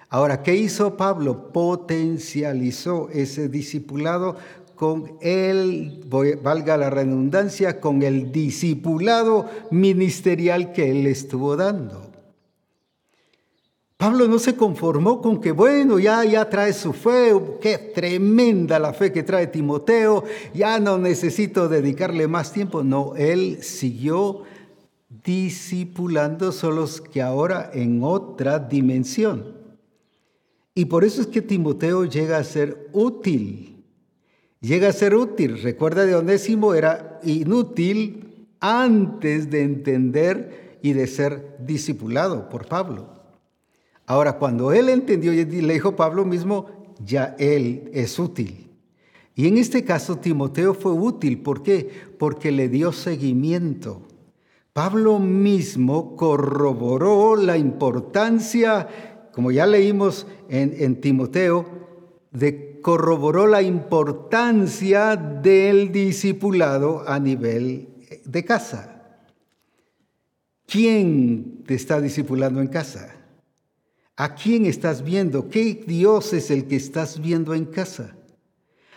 Ahora, 0.08 0.42
¿qué 0.42 0.54
hizo 0.54 0.96
Pablo? 0.96 1.52
Potencializó 1.52 3.08
ese 3.10 3.48
discipulado 3.48 4.36
con 4.76 5.18
el, 5.20 6.04
valga 6.42 6.76
la 6.76 6.90
redundancia, 6.90 7.80
con 7.80 8.02
el 8.02 8.30
discipulado 8.30 9.50
ministerial 9.70 10.72
que 10.72 10.90
él 10.90 11.06
estuvo 11.06 11.56
dando. 11.56 12.06
Pablo 13.96 14.28
no 14.28 14.38
se 14.38 14.56
conformó 14.56 15.22
con 15.22 15.40
que, 15.40 15.52
bueno, 15.52 15.98
ya, 15.98 16.22
ya 16.24 16.50
trae 16.50 16.74
su 16.74 16.92
fe, 16.92 17.32
qué 17.62 17.78
tremenda 17.78 18.78
la 18.78 18.92
fe 18.92 19.10
que 19.10 19.22
trae 19.22 19.46
Timoteo, 19.46 20.22
ya 20.52 20.78
no 20.78 20.98
necesito 20.98 21.66
dedicarle 21.66 22.28
más 22.28 22.52
tiempo. 22.52 22.84
No, 22.84 23.14
él 23.16 23.58
siguió 23.62 24.42
discipulando 25.24 26.52
solos 26.52 27.00
que 27.00 27.22
ahora 27.22 27.70
en 27.72 28.02
otra 28.02 28.58
dimensión. 28.58 29.56
Y 30.74 30.84
por 30.84 31.04
eso 31.04 31.22
es 31.22 31.26
que 31.28 31.40
Timoteo 31.40 32.04
llega 32.04 32.36
a 32.36 32.44
ser 32.44 32.90
útil. 32.92 33.75
Llega 34.60 34.88
a 34.88 34.92
ser 34.92 35.14
útil. 35.14 35.62
Recuerda 35.62 36.06
de 36.06 36.14
Onésimo 36.14 36.74
era 36.74 37.20
inútil 37.22 38.48
antes 38.60 39.50
de 39.50 39.62
entender 39.62 40.78
y 40.82 40.92
de 40.92 41.06
ser 41.06 41.56
discipulado 41.60 42.48
por 42.48 42.66
Pablo. 42.66 43.12
Ahora, 44.06 44.38
cuando 44.38 44.72
él 44.72 44.88
entendió 44.88 45.32
y 45.32 45.44
le 45.44 45.74
dijo 45.74 45.96
Pablo 45.96 46.24
mismo, 46.24 46.94
ya 47.04 47.34
él 47.38 47.90
es 47.92 48.18
útil. 48.18 48.70
Y 49.34 49.48
en 49.48 49.58
este 49.58 49.84
caso 49.84 50.16
Timoteo 50.16 50.72
fue 50.72 50.92
útil. 50.92 51.42
¿Por 51.42 51.62
qué? 51.62 51.90
Porque 52.18 52.50
le 52.50 52.68
dio 52.68 52.92
seguimiento. 52.92 54.02
Pablo 54.72 55.18
mismo 55.18 56.16
corroboró 56.16 57.36
la 57.36 57.58
importancia, 57.58 58.88
como 59.32 59.50
ya 59.50 59.66
leímos 59.66 60.26
en, 60.48 60.74
en 60.78 61.00
Timoteo, 61.00 61.66
de 62.30 62.65
corroboró 62.86 63.48
la 63.48 63.62
importancia 63.62 65.16
del 65.16 65.90
discipulado 65.90 67.02
a 67.04 67.18
nivel 67.18 67.88
de 68.24 68.44
casa. 68.44 69.18
¿Quién 70.68 71.64
te 71.66 71.74
está 71.74 72.00
discipulando 72.00 72.60
en 72.60 72.68
casa? 72.68 73.12
¿A 74.14 74.36
quién 74.36 74.66
estás 74.66 75.02
viendo? 75.02 75.48
¿Qué 75.48 75.82
Dios 75.84 76.32
es 76.32 76.48
el 76.52 76.68
que 76.68 76.76
estás 76.76 77.20
viendo 77.20 77.54
en 77.54 77.64
casa? 77.64 78.14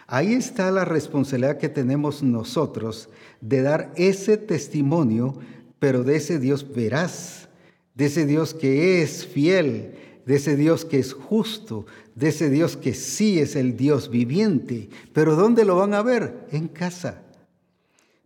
Ahí 0.05 0.33
está 0.33 0.69
la 0.69 0.85
responsabilidad 0.85 1.57
que 1.57 1.69
tenemos 1.69 2.21
nosotros 2.21 3.09
de 3.41 3.63
dar 3.63 3.91
ese 3.95 4.37
testimonio, 4.37 5.39
pero 5.79 6.03
de 6.03 6.17
ese 6.17 6.37
Dios 6.37 6.75
veraz, 6.75 7.49
de 7.95 8.05
ese 8.05 8.27
Dios 8.27 8.53
que 8.53 9.01
es 9.01 9.25
fiel, 9.25 9.95
de 10.29 10.35
ese 10.35 10.55
Dios 10.55 10.85
que 10.85 10.99
es 10.99 11.13
justo, 11.13 11.87
de 12.13 12.29
ese 12.29 12.51
Dios 12.51 12.77
que 12.77 12.93
sí 12.93 13.39
es 13.39 13.55
el 13.55 13.75
Dios 13.75 14.11
viviente. 14.11 14.87
Pero 15.11 15.35
¿dónde 15.35 15.65
lo 15.65 15.75
van 15.75 15.95
a 15.95 16.03
ver? 16.03 16.45
En 16.51 16.67
casa. 16.67 17.23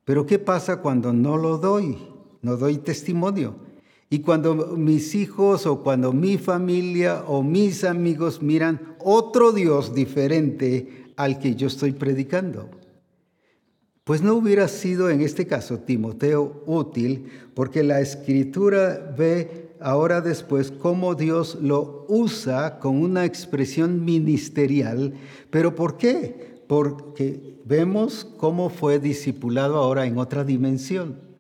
Pero 0.04 0.26
¿qué 0.26 0.38
pasa 0.38 0.82
cuando 0.82 1.14
no 1.14 1.38
lo 1.38 1.60
doy? 1.60 1.98
No 2.42 2.58
doy 2.58 2.80
testimonio. 2.80 3.56
Y 4.10 4.20
cuando 4.20 4.54
mis 4.76 5.16
hijos 5.16 5.66
o 5.66 5.82
cuando 5.82 6.12
mi 6.12 6.38
familia 6.38 7.24
o 7.26 7.42
mis 7.42 7.86
amigos 7.86 8.42
miran 8.42 8.98
otro 9.00 9.54
Dios 9.54 9.96
diferente 9.96 11.06
al 11.16 11.40
que 11.40 11.56
yo 11.56 11.68
estoy 11.68 11.94
predicando, 11.94 12.70
pues 14.04 14.22
no 14.22 14.34
hubiera 14.34 14.68
sido 14.68 15.10
en 15.10 15.22
este 15.22 15.48
caso 15.48 15.80
Timoteo 15.80 16.64
útil 16.66 17.28
porque 17.54 17.82
la 17.82 18.02
escritura 18.02 19.16
ve 19.18 19.63
ahora 19.84 20.22
después 20.22 20.72
cómo 20.72 21.16
Dios 21.16 21.58
lo 21.62 22.06
usa 22.08 22.80
con 22.80 22.98
una 22.98 23.26
expresión 23.26 24.04
ministerial. 24.04 25.14
¿Pero 25.50 25.76
por 25.76 25.98
qué? 25.98 26.64
Porque 26.68 27.62
vemos 27.66 28.26
cómo 28.38 28.70
fue 28.70 29.00
discipulado 29.00 29.78
ahora 29.78 30.06
en 30.06 30.18
otra 30.18 30.44
dimensión 30.44 31.34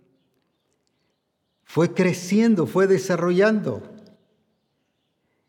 fue 1.73 1.91
creciendo, 1.91 2.67
fue 2.67 2.85
desarrollando. 2.85 3.81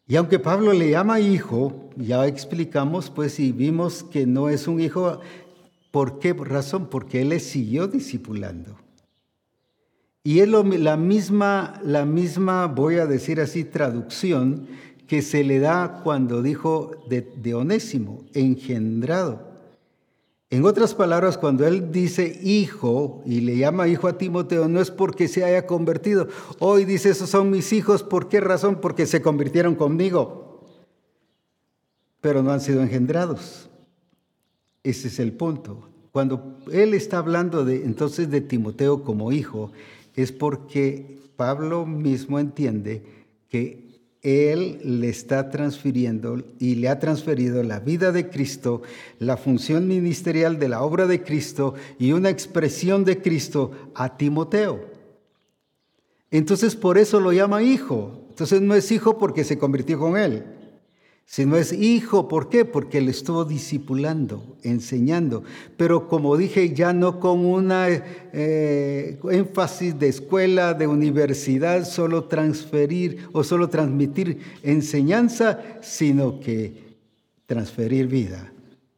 Y 0.07 0.17
aunque 0.17 0.39
Pablo 0.39 0.73
le 0.73 0.89
llama 0.89 1.21
hijo, 1.21 1.91
ya 1.97 2.27
explicamos, 2.27 3.11
pues, 3.11 3.39
y 3.39 3.53
vimos 3.53 4.03
que 4.05 4.25
no 4.25 4.49
es 4.49 4.67
un 4.67 4.81
hijo, 4.81 5.21
¿por 5.91 6.19
qué 6.21 6.33
razón? 6.33 6.89
Porque 6.89 7.21
él 7.21 7.29
le 7.29 7.41
siguió 7.41 7.89
discipulando. 7.89 8.75
Y 10.27 10.41
es 10.41 10.49
la, 10.49 10.97
misma, 10.97 11.79
la 11.85 12.07
misma, 12.07 12.67
voy 12.67 12.97
a 12.97 13.05
decir 13.05 13.43
así, 13.43 13.63
traducción 13.63 14.67
que 15.07 15.21
se 15.21 15.45
le 15.45 15.59
da 15.59 16.01
cuando 16.03 16.41
dijo 16.41 16.93
de, 17.11 17.55
Onésimo, 17.55 18.25
engendrado. 18.33 19.53
En 20.49 20.65
otras 20.65 20.95
palabras, 20.95 21.37
cuando 21.37 21.67
él 21.67 21.93
dice 21.93 22.41
hijo 22.43 23.23
y 23.27 23.43
le 23.43 23.59
llama 23.59 23.87
hijo 23.87 24.09
a 24.09 24.17
Timoteo, 24.17 24.67
no 24.67 24.81
es 24.81 24.91
porque 24.91 25.29
se 25.29 25.45
haya 25.45 25.67
convertido. 25.67 26.29
Hoy 26.59 26.87
dice, 26.87 27.11
esos 27.11 27.29
son 27.29 27.51
mis 27.51 27.75
hijos. 27.75 28.03
¿Por 28.03 28.29
qué 28.29 28.41
razón? 28.41 28.81
Porque 28.81 29.05
se 29.05 29.21
convirtieron 29.21 29.75
conmigo. 29.75 30.63
Pero 32.23 32.43
no 32.43 32.51
han 32.51 32.63
sido 32.63 32.83
engendrados. 32.83 33.69
Ese 34.83 35.09
es 35.09 35.19
el 35.19 35.35
punto. 35.35 35.89
Cuando 36.13 36.57
él 36.73 36.95
está 36.95 37.19
hablando 37.19 37.65
de, 37.65 37.85
entonces 37.85 38.31
de 38.31 38.41
Timoteo 38.41 39.03
como 39.03 39.33
hijo, 39.33 39.73
es 40.14 40.33
porque 40.33 41.18
Pablo 41.37 41.87
mismo 41.87 42.38
entiende 42.38 43.03
que 43.48 43.85
él 44.22 44.81
le 44.83 45.11
está 45.11 45.50
transfiriendo 45.50 46.42
y 46.59 46.77
le 46.77 46.88
ha 46.88 46.98
transferido 46.98 47.62
la 47.62 47.79
vida 47.79 48.11
de 48.11 48.31
Cristo, 48.31 48.81
la 49.18 49.37
función 49.37 49.87
ministerial 49.87 50.59
de 50.59 50.68
la 50.68 50.83
obra 50.83 51.07
de 51.07 51.22
Cristo 51.22 51.74
y 51.98 52.12
una 52.12 52.31
expresión 52.31 53.05
de 53.05 53.20
Cristo 53.20 53.72
a 53.94 54.16
Timoteo. 54.16 54.87
Entonces 56.31 56.74
por 56.74 56.96
eso 56.96 57.20
lo 57.20 57.33
llama 57.33 57.62
hijo. 57.62 58.24
Entonces 58.31 58.62
no 58.62 58.74
es 58.74 58.90
hijo 58.90 59.18
porque 59.18 59.44
se 59.44 59.59
convirtió 59.59 59.98
con 59.98 60.16
él. 60.16 60.44
Si 61.27 61.47
no 61.47 61.57
es 61.57 61.73
hijo, 61.73 62.29
¿por 62.29 62.49
qué? 62.49 62.65
Porque 62.65 63.01
le 63.01 63.11
estuvo 63.11 63.45
discipulando, 63.45 64.57
enseñando, 64.63 65.43
pero 65.77 66.07
como 66.07 66.37
dije, 66.37 66.75
ya 66.75 66.93
no 66.93 67.19
con 67.19 67.45
una 67.45 67.87
eh, 67.89 69.19
énfasis 69.31 69.99
de 69.99 70.09
escuela, 70.09 70.75
de 70.75 70.87
universidad, 70.87 71.85
solo 71.87 72.25
transferir 72.25 73.29
o 73.33 73.43
solo 73.43 73.69
transmitir 73.69 74.39
enseñanza, 74.63 75.61
sino 75.81 76.41
que 76.41 76.99
transferir 77.47 78.07
vida 78.07 78.53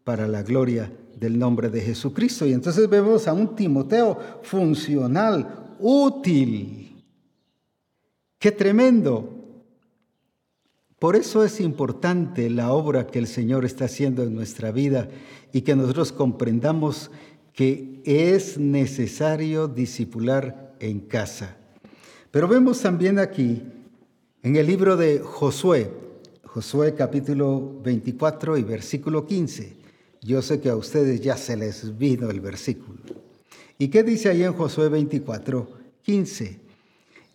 para 0.05 0.27
la 0.27 0.43
gloria 0.43 0.93
del 1.19 1.39
nombre 1.39 1.71
de 1.71 1.81
Jesucristo. 1.81 2.47
Y 2.47 2.53
entonces 2.53 2.89
vemos 2.89 3.27
a 3.29 3.33
un 3.33 3.55
Timoteo 3.55 4.19
funcional, 4.43 5.75
útil. 5.79 7.05
Qué 8.39 8.53
tremendo. 8.53 9.36
Por 10.99 11.15
eso 11.15 11.45
es 11.45 11.61
importante 11.61 12.49
la 12.49 12.73
obra 12.73 13.07
que 13.07 13.19
el 13.19 13.27
Señor 13.27 13.67
está 13.67 13.85
haciendo 13.85 14.23
en 14.23 14.35
nuestra 14.35 14.73
vida 14.73 15.09
y 15.53 15.61
que 15.61 15.77
nosotros 15.77 16.11
comprendamos 16.11 17.11
que 17.53 18.01
es 18.05 18.57
necesario 18.57 19.69
discipular 19.69 20.75
en 20.81 21.01
casa. 21.01 21.57
Pero 22.31 22.49
vemos 22.49 22.81
también 22.81 23.19
aquí 23.19 23.63
en 24.43 24.57
el 24.57 24.67
libro 24.67 24.97
de 24.97 25.19
Josué, 25.19 25.91
Josué 26.45 26.95
capítulo 26.95 27.79
24 27.83 28.57
y 28.57 28.63
versículo 28.63 29.27
15. 29.27 29.77
Yo 30.23 30.41
sé 30.41 30.61
que 30.61 30.71
a 30.71 30.77
ustedes 30.77 31.21
ya 31.21 31.37
se 31.37 31.59
les 31.59 31.99
vino 31.99 32.31
el 32.31 32.41
versículo. 32.41 33.01
¿Y 33.79 33.89
qué 33.89 34.03
dice 34.03 34.31
ahí 34.31 34.43
en 34.45 34.55
Josué 34.55 34.89
24, 34.89 35.69
15? 36.03 36.59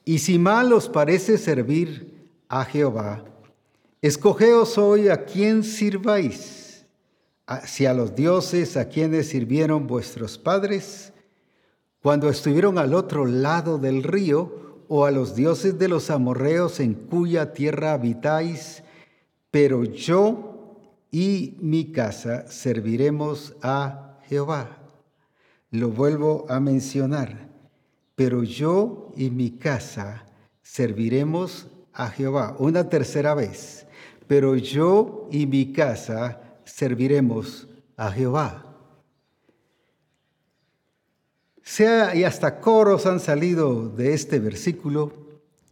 Y 0.06 0.18
si 0.18 0.40
mal 0.40 0.74
os 0.74 0.90
parece 0.90 1.38
servir 1.38 2.12
a 2.50 2.66
Jehová, 2.66 3.24
Escogeos 4.02 4.80
hoy 4.80 5.10
a 5.10 5.26
quién 5.26 5.64
sirváis, 5.64 6.88
si 7.66 7.86
a 7.86 7.94
los 7.94 8.16
dioses 8.16 8.76
a 8.76 8.90
quienes 8.90 9.30
sirvieron 9.30 9.86
vuestros 9.86 10.40
padres 10.40 11.14
cuando 12.02 12.28
estuvieron 12.28 12.80
al 12.80 12.96
otro 12.96 13.28
lado 13.28 13.78
del 13.78 14.02
río, 14.02 14.86
o 14.94 15.06
a 15.06 15.12
los 15.12 15.36
dioses 15.36 15.80
de 15.80 15.88
los 15.88 16.10
amorreos 16.10 16.82
en 16.82 16.96
cuya 16.96 17.54
tierra 17.54 17.94
habitáis, 17.94 18.84
pero 19.50 19.86
yo 19.86 20.76
y 21.12 21.58
mi 21.62 21.94
casa 21.94 22.46
serviremos 22.48 23.54
a 23.62 24.18
Jehová. 24.28 24.80
Lo 25.70 25.92
vuelvo 25.92 26.46
a 26.50 26.60
mencionar, 26.60 27.48
pero 28.16 28.44
yo 28.44 29.14
y 29.16 29.30
mi 29.30 29.52
casa 29.52 30.26
serviremos 30.62 31.68
a 31.94 32.10
Jehová. 32.10 32.58
Una 32.60 32.90
tercera 32.90 33.34
vez 33.34 33.88
pero 34.32 34.56
yo 34.56 35.28
y 35.30 35.46
mi 35.46 35.74
casa 35.74 36.62
serviremos 36.64 37.68
a 37.98 38.10
Jehová. 38.14 38.78
Sea, 41.62 42.16
y 42.16 42.24
hasta 42.24 42.62
coros 42.62 43.06
han 43.08 43.20
salido 43.20 43.90
de 43.90 44.14
este 44.14 44.40
versículo, 44.40 45.12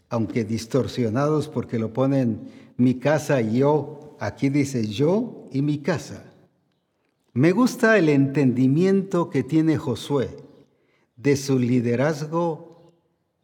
aunque 0.09 0.43
distorsionados 0.43 1.47
porque 1.47 1.79
lo 1.79 1.93
ponen 1.93 2.51
mi 2.75 2.95
casa 2.95 3.39
y 3.39 3.59
yo, 3.59 4.17
aquí 4.19 4.49
dice 4.49 4.85
yo 4.85 5.47
y 5.53 5.61
mi 5.61 5.77
casa. 5.77 6.25
Me 7.31 7.53
gusta 7.53 7.97
el 7.97 8.09
entendimiento 8.09 9.29
que 9.29 9.43
tiene 9.43 9.77
Josué 9.77 10.35
de 11.15 11.37
su 11.37 11.59
liderazgo 11.59 12.91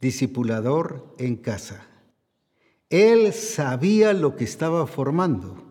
discipulador 0.02 1.16
en 1.20 1.38
casa. 1.38 1.95
Él 2.90 3.34
sabía 3.34 4.14
lo 4.14 4.36
que 4.36 4.44
estaba 4.44 4.86
formando. 4.88 5.64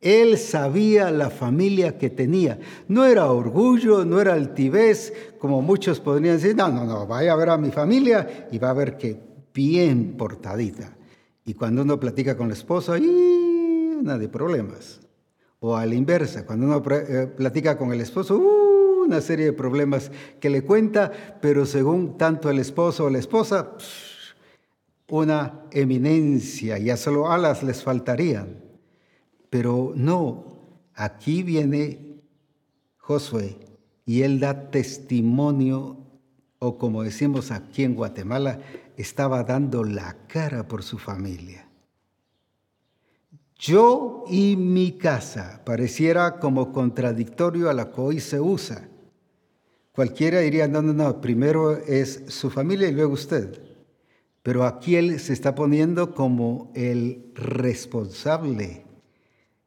Él 0.00 0.38
sabía 0.38 1.10
la 1.10 1.28
familia 1.28 1.98
que 1.98 2.08
tenía. 2.08 2.58
No 2.88 3.04
era 3.04 3.30
orgullo, 3.30 4.04
no 4.06 4.20
era 4.20 4.32
altivez, 4.32 5.12
como 5.38 5.60
muchos 5.60 6.00
podrían 6.00 6.36
decir, 6.36 6.56
no, 6.56 6.68
no, 6.68 6.84
no, 6.84 7.06
vaya 7.06 7.32
a 7.32 7.36
ver 7.36 7.50
a 7.50 7.58
mi 7.58 7.70
familia 7.70 8.48
y 8.50 8.58
va 8.58 8.70
a 8.70 8.74
ver 8.74 8.96
que 8.96 9.20
bien 9.52 10.16
portadita. 10.16 10.96
Y 11.44 11.54
cuando 11.54 11.82
uno 11.82 12.00
platica 12.00 12.36
con 12.36 12.48
la 12.48 12.54
esposa, 12.54 12.98
¡y! 12.98 13.98
nada 14.02 14.18
de 14.18 14.28
problemas. 14.28 15.00
O 15.58 15.76
a 15.76 15.84
la 15.84 15.94
inversa, 15.94 16.46
cuando 16.46 16.64
uno 16.64 16.82
eh, 16.90 17.26
platica 17.36 17.76
con 17.76 17.92
el 17.92 18.00
esposo, 18.00 18.38
¡uh! 18.38 19.04
una 19.04 19.20
serie 19.20 19.46
de 19.46 19.52
problemas 19.52 20.10
que 20.40 20.48
le 20.48 20.62
cuenta, 20.62 21.38
pero 21.42 21.66
según 21.66 22.16
tanto 22.16 22.48
el 22.48 22.58
esposo 22.58 23.04
o 23.04 23.10
la 23.10 23.18
esposa, 23.18 23.72
una 25.10 25.64
eminencia, 25.72 26.78
ya 26.78 26.96
solo 26.96 27.30
alas 27.30 27.62
les 27.62 27.82
faltarían. 27.82 28.62
Pero 29.50 29.92
no, 29.96 30.78
aquí 30.94 31.42
viene 31.42 32.22
Josué 32.96 33.58
y 34.06 34.22
él 34.22 34.40
da 34.40 34.70
testimonio, 34.70 35.98
o 36.58 36.78
como 36.78 37.02
decimos 37.02 37.50
aquí 37.50 37.84
en 37.84 37.94
Guatemala, 37.94 38.60
estaba 38.96 39.42
dando 39.44 39.84
la 39.84 40.16
cara 40.26 40.66
por 40.66 40.82
su 40.82 40.98
familia. 40.98 41.68
Yo 43.56 44.24
y 44.28 44.56
mi 44.56 44.92
casa 44.92 45.60
pareciera 45.64 46.38
como 46.38 46.72
contradictorio 46.72 47.68
a 47.68 47.74
la 47.74 47.90
que 47.92 48.00
hoy 48.00 48.20
se 48.20 48.40
usa. 48.40 48.88
Cualquiera 49.92 50.40
diría, 50.40 50.66
no, 50.66 50.80
no, 50.80 50.94
no, 50.94 51.20
primero 51.20 51.76
es 51.76 52.24
su 52.28 52.48
familia 52.48 52.88
y 52.88 52.92
luego 52.92 53.12
usted. 53.12 53.69
Pero 54.42 54.64
aquí 54.64 54.96
él 54.96 55.20
se 55.20 55.32
está 55.32 55.54
poniendo 55.54 56.14
como 56.14 56.72
el 56.74 57.30
responsable. 57.34 58.84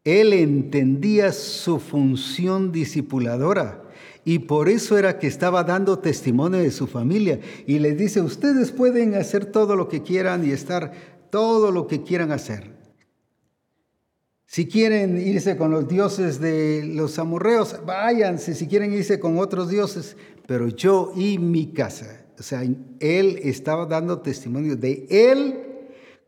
Él 0.03 0.33
entendía 0.33 1.31
su 1.31 1.79
función 1.79 2.71
discipuladora 2.71 3.83
y 4.25 4.39
por 4.39 4.69
eso 4.69 4.97
era 4.97 5.19
que 5.19 5.27
estaba 5.27 5.63
dando 5.63 5.99
testimonio 5.99 6.59
de 6.59 6.71
su 6.71 6.87
familia. 6.87 7.39
Y 7.67 7.79
les 7.79 7.97
dice, 7.97 8.21
ustedes 8.21 8.71
pueden 8.71 9.15
hacer 9.15 9.45
todo 9.45 9.75
lo 9.75 9.87
que 9.87 10.01
quieran 10.01 10.45
y 10.45 10.51
estar 10.51 10.91
todo 11.29 11.71
lo 11.71 11.87
que 11.87 12.03
quieran 12.03 12.31
hacer. 12.31 12.73
Si 14.45 14.67
quieren 14.67 15.19
irse 15.19 15.55
con 15.55 15.71
los 15.71 15.87
dioses 15.87 16.39
de 16.39 16.83
los 16.85 17.17
amorreos, 17.17 17.79
váyanse. 17.85 18.55
Si 18.55 18.67
quieren 18.67 18.93
irse 18.93 19.19
con 19.19 19.37
otros 19.39 19.69
dioses, 19.69 20.15
pero 20.47 20.67
yo 20.67 21.11
y 21.15 21.37
mi 21.37 21.71
casa 21.73 22.22
o 22.39 22.43
sea, 22.43 22.63
él 22.63 23.39
estaba 23.43 23.85
dando 23.85 24.19
testimonio 24.19 24.75
de 24.75 25.07
él 25.09 25.59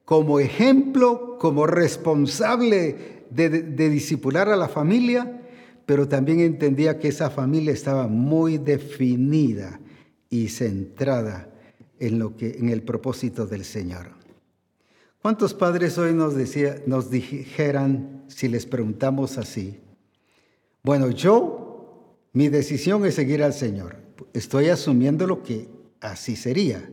como 0.06 0.40
ejemplo, 0.40 1.38
como 1.40 1.66
responsable 1.66 3.26
de, 3.30 3.50
de, 3.50 3.90
discipular 3.90 4.50
a 4.50 4.56
la 4.56 4.68
familia, 4.68 5.42
pero 5.86 6.08
también 6.08 6.40
entendía 6.40 7.00
que 7.00 7.08
esa 7.08 7.30
familia 7.30 7.74
estaba 7.74 8.08
muy 8.08 8.58
definida 8.58 9.80
y 10.30 10.50
centrada 10.50 11.50
en, 12.00 12.20
lo 12.20 12.36
que, 12.36 12.52
en 12.52 12.70
el 12.70 12.84
propósito 12.84 13.48
del 13.48 13.66
Señor. 13.66 14.12
¿Cuántos 15.22 15.54
padres 15.56 15.98
hoy 15.98 16.14
nos, 16.14 16.36
decía, 16.36 16.82
nos 16.86 17.10
dijeran, 17.10 18.26
si 18.28 18.48
les 18.48 18.66
preguntamos 18.66 19.40
así, 19.40 19.80
bueno, 20.84 21.10
yo, 21.10 22.20
mi 22.34 22.50
decisión 22.50 23.06
es 23.06 23.16
seguir 23.16 23.42
al 23.42 23.54
Señor. 23.54 23.96
Estoy 24.34 24.70
asumiendo 24.70 25.26
lo 25.26 25.42
que 25.42 25.68
así 26.02 26.36
sería. 26.36 26.90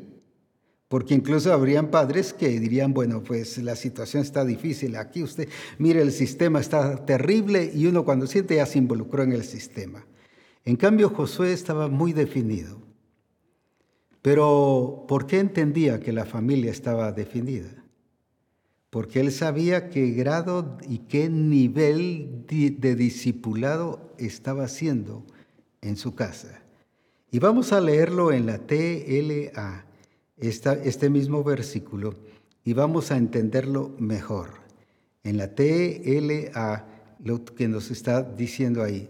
Porque 0.88 1.14
incluso 1.14 1.52
habrían 1.52 1.90
padres 1.90 2.34
que 2.34 2.60
dirían, 2.60 2.92
bueno, 2.92 3.22
pues 3.22 3.56
la 3.58 3.76
situación 3.76 4.22
está 4.22 4.44
difícil, 4.44 4.96
aquí 4.96 5.22
usted, 5.22 5.48
mire, 5.78 6.02
el 6.02 6.12
sistema 6.12 6.60
está 6.60 7.06
terrible 7.06 7.70
y 7.74 7.86
uno 7.86 8.04
cuando 8.04 8.26
siente 8.26 8.56
ya 8.56 8.66
se 8.66 8.78
involucró 8.78 9.22
en 9.22 9.32
el 9.32 9.44
sistema. 9.44 10.06
En 10.64 10.76
cambio, 10.76 11.08
Josué 11.08 11.52
estaba 11.52 11.88
muy 11.88 12.12
definido. 12.12 12.82
Pero 14.22 15.04
¿por 15.08 15.26
qué 15.26 15.40
entendía 15.40 15.98
que 15.98 16.12
la 16.12 16.24
familia 16.24 16.70
estaba 16.70 17.10
definida? 17.10 17.84
Porque 18.90 19.20
él 19.20 19.32
sabía 19.32 19.88
qué 19.88 20.10
grado 20.10 20.78
y 20.88 20.98
qué 20.98 21.28
nivel 21.28 22.44
de 22.46 22.94
discipulado 22.94 24.14
estaba 24.18 24.64
haciendo 24.64 25.24
en 25.80 25.96
su 25.96 26.14
casa. 26.14 26.61
Y 27.34 27.38
vamos 27.38 27.72
a 27.72 27.80
leerlo 27.80 28.30
en 28.30 28.44
la 28.44 28.58
TLA, 28.58 29.86
este 30.36 31.08
mismo 31.08 31.42
versículo, 31.42 32.12
y 32.62 32.74
vamos 32.74 33.10
a 33.10 33.16
entenderlo 33.16 33.96
mejor. 33.98 34.50
En 35.24 35.38
la 35.38 35.54
TLA, 35.54 36.84
lo 37.24 37.42
que 37.42 37.68
nos 37.68 37.90
está 37.90 38.22
diciendo 38.22 38.82
ahí. 38.82 39.08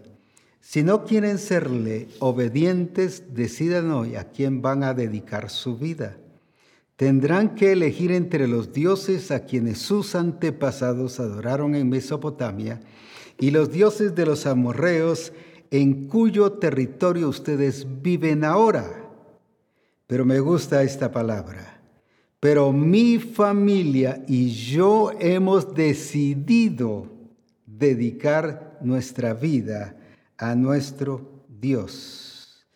Si 0.61 0.83
no 0.83 1.03
quieren 1.03 1.37
serle 1.37 2.07
obedientes, 2.19 3.33
decidan 3.33 3.91
hoy 3.91 4.15
a 4.15 4.31
quién 4.31 4.61
van 4.61 4.83
a 4.83 4.93
dedicar 4.93 5.49
su 5.49 5.77
vida. 5.77 6.15
Tendrán 6.95 7.55
que 7.55 7.73
elegir 7.73 8.13
entre 8.13 8.47
los 8.47 8.71
dioses 8.71 9.31
a 9.31 9.43
quienes 9.43 9.79
sus 9.79 10.15
antepasados 10.15 11.19
adoraron 11.19 11.75
en 11.75 11.89
Mesopotamia 11.89 12.79
y 13.37 13.51
los 13.51 13.69
dioses 13.69 14.15
de 14.15 14.25
los 14.25 14.45
amorreos 14.45 15.33
en 15.73 16.07
cuyo 16.07 16.51
territorio 16.51 17.27
ustedes 17.27 17.87
viven 18.03 18.43
ahora. 18.43 19.09
Pero 20.05 20.23
me 20.23 20.39
gusta 20.39 20.83
esta 20.83 21.11
palabra. 21.11 21.81
Pero 22.39 22.71
mi 22.71 23.17
familia 23.17 24.23
y 24.27 24.51
yo 24.51 25.09
hemos 25.19 25.73
decidido 25.73 27.07
dedicar 27.65 28.77
nuestra 28.81 29.33
vida 29.33 29.97
a 30.37 30.53
nuestro 30.53 31.43
Dios. 31.59 32.67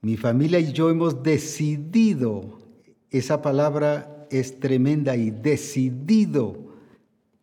Mi 0.00 0.16
familia 0.16 0.60
y 0.60 0.72
yo 0.72 0.88
hemos 0.88 1.22
decidido, 1.22 2.58
esa 3.10 3.42
palabra 3.42 4.26
es 4.30 4.58
tremenda 4.58 5.14
y 5.14 5.30
decidido, 5.30 6.72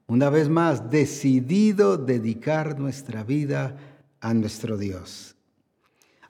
una 0.07 0.31
vez 0.31 0.49
más, 0.49 0.89
decidido 0.89 1.97
dedicar 1.97 2.79
nuestra 2.79 3.23
vida 3.23 3.77
a 3.77 3.88
nuestro 4.33 4.77
Dios. 4.77 5.35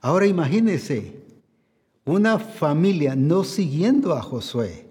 Ahora 0.02 0.28
imagínese 0.28 1.14
una 2.06 2.40
familia 2.40 3.16
no 3.16 3.44
siguiendo 3.44 4.14
a 4.14 4.22
Josué, 4.22 4.88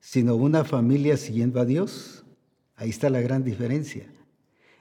sino 0.00 0.36
una 0.36 0.64
familia 0.64 1.16
siguiendo 1.16 1.60
a 1.60 1.64
Dios. 1.64 2.24
Ahí 2.76 2.90
está 2.90 3.08
la 3.08 3.20
gran 3.20 3.44
diferencia. 3.44 4.06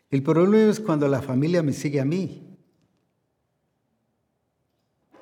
El 0.09 0.23
problema 0.23 0.71
es 0.71 0.79
cuando 0.79 1.07
la 1.07 1.21
familia 1.21 1.63
me 1.63 1.73
sigue 1.73 1.99
a 1.99 2.05
mí. 2.05 2.57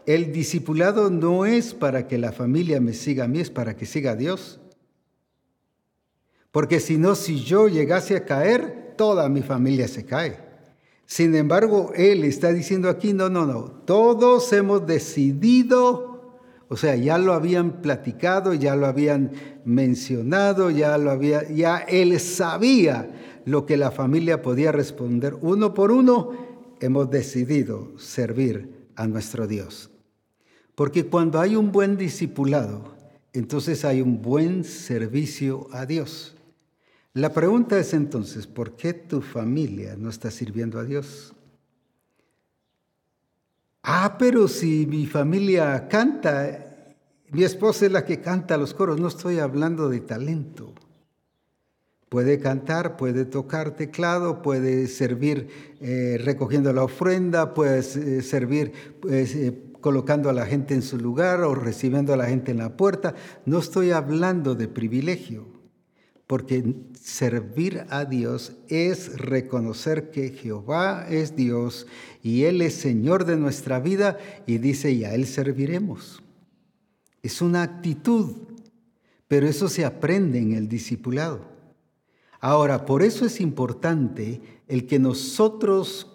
El 0.06 0.34
discipulado 0.34 1.10
no 1.10 1.46
es 1.46 1.74
para 1.74 2.08
que 2.08 2.18
la 2.18 2.32
familia 2.32 2.82
me 2.82 2.94
siga 2.94 3.24
a 3.24 3.28
mí, 3.28 3.40
es 3.40 3.50
para 3.50 3.78
que 3.78 3.86
siga 3.86 4.12
a 4.12 4.16
Dios. 4.16 4.60
Porque 6.52 6.80
si 6.80 6.98
no, 6.98 7.16
si 7.16 7.42
yo 7.42 7.68
llegase 7.68 8.16
a 8.16 8.26
caer, 8.26 8.94
toda 8.98 9.30
mi 9.30 9.42
familia 9.42 9.88
se 9.88 10.06
cae. 10.06 10.53
Sin 11.06 11.36
embargo, 11.36 11.92
Él 11.96 12.24
está 12.24 12.52
diciendo 12.54 12.90
aquí, 12.90 13.14
no, 13.14 13.30
no, 13.30 13.46
no, 13.46 13.64
todos 13.86 14.52
hemos 14.54 14.88
decidido, 14.88 16.40
o 16.70 16.78
sea, 16.78 16.96
ya 16.96 17.18
lo 17.18 17.34
habían 17.34 17.82
platicado, 17.82 18.54
ya 18.54 18.76
lo 18.76 18.88
habían 18.88 19.32
mencionado, 19.66 20.72
ya 20.72 20.98
lo 20.98 21.12
había, 21.12 21.48
ya 21.50 21.78
Él 21.78 22.20
sabía 22.20 23.42
lo 23.46 23.66
que 23.66 23.78
la 23.78 23.92
familia 23.92 24.42
podía 24.42 24.72
responder. 24.72 25.36
Uno 25.42 25.74
por 25.74 25.92
uno, 25.92 26.32
hemos 26.80 27.10
decidido 27.10 27.98
servir 27.98 28.88
a 28.96 29.08
nuestro 29.08 29.48
Dios. 29.48 29.90
Porque 30.76 31.06
cuando 31.06 31.40
hay 31.40 31.56
un 31.56 31.72
buen 31.72 31.98
discipulado, 31.98 32.96
entonces 33.32 33.86
hay 33.86 34.02
un 34.02 34.22
buen 34.22 34.64
servicio 34.64 35.68
a 35.72 35.86
Dios. 35.86 36.36
La 37.16 37.32
pregunta 37.32 37.78
es 37.78 37.94
entonces, 37.94 38.48
¿por 38.48 38.76
qué 38.76 38.92
tu 38.94 39.22
familia 39.22 39.96
no 39.96 40.10
está 40.10 40.32
sirviendo 40.32 40.80
a 40.80 40.84
Dios? 40.84 41.36
Ah, 43.84 44.16
pero 44.18 44.48
si 44.48 44.88
mi 44.88 45.06
familia 45.06 45.88
canta, 45.88 46.88
mi 47.30 47.44
esposa 47.44 47.86
es 47.86 47.92
la 47.92 48.04
que 48.04 48.20
canta 48.20 48.58
los 48.58 48.74
coros, 48.74 49.00
no 49.00 49.10
estoy 49.10 49.38
hablando 49.38 49.90
de 49.90 50.00
talento. 50.00 50.74
Puede 52.10 52.40
cantar, 52.40 52.98
puede 52.98 53.26
tocar 53.26 53.76
teclado, 53.76 54.42
puede 54.42 54.88
servir 54.88 55.50
eh, 55.82 56.20
recogiendo 56.20 56.74
la 56.74 56.84
ofrenda, 56.84 57.54
puede 57.54 57.80
eh, 57.80 58.22
servir 58.24 58.72
pues, 59.00 59.36
eh, 59.36 59.56
colocando 59.82 60.32
a 60.32 60.34
la 60.34 60.48
gente 60.48 60.74
en 60.74 60.82
su 60.82 60.98
lugar 60.98 61.42
o 61.42 61.54
recibiendo 61.54 62.12
a 62.12 62.18
la 62.18 62.26
gente 62.26 62.50
en 62.50 62.58
la 62.58 62.76
puerta. 62.76 63.14
No 63.46 63.60
estoy 63.60 63.92
hablando 63.92 64.56
de 64.56 64.68
privilegio 64.68 65.53
porque 66.28 66.76
servir 67.00 67.86
a 67.90 68.06
Dios 68.06 68.54
es 68.68 69.18
reconocer 69.18 70.10
que 70.12 70.30
Jehová 70.30 71.06
es 71.10 71.36
Dios 71.36 71.88
y 72.22 72.44
Él 72.44 72.62
es 72.62 72.76
Señor 72.76 73.26
de 73.26 73.36
nuestra 73.36 73.80
vida 73.80 74.18
y 74.48 74.58
dice, 74.58 74.92
y 74.92 75.04
a 75.04 75.14
Él 75.14 75.26
serviremos. 75.26 76.22
Es 77.22 77.42
una 77.42 77.64
actitud, 77.64 78.36
pero 79.28 79.48
eso 79.48 79.68
se 79.68 79.86
aprende 79.86 80.40
en 80.40 80.54
el 80.54 80.68
discipulado. 80.68 81.52
Ahora, 82.40 82.86
por 82.86 83.04
eso 83.04 83.26
es 83.26 83.40
importante 83.40 84.42
el 84.68 84.86
que 84.86 85.00
nosotros 85.00 86.10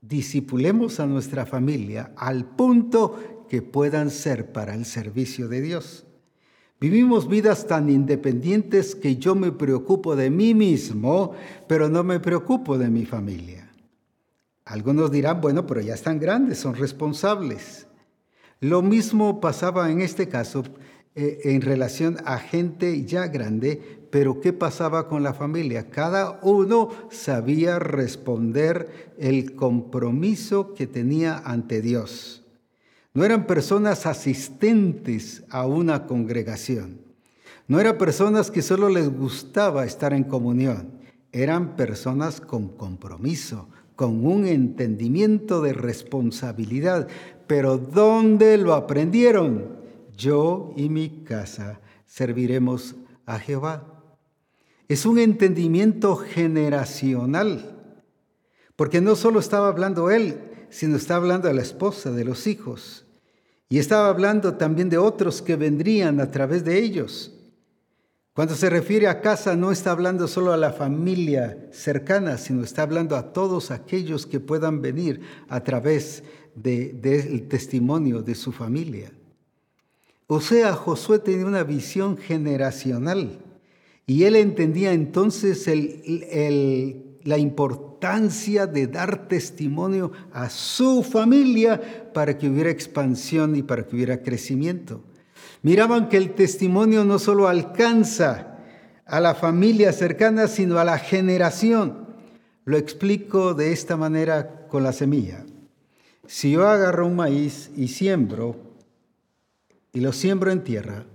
disipulemos 0.00 1.00
a 1.00 1.06
nuestra 1.06 1.46
familia 1.46 2.12
al 2.16 2.44
punto 2.44 3.46
que 3.48 3.62
puedan 3.62 4.10
ser 4.10 4.52
para 4.52 4.74
el 4.74 4.84
servicio 4.84 5.48
de 5.48 5.60
Dios. 5.60 6.05
Vivimos 6.78 7.26
vidas 7.26 7.66
tan 7.66 7.88
independientes 7.88 8.94
que 8.94 9.16
yo 9.16 9.34
me 9.34 9.50
preocupo 9.50 10.14
de 10.14 10.28
mí 10.28 10.52
mismo, 10.52 11.32
pero 11.66 11.88
no 11.88 12.04
me 12.04 12.20
preocupo 12.20 12.76
de 12.76 12.90
mi 12.90 13.06
familia. 13.06 13.70
Algunos 14.66 15.10
dirán, 15.10 15.40
bueno, 15.40 15.66
pero 15.66 15.80
ya 15.80 15.94
están 15.94 16.18
grandes, 16.18 16.58
son 16.58 16.74
responsables. 16.74 17.86
Lo 18.60 18.82
mismo 18.82 19.40
pasaba 19.40 19.90
en 19.90 20.02
este 20.02 20.28
caso 20.28 20.64
eh, 21.14 21.40
en 21.44 21.62
relación 21.62 22.18
a 22.26 22.38
gente 22.38 23.04
ya 23.06 23.26
grande, 23.28 24.00
pero 24.10 24.40
¿qué 24.40 24.52
pasaba 24.52 25.08
con 25.08 25.22
la 25.22 25.32
familia? 25.32 25.88
Cada 25.88 26.40
uno 26.42 26.90
sabía 27.10 27.78
responder 27.78 29.14
el 29.18 29.54
compromiso 29.54 30.74
que 30.74 30.86
tenía 30.86 31.38
ante 31.38 31.80
Dios. 31.80 32.45
No 33.16 33.24
eran 33.24 33.46
personas 33.46 34.04
asistentes 34.04 35.42
a 35.48 35.64
una 35.64 36.06
congregación. 36.06 37.00
No 37.66 37.80
eran 37.80 37.96
personas 37.96 38.50
que 38.50 38.60
solo 38.60 38.90
les 38.90 39.08
gustaba 39.08 39.86
estar 39.86 40.12
en 40.12 40.22
comunión. 40.22 41.00
Eran 41.32 41.76
personas 41.76 42.42
con 42.42 42.68
compromiso, 42.68 43.70
con 43.94 44.26
un 44.26 44.46
entendimiento 44.46 45.62
de 45.62 45.72
responsabilidad. 45.72 47.08
Pero 47.46 47.78
¿dónde 47.78 48.58
lo 48.58 48.74
aprendieron? 48.74 49.78
Yo 50.14 50.74
y 50.76 50.90
mi 50.90 51.24
casa 51.24 51.80
serviremos 52.04 52.96
a 53.24 53.38
Jehová. 53.38 53.94
Es 54.88 55.06
un 55.06 55.18
entendimiento 55.18 56.16
generacional, 56.16 57.78
porque 58.76 59.00
no 59.00 59.16
solo 59.16 59.40
estaba 59.40 59.68
hablando 59.68 60.10
él, 60.10 60.38
sino 60.68 60.96
está 60.96 61.16
hablando 61.16 61.48
a 61.48 61.54
la 61.54 61.62
esposa, 61.62 62.10
de 62.10 62.22
los 62.22 62.46
hijos. 62.46 63.05
Y 63.68 63.78
estaba 63.78 64.08
hablando 64.08 64.54
también 64.54 64.88
de 64.88 64.98
otros 64.98 65.42
que 65.42 65.56
vendrían 65.56 66.20
a 66.20 66.30
través 66.30 66.64
de 66.64 66.78
ellos. 66.78 67.32
Cuando 68.32 68.54
se 68.54 68.68
refiere 68.68 69.08
a 69.08 69.22
casa 69.22 69.56
no 69.56 69.72
está 69.72 69.92
hablando 69.92 70.28
solo 70.28 70.52
a 70.52 70.58
la 70.58 70.72
familia 70.72 71.68
cercana, 71.72 72.36
sino 72.36 72.62
está 72.62 72.82
hablando 72.82 73.16
a 73.16 73.32
todos 73.32 73.70
aquellos 73.70 74.26
que 74.26 74.40
puedan 74.40 74.82
venir 74.82 75.22
a 75.48 75.60
través 75.64 76.22
del 76.54 77.48
testimonio 77.48 78.22
de 78.22 78.34
su 78.34 78.52
familia. 78.52 79.10
O 80.26 80.40
sea, 80.40 80.74
Josué 80.74 81.18
tenía 81.18 81.46
una 81.46 81.64
visión 81.64 82.18
generacional 82.18 83.38
y 84.06 84.24
él 84.24 84.36
entendía 84.36 84.92
entonces 84.92 85.66
la 87.26 87.38
importancia 87.38 88.66
de 88.66 88.86
dar 88.86 89.28
testimonio 89.28 90.12
a 90.32 90.48
su 90.48 91.02
familia 91.02 92.12
para 92.14 92.38
que 92.38 92.48
hubiera 92.48 92.70
expansión 92.70 93.56
y 93.56 93.62
para 93.62 93.84
que 93.86 93.96
hubiera 93.96 94.22
crecimiento. 94.22 95.02
Miraban 95.62 96.08
que 96.08 96.16
el 96.16 96.34
testimonio 96.34 97.04
no 97.04 97.18
solo 97.18 97.48
alcanza 97.48 98.58
a 99.04 99.20
la 99.20 99.34
familia 99.34 99.92
cercana, 99.92 100.48
sino 100.48 100.78
a 100.78 100.84
la 100.84 100.98
generación. 100.98 102.06
Lo 102.64 102.76
explico 102.76 103.54
de 103.54 103.72
esta 103.72 103.96
manera 103.96 104.66
con 104.68 104.82
la 104.82 104.92
semilla. 104.92 105.44
Si 106.26 106.52
yo 106.52 106.66
agarro 106.66 107.06
un 107.06 107.16
maíz 107.16 107.70
y 107.76 107.88
siembro, 107.88 108.56
y 109.92 110.00
lo 110.00 110.12
siembro 110.12 110.50
en 110.50 110.62
tierra, 110.62 111.06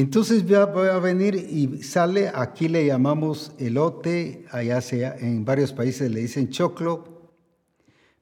entonces 0.00 0.46
voy 0.46 0.88
a 0.88 0.98
venir 0.98 1.34
y 1.34 1.82
sale, 1.82 2.30
aquí 2.32 2.68
le 2.68 2.86
llamamos 2.86 3.52
elote, 3.58 4.44
allá 4.50 4.80
sea, 4.80 5.16
en 5.18 5.44
varios 5.44 5.72
países 5.72 6.10
le 6.10 6.20
dicen 6.20 6.50
choclo, 6.50 7.32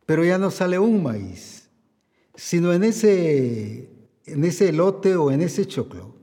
pero 0.05 0.25
ya 0.25 0.39
no 0.39 0.51
sale 0.51 0.79
un 0.79 1.03
maíz, 1.03 1.69
sino 2.35 2.73
en 2.73 2.85
ese, 2.85 3.91
en 4.27 4.45
ese 4.45 4.73
lote 4.73 5.17
o 5.17 5.31
en 5.31 5.43
ese 5.43 5.67
choclo 5.67 6.17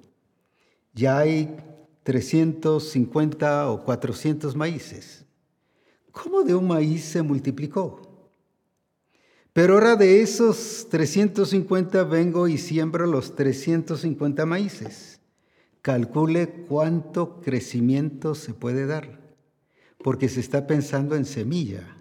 ya 0.94 1.20
hay 1.20 1.58
350 2.04 3.70
o 3.70 3.84
400 3.84 4.56
maíces. 4.56 5.26
¿Cómo 6.12 6.44
de 6.44 6.54
un 6.54 6.68
maíz 6.68 7.04
se 7.04 7.22
multiplicó? 7.22 8.02
Pero 9.52 9.76
ahora 9.76 9.96
de 9.96 10.22
esos 10.22 10.88
350 10.90 12.04
vengo 12.04 12.48
y 12.48 12.58
siembro 12.58 13.06
los 13.06 13.36
350 13.36 14.46
maíces. 14.46 15.13
Calcule 15.84 16.48
cuánto 16.70 17.42
crecimiento 17.42 18.36
se 18.36 18.54
puede 18.54 18.86
dar, 18.86 19.20
porque 20.02 20.30
se 20.30 20.40
está 20.40 20.66
pensando 20.66 21.14
en 21.18 21.26
semilla. 21.26 21.98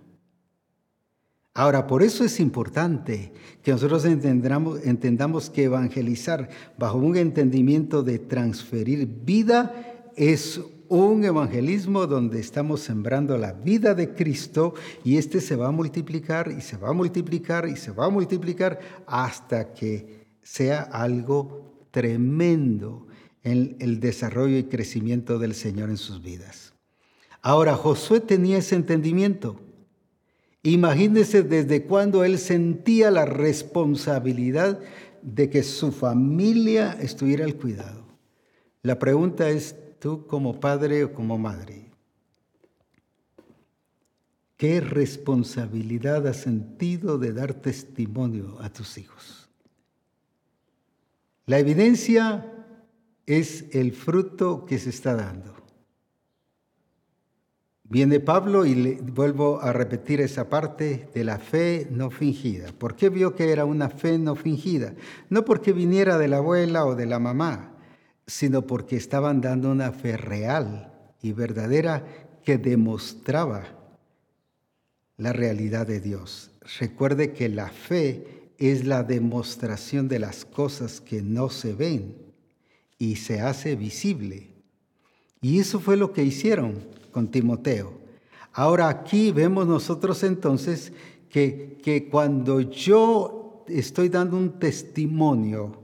Ahora, 1.52 1.88
por 1.88 2.04
eso 2.04 2.24
es 2.24 2.38
importante 2.38 3.32
que 3.60 3.72
nosotros 3.72 4.04
entendamos, 4.04 4.86
entendamos 4.86 5.50
que 5.50 5.64
evangelizar 5.64 6.48
bajo 6.78 6.96
un 6.98 7.16
entendimiento 7.16 8.04
de 8.04 8.20
transferir 8.20 9.04
vida 9.24 10.06
es 10.14 10.60
un 10.88 11.24
evangelismo 11.24 12.06
donde 12.06 12.38
estamos 12.38 12.82
sembrando 12.82 13.36
la 13.36 13.52
vida 13.52 13.96
de 13.96 14.14
Cristo 14.14 14.74
y 15.02 15.16
este 15.16 15.40
se 15.40 15.56
va 15.56 15.66
a 15.66 15.72
multiplicar 15.72 16.54
y 16.56 16.60
se 16.60 16.76
va 16.76 16.90
a 16.90 16.92
multiplicar 16.92 17.68
y 17.68 17.74
se 17.74 17.90
va 17.90 18.06
a 18.06 18.10
multiplicar 18.10 18.78
hasta 19.08 19.74
que 19.74 20.28
sea 20.40 20.82
algo 20.82 21.88
tremendo 21.90 23.08
en 23.44 23.76
el 23.80 24.00
desarrollo 24.00 24.56
y 24.58 24.64
crecimiento 24.64 25.38
del 25.38 25.54
Señor 25.54 25.90
en 25.90 25.96
sus 25.96 26.22
vidas. 26.22 26.74
Ahora, 27.40 27.74
Josué 27.74 28.20
tenía 28.20 28.58
ese 28.58 28.76
entendimiento. 28.76 29.60
Imagínese 30.62 31.42
desde 31.42 31.84
cuando 31.84 32.24
él 32.24 32.38
sentía 32.38 33.10
la 33.10 33.24
responsabilidad 33.24 34.78
de 35.22 35.50
que 35.50 35.64
su 35.64 35.90
familia 35.90 36.96
estuviera 37.00 37.44
al 37.44 37.56
cuidado. 37.56 38.04
La 38.82 38.98
pregunta 38.98 39.48
es, 39.48 39.74
tú 39.98 40.26
como 40.26 40.60
padre 40.60 41.04
o 41.04 41.12
como 41.12 41.36
madre, 41.36 41.90
¿qué 44.56 44.80
responsabilidad 44.80 46.26
has 46.28 46.38
sentido 46.38 47.18
de 47.18 47.32
dar 47.32 47.54
testimonio 47.54 48.56
a 48.60 48.72
tus 48.72 48.98
hijos? 48.98 49.48
La 51.46 51.58
evidencia 51.58 52.61
es 53.26 53.66
el 53.72 53.92
fruto 53.92 54.64
que 54.66 54.78
se 54.78 54.90
está 54.90 55.14
dando. 55.14 55.52
Viene 57.84 58.20
Pablo 58.20 58.64
y 58.64 58.74
le 58.74 58.94
vuelvo 59.02 59.60
a 59.60 59.72
repetir 59.72 60.22
esa 60.22 60.48
parte 60.48 61.10
de 61.12 61.24
la 61.24 61.38
fe 61.38 61.86
no 61.90 62.10
fingida. 62.10 62.72
¿Por 62.72 62.96
qué 62.96 63.10
vio 63.10 63.34
que 63.34 63.52
era 63.52 63.66
una 63.66 63.90
fe 63.90 64.18
no 64.18 64.34
fingida? 64.34 64.94
No 65.28 65.44
porque 65.44 65.72
viniera 65.72 66.16
de 66.16 66.26
la 66.26 66.38
abuela 66.38 66.86
o 66.86 66.94
de 66.94 67.04
la 67.04 67.18
mamá, 67.18 67.74
sino 68.26 68.66
porque 68.66 68.96
estaban 68.96 69.42
dando 69.42 69.70
una 69.70 69.92
fe 69.92 70.16
real 70.16 70.90
y 71.20 71.32
verdadera 71.32 72.06
que 72.42 72.56
demostraba 72.56 73.64
la 75.18 75.34
realidad 75.34 75.86
de 75.86 76.00
Dios. 76.00 76.50
Recuerde 76.80 77.34
que 77.34 77.50
la 77.50 77.68
fe 77.68 78.50
es 78.56 78.86
la 78.86 79.02
demostración 79.02 80.08
de 80.08 80.18
las 80.18 80.46
cosas 80.46 81.02
que 81.02 81.20
no 81.20 81.50
se 81.50 81.74
ven 81.74 82.21
y 83.02 83.16
se 83.16 83.40
hace 83.40 83.74
visible. 83.74 84.46
Y 85.40 85.58
eso 85.58 85.80
fue 85.80 85.96
lo 85.96 86.12
que 86.12 86.22
hicieron 86.22 86.78
con 87.10 87.32
Timoteo. 87.32 87.98
Ahora 88.52 88.88
aquí 88.88 89.32
vemos 89.32 89.66
nosotros 89.66 90.22
entonces 90.22 90.92
que, 91.28 91.80
que 91.82 92.08
cuando 92.08 92.60
yo 92.60 93.64
estoy 93.66 94.08
dando 94.08 94.36
un 94.36 94.60
testimonio 94.60 95.82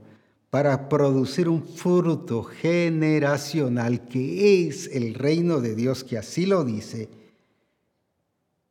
para 0.49 0.87
producir 0.87 1.49
un 1.49 1.67
fruto 1.67 2.43
generacional 2.43 4.07
que 4.07 4.69
es 4.69 4.87
el 4.87 5.13
reino 5.13 5.59
de 5.59 5.75
Dios, 5.75 6.05
que 6.05 6.17
así 6.17 6.45
lo 6.45 6.63
dice, 6.63 7.09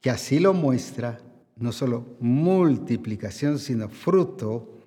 que 0.01 0.09
así 0.09 0.38
lo 0.38 0.55
muestra, 0.55 1.20
no 1.55 1.70
solo 1.70 2.16
multiplicación, 2.18 3.59
sino 3.59 3.90
fruto, 3.90 4.78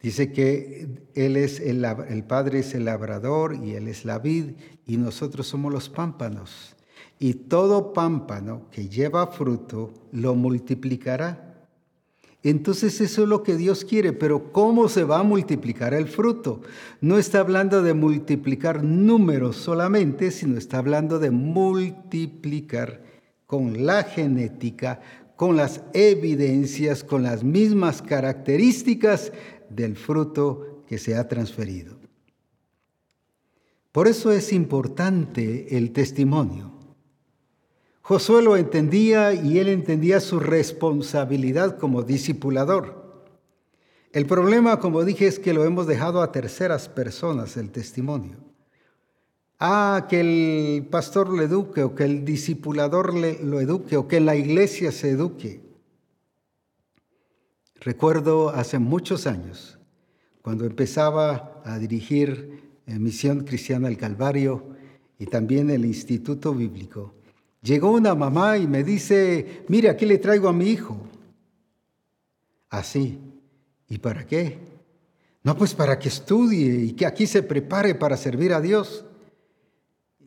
Dice 0.00 0.32
que 0.32 1.08
Él 1.14 1.36
es 1.36 1.60
el, 1.60 1.84
el, 1.84 2.24
Padre 2.24 2.60
es 2.60 2.74
el 2.74 2.84
labrador 2.84 3.56
y 3.56 3.72
Él 3.72 3.88
es 3.88 4.04
la 4.04 4.18
vid 4.18 4.52
y 4.86 4.96
nosotros 4.96 5.48
somos 5.48 5.72
los 5.72 5.88
pámpanos. 5.88 6.76
Y 7.18 7.34
todo 7.34 7.92
pámpano 7.92 8.68
que 8.70 8.88
lleva 8.88 9.26
fruto 9.26 9.92
lo 10.12 10.36
multiplicará. 10.36 11.48
Entonces 12.44 13.00
eso 13.00 13.24
es 13.24 13.28
lo 13.28 13.42
que 13.42 13.56
Dios 13.56 13.84
quiere, 13.84 14.12
pero 14.12 14.52
¿cómo 14.52 14.88
se 14.88 15.02
va 15.02 15.18
a 15.18 15.24
multiplicar 15.24 15.92
el 15.92 16.06
fruto? 16.06 16.60
No 17.00 17.18
está 17.18 17.40
hablando 17.40 17.82
de 17.82 17.94
multiplicar 17.94 18.84
números 18.84 19.56
solamente, 19.56 20.30
sino 20.30 20.56
está 20.56 20.78
hablando 20.78 21.18
de 21.18 21.32
multiplicar 21.32 23.02
con 23.46 23.84
la 23.84 24.04
genética, 24.04 25.00
con 25.34 25.56
las 25.56 25.82
evidencias, 25.94 27.02
con 27.02 27.24
las 27.24 27.42
mismas 27.42 28.02
características 28.02 29.32
del 29.70 29.96
fruto 29.96 30.84
que 30.86 30.98
se 30.98 31.16
ha 31.16 31.28
transferido. 31.28 31.96
Por 33.92 34.08
eso 34.08 34.32
es 34.32 34.52
importante 34.52 35.76
el 35.76 35.92
testimonio. 35.92 36.72
Josué 38.02 38.42
lo 38.42 38.56
entendía 38.56 39.34
y 39.34 39.58
él 39.58 39.68
entendía 39.68 40.20
su 40.20 40.40
responsabilidad 40.40 41.78
como 41.78 42.02
discipulador. 42.02 43.26
El 44.12 44.24
problema, 44.24 44.80
como 44.80 45.04
dije, 45.04 45.26
es 45.26 45.38
que 45.38 45.52
lo 45.52 45.64
hemos 45.64 45.86
dejado 45.86 46.22
a 46.22 46.32
terceras 46.32 46.88
personas 46.88 47.56
el 47.56 47.70
testimonio. 47.70 48.38
Ah, 49.60 50.06
que 50.08 50.20
el 50.20 50.86
pastor 50.86 51.28
lo 51.28 51.42
eduque 51.42 51.82
o 51.82 51.94
que 51.94 52.04
el 52.04 52.24
discipulador 52.24 53.12
lo 53.14 53.60
eduque 53.60 53.96
o 53.96 54.08
que 54.08 54.20
la 54.20 54.36
iglesia 54.36 54.92
se 54.92 55.10
eduque. 55.10 55.67
Recuerdo 57.80 58.50
hace 58.50 58.78
muchos 58.78 59.26
años, 59.26 59.78
cuando 60.42 60.64
empezaba 60.64 61.62
a 61.64 61.78
dirigir 61.78 62.62
Misión 62.86 63.44
Cristiana 63.44 63.88
al 63.88 63.96
Calvario 63.96 64.64
y 65.18 65.26
también 65.26 65.70
el 65.70 65.84
Instituto 65.84 66.54
Bíblico, 66.54 67.14
llegó 67.62 67.90
una 67.90 68.14
mamá 68.14 68.58
y 68.58 68.66
me 68.66 68.82
dice, 68.82 69.64
mire, 69.68 69.90
aquí 69.90 70.06
le 70.06 70.18
traigo 70.18 70.48
a 70.48 70.52
mi 70.52 70.66
hijo. 70.66 70.98
Así. 72.70 73.18
¿Y 73.88 73.98
para 73.98 74.26
qué? 74.26 74.58
No, 75.42 75.56
pues 75.56 75.74
para 75.74 75.98
que 75.98 76.08
estudie 76.08 76.84
y 76.84 76.92
que 76.92 77.06
aquí 77.06 77.26
se 77.26 77.42
prepare 77.42 77.94
para 77.94 78.16
servir 78.16 78.52
a 78.52 78.60
Dios. 78.60 79.04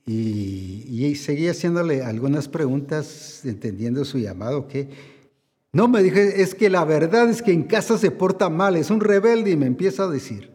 Y, 0.05 0.85
y 0.87 1.15
seguí 1.15 1.47
haciéndole 1.47 2.01
algunas 2.03 2.47
preguntas, 2.47 3.45
entendiendo 3.45 4.03
su 4.03 4.17
llamado, 4.17 4.67
que 4.67 4.89
no, 5.73 5.87
me 5.87 6.03
dije, 6.03 6.41
es 6.41 6.53
que 6.53 6.69
la 6.69 6.83
verdad 6.83 7.29
es 7.29 7.41
que 7.41 7.53
en 7.53 7.63
casa 7.63 7.97
se 7.97 8.11
porta 8.11 8.49
mal, 8.49 8.75
es 8.75 8.89
un 8.89 8.99
rebelde 8.99 9.51
y 9.51 9.57
me 9.57 9.67
empieza 9.67 10.03
a 10.03 10.09
decir, 10.09 10.51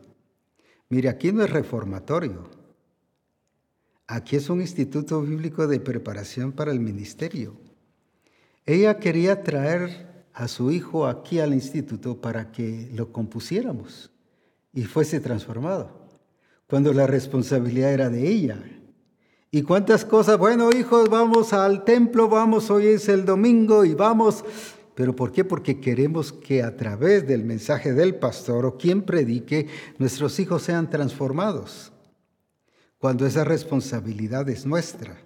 mire, 0.91 1.09
aquí 1.09 1.33
no 1.33 1.43
es 1.43 1.51
reformatorio, 1.51 2.51
aquí 4.07 4.37
es 4.37 4.51
un 4.51 4.61
instituto 4.61 5.23
bíblico 5.23 5.67
de 5.67 5.81
preparación 5.81 6.53
para 6.53 6.71
el 6.71 6.81
ministerio. 6.81 7.57
Ella 8.67 8.99
quería 8.99 9.43
traer 9.43 10.27
a 10.35 10.49
su 10.49 10.71
hijo 10.71 11.07
aquí 11.07 11.41
al 11.41 11.55
instituto 11.55 12.21
para 12.21 12.53
que 12.53 12.91
lo 12.93 13.11
compusiéramos 13.11 14.11
y 14.75 14.83
fuese 14.83 15.19
transformado, 15.21 15.93
cuando 16.67 16.93
la 16.93 17.07
responsabilidad 17.07 17.91
era 17.91 18.11
de 18.11 18.29
ella. 18.29 18.63
¿Y 19.51 19.63
cuántas 19.63 20.05
cosas? 20.05 20.37
Bueno, 20.37 20.71
hijos, 20.73 21.09
vamos 21.09 21.55
al 21.55 21.85
templo, 21.85 22.29
vamos, 22.29 22.71
hoy 22.71 22.89
es 22.89 23.09
el 23.09 23.25
domingo 23.25 23.87
y 23.87 23.95
vamos 23.95 24.45
¿Pero 24.97 25.15
por 25.15 25.31
qué? 25.31 25.45
Porque 25.45 25.79
queremos 25.79 26.33
que 26.33 26.63
a 26.63 26.75
través 26.75 27.27
del 27.27 27.45
mensaje 27.45 27.93
del 27.93 28.15
pastor 28.15 28.65
o 28.65 28.79
quien 28.79 29.03
predique, 29.03 29.67
nuestros 29.99 30.41
hijos 30.41 30.63
sean 30.63 30.89
transformados, 30.89 31.93
cuando 32.97 33.27
esa 33.27 33.45
responsabilidad 33.45 34.49
es 34.49 34.65
nuestra. 34.65 35.19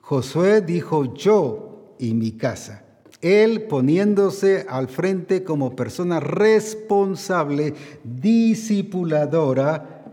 Josué 0.00 0.60
dijo 0.60 1.12
yo 1.12 1.96
y 1.98 2.14
mi 2.14 2.36
casa, 2.36 2.84
él 3.20 3.62
poniéndose 3.62 4.64
al 4.68 4.86
frente 4.86 5.42
como 5.42 5.74
persona 5.74 6.20
responsable, 6.20 7.74
discipuladora 8.04 10.04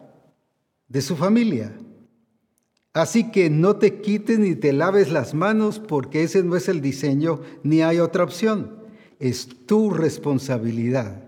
de 0.88 1.02
su 1.04 1.16
familia. 1.16 1.72
Así 2.96 3.30
que 3.30 3.50
no 3.50 3.76
te 3.76 4.00
quites 4.00 4.40
ni 4.40 4.56
te 4.56 4.72
laves 4.72 5.12
las 5.12 5.34
manos 5.34 5.80
porque 5.80 6.24
ese 6.24 6.44
no 6.44 6.56
es 6.56 6.70
el 6.70 6.80
diseño 6.80 7.42
ni 7.62 7.82
hay 7.82 8.00
otra 8.00 8.24
opción. 8.24 8.72
Es 9.20 9.50
tu 9.66 9.90
responsabilidad 9.90 11.22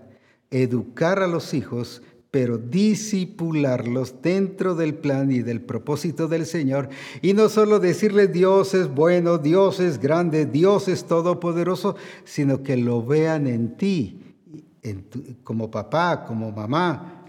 educar 0.50 1.22
a 1.22 1.26
los 1.26 1.52
hijos, 1.52 2.00
pero 2.30 2.56
disipularlos 2.56 4.22
dentro 4.22 4.76
del 4.76 4.94
plan 4.94 5.30
y 5.30 5.40
del 5.40 5.60
propósito 5.60 6.26
del 6.26 6.46
Señor. 6.46 6.88
Y 7.20 7.34
no 7.34 7.50
solo 7.50 7.80
decirle 7.80 8.28
Dios 8.28 8.72
es 8.72 8.88
bueno, 8.88 9.36
Dios 9.36 9.78
es 9.78 10.00
grande, 10.00 10.46
Dios 10.46 10.88
es 10.88 11.04
todopoderoso, 11.04 11.96
sino 12.24 12.62
que 12.62 12.78
lo 12.78 13.04
vean 13.04 13.46
en 13.46 13.76
ti 13.76 14.22
como 15.44 15.70
papá, 15.70 16.24
como 16.24 16.50
mamá, 16.50 17.26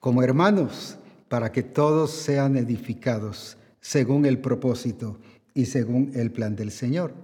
como 0.00 0.22
hermanos, 0.22 0.96
para 1.28 1.52
que 1.52 1.62
todos 1.62 2.10
sean 2.10 2.56
edificados 2.56 3.56
según 3.80 4.26
el 4.26 4.38
propósito 4.38 5.18
y 5.54 5.66
según 5.66 6.12
el 6.14 6.30
plan 6.30 6.56
del 6.56 6.70
Señor. 6.70 7.14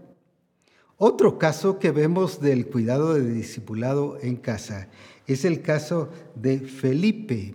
Otro 0.97 1.39
caso 1.39 1.79
que 1.79 1.91
vemos 1.91 2.41
del 2.41 2.67
cuidado 2.67 3.15
de 3.15 3.29
discipulado 3.33 4.19
en 4.23 4.37
casa 4.37 4.89
es 5.27 5.45
el 5.45 5.63
caso 5.63 6.11
de 6.35 6.61
Felipe. 6.61 7.55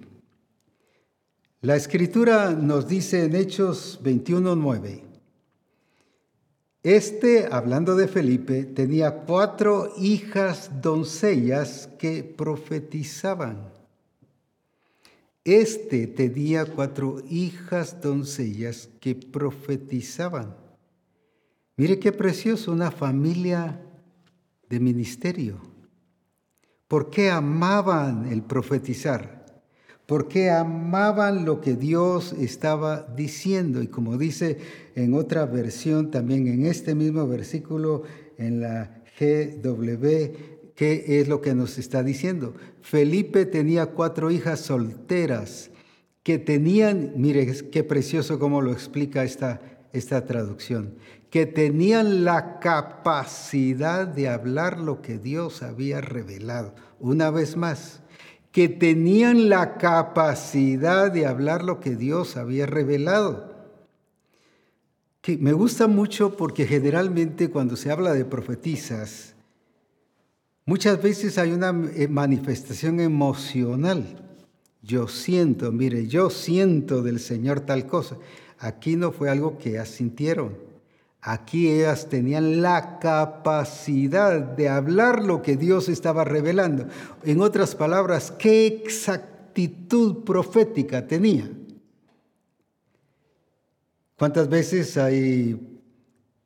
La 1.62 1.76
escritura 1.76 2.52
nos 2.52 2.88
dice 2.88 3.24
en 3.24 3.36
Hechos 3.36 4.00
21:9, 4.04 5.04
este, 6.84 7.50
hablando 7.52 7.95
de 7.95 8.08
Felipe, 8.08 8.64
tenía 8.64 9.24
cuatro 9.26 9.91
hijas 9.97 10.82
doncellas 10.82 11.89
que 12.00 12.24
profetizaban. 12.24 13.79
Este 15.50 16.06
tenía 16.06 16.64
cuatro 16.64 17.24
hijas 17.28 18.00
doncellas 18.02 18.88
que 19.00 19.16
profetizaban. 19.16 20.56
Mire 21.76 21.97
qué 21.97 22.12
precioso, 22.12 22.72
una 22.72 22.91
familia 22.91 23.82
de 24.70 24.80
ministerio. 24.80 25.60
¿Por 26.88 27.10
qué 27.10 27.32
amaban 27.32 28.32
el 28.32 28.43
profetizar? 28.43 29.39
porque 30.06 30.50
amaban 30.50 31.45
lo 31.45 31.62
que 31.62 31.76
Dios 31.76 32.34
estaba 32.34 33.04
diciendo. 33.16 33.84
Y 33.84 33.88
como 33.88 34.18
dice 34.18 34.58
en 34.95 35.14
otra 35.14 35.45
versión, 35.45 36.10
también 36.10 36.47
en 36.47 36.66
este 36.66 36.95
mismo 36.95 37.28
versículo, 37.28 38.02
en 38.39 38.60
la 38.60 39.04
GW, 39.20 40.59
¿qué 40.80 41.20
es 41.20 41.28
lo 41.28 41.42
que 41.42 41.54
nos 41.54 41.78
está 41.78 42.04
diciendo? 42.04 42.54
Felipe 42.82 43.46
tenía 43.46 43.88
cuatro 43.88 44.32
hijas 44.32 44.62
solteras 44.62 45.72
que 46.24 46.40
tenían, 46.40 47.12
mire 47.18 47.54
qué 47.70 47.84
precioso 47.84 48.40
como 48.40 48.62
lo 48.62 48.72
explica 48.72 49.26
esta, 49.26 49.60
esta 49.92 50.24
traducción, 50.24 50.96
que 51.30 51.46
tenían 51.46 52.24
la 52.24 52.62
capacidad 52.62 54.08
de 54.08 54.30
hablar 54.30 54.80
lo 54.80 55.02
que 55.02 55.18
Dios 55.18 55.64
había 55.64 56.00
revelado. 56.00 56.74
Una 57.02 57.30
vez 57.30 57.58
más, 57.58 58.00
que 58.54 58.70
tenían 58.70 59.50
la 59.50 59.76
capacidad 59.76 61.12
de 61.12 61.26
hablar 61.26 61.66
lo 61.66 61.82
que 61.82 61.98
Dios 61.98 62.38
había 62.38 62.66
revelado. 62.66 63.54
Que 65.20 65.38
me 65.38 65.52
gusta 65.52 65.88
mucho 65.88 66.38
porque 66.38 66.66
generalmente 66.66 67.50
cuando 67.50 67.76
se 67.76 67.92
habla 67.92 68.14
de 68.14 68.24
profetizas, 68.24 69.36
muchas 70.66 71.01
veces 71.01 71.38
hay 71.38 71.51
una 71.51 71.70
eh, 71.95 72.07
manifestación 72.07 72.99
emocional. 72.99 74.05
Yo 74.82 75.07
siento, 75.07 75.72
mire, 75.72 76.07
yo 76.07 76.30
siento 76.30 77.01
del 77.01 77.20
Señor 77.20 77.62
tal 77.62 77.86
cosa. 77.86 78.18
Aquí 78.57 78.95
no 78.95 79.12
fue 79.12 79.30
algo 79.30 79.57
que 79.57 79.80
asintieron 79.80 80.70
Aquí 81.22 81.70
ellas 81.70 82.07
tenían 82.07 82.62
la 82.62 82.99
capacidad 82.99 84.39
de 84.39 84.70
hablar 84.70 85.26
lo 85.26 85.41
que 85.41 85.57
Dios 85.57 85.89
estaba 85.89 86.24
revelando. 86.24 86.88
En 87.24 87.41
otras 87.41 87.76
palabras, 87.76 88.32
qué 88.32 88.68
exactitud 88.68 90.24
profética 90.24 91.05
tenía. 91.07 91.51
¿Cuántas 94.18 94.47
veces 94.47 94.95
hay 94.95 95.79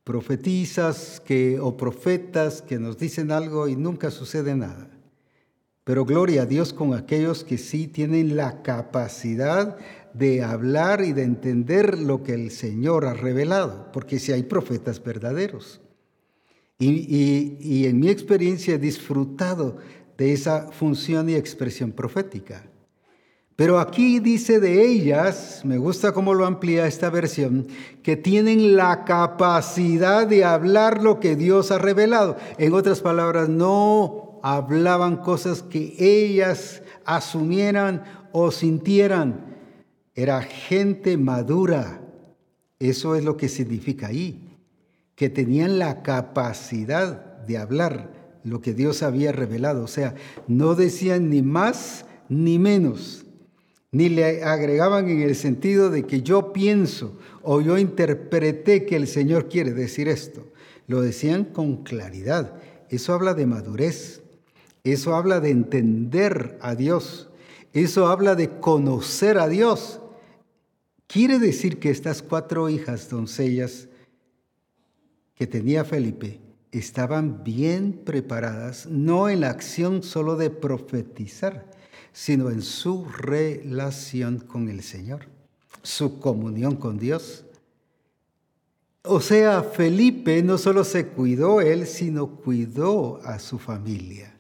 profetizas 0.04 1.22
que, 1.26 1.60
o 1.60 1.78
profetas 1.78 2.62
que 2.62 2.80
nos 2.80 2.98
dicen 2.98 3.32
algo 3.32 3.68
y 3.68 3.76
nunca 3.76 4.12
sucede 4.12 4.56
nada? 4.56 4.90
Pero 5.84 6.06
gloria 6.06 6.44
a 6.44 6.46
Dios 6.46 6.74
con 6.74 6.94
aquellos 6.94 7.44
que 7.44 7.58
sí 7.58 7.88
tienen 7.88 8.38
la 8.38 8.62
capacidad 8.64 9.78
de 10.14 10.44
hablar 10.44 11.04
y 11.04 11.12
de 11.12 11.24
entender 11.24 12.00
lo 12.00 12.24
que 12.24 12.34
el 12.34 12.52
Señor 12.52 13.06
ha 13.06 13.14
revelado, 13.14 13.92
porque 13.92 14.20
si 14.20 14.32
hay 14.32 14.44
profetas 14.44 15.04
verdaderos. 15.04 15.82
Y, 16.80 17.86
en 17.86 18.00
mi 18.00 18.10
experiencia 18.10 18.76
he 18.76 18.80
disfrutado 18.80 19.78
de 20.18 20.34
esa 20.34 20.72
función 20.72 21.30
y 21.30 21.36
expresión 21.36 21.92
profética. 21.92 22.70
Pero 23.56 23.80
aquí 23.80 24.20
dice 24.20 24.60
de 24.60 24.84
ellas, 24.84 25.62
me 25.64 25.78
gusta 25.78 26.12
cómo 26.12 26.34
lo 26.34 26.46
amplía 26.46 26.88
esta 26.88 27.12
versión, 27.12 27.68
que 28.02 28.18
tienen 28.18 28.76
la 28.76 29.06
capacidad 29.06 30.26
de 30.26 30.44
hablar 30.44 31.04
lo 31.04 31.20
que 31.20 31.36
Dios 31.36 31.70
ha 31.70 31.78
revelado. 31.78 32.36
En 32.58 32.74
otras 32.74 33.02
palabras, 33.02 33.50
no 33.50 34.40
hablaban 34.42 35.18
cosas 35.18 35.62
que 35.62 35.96
ellas 36.00 36.82
asumieran 37.06 38.04
o 38.32 38.52
sintieran, 38.52 39.56
era 40.16 40.42
gente 40.42 41.18
madura. 41.18 42.02
Eso 42.80 43.16
es 43.16 43.24
lo 43.24 43.38
que 43.38 43.50
significa 43.50 44.08
ahí, 44.08 44.58
que 45.16 45.30
tenían 45.30 45.78
la 45.78 46.02
capacidad 46.02 47.38
de 47.46 47.58
hablar 47.58 48.12
lo 48.44 48.62
que 48.62 48.74
Dios 48.74 49.04
había 49.04 49.32
revelado. 49.32 49.84
O 49.84 49.88
sea, 49.88 50.16
no 50.48 50.76
decían 50.76 51.30
ni 51.30 51.42
más 51.42 52.06
ni 52.30 52.60
menos, 52.60 53.23
ni 53.94 54.10
le 54.10 54.44
agregaban 54.44 55.08
en 55.08 55.22
el 55.22 55.36
sentido 55.36 55.92
de 55.92 56.04
que 56.04 56.24
yo 56.24 56.52
pienso 56.52 57.18
o 57.44 57.62
yo 57.62 57.78
interpreté 57.78 58.86
que 58.86 58.96
el 58.96 59.08
Señor 59.08 59.48
quiere 59.48 59.72
decir 59.72 60.08
esto. 60.08 60.52
Lo 60.88 61.02
decían 61.02 61.46
con 61.46 61.84
claridad. 61.84 62.56
Eso 62.90 63.14
habla 63.14 63.36
de 63.36 63.46
madurez. 63.46 64.24
Eso 64.84 65.16
habla 65.16 65.40
de 65.40 65.52
entender 65.52 66.58
a 66.60 66.74
Dios. 66.74 67.30
Eso 67.72 68.08
habla 68.08 68.34
de 68.34 68.50
conocer 68.60 69.38
a 69.38 69.48
Dios. 69.48 70.02
Quiere 71.06 71.38
decir 71.38 71.80
que 71.80 71.92
estas 71.92 72.24
cuatro 72.24 72.70
hijas 72.70 73.10
doncellas 73.10 73.90
que 75.36 75.46
tenía 75.46 75.86
Felipe 75.86 76.40
estaban 76.72 77.44
bien 77.44 78.02
preparadas, 78.04 78.88
no 78.88 79.30
en 79.30 79.42
la 79.42 79.52
acción 79.52 80.02
solo 80.02 80.36
de 80.36 80.50
profetizar, 80.50 81.70
sino 82.14 82.52
en 82.52 82.62
su 82.62 83.06
relación 83.06 84.38
con 84.40 84.70
el 84.70 84.84
Señor, 84.84 85.26
su 85.82 86.20
comunión 86.20 86.76
con 86.76 87.00
Dios. 87.00 87.44
O 89.04 89.20
sea, 89.20 89.64
Felipe 89.64 90.42
no 90.44 90.58
solo 90.58 90.86
se 90.86 91.08
cuidó 91.08 91.60
él, 91.60 91.88
sino 91.88 92.28
cuidó 92.28 93.20
a 93.26 93.40
su 93.40 93.60
familia, 93.60 94.34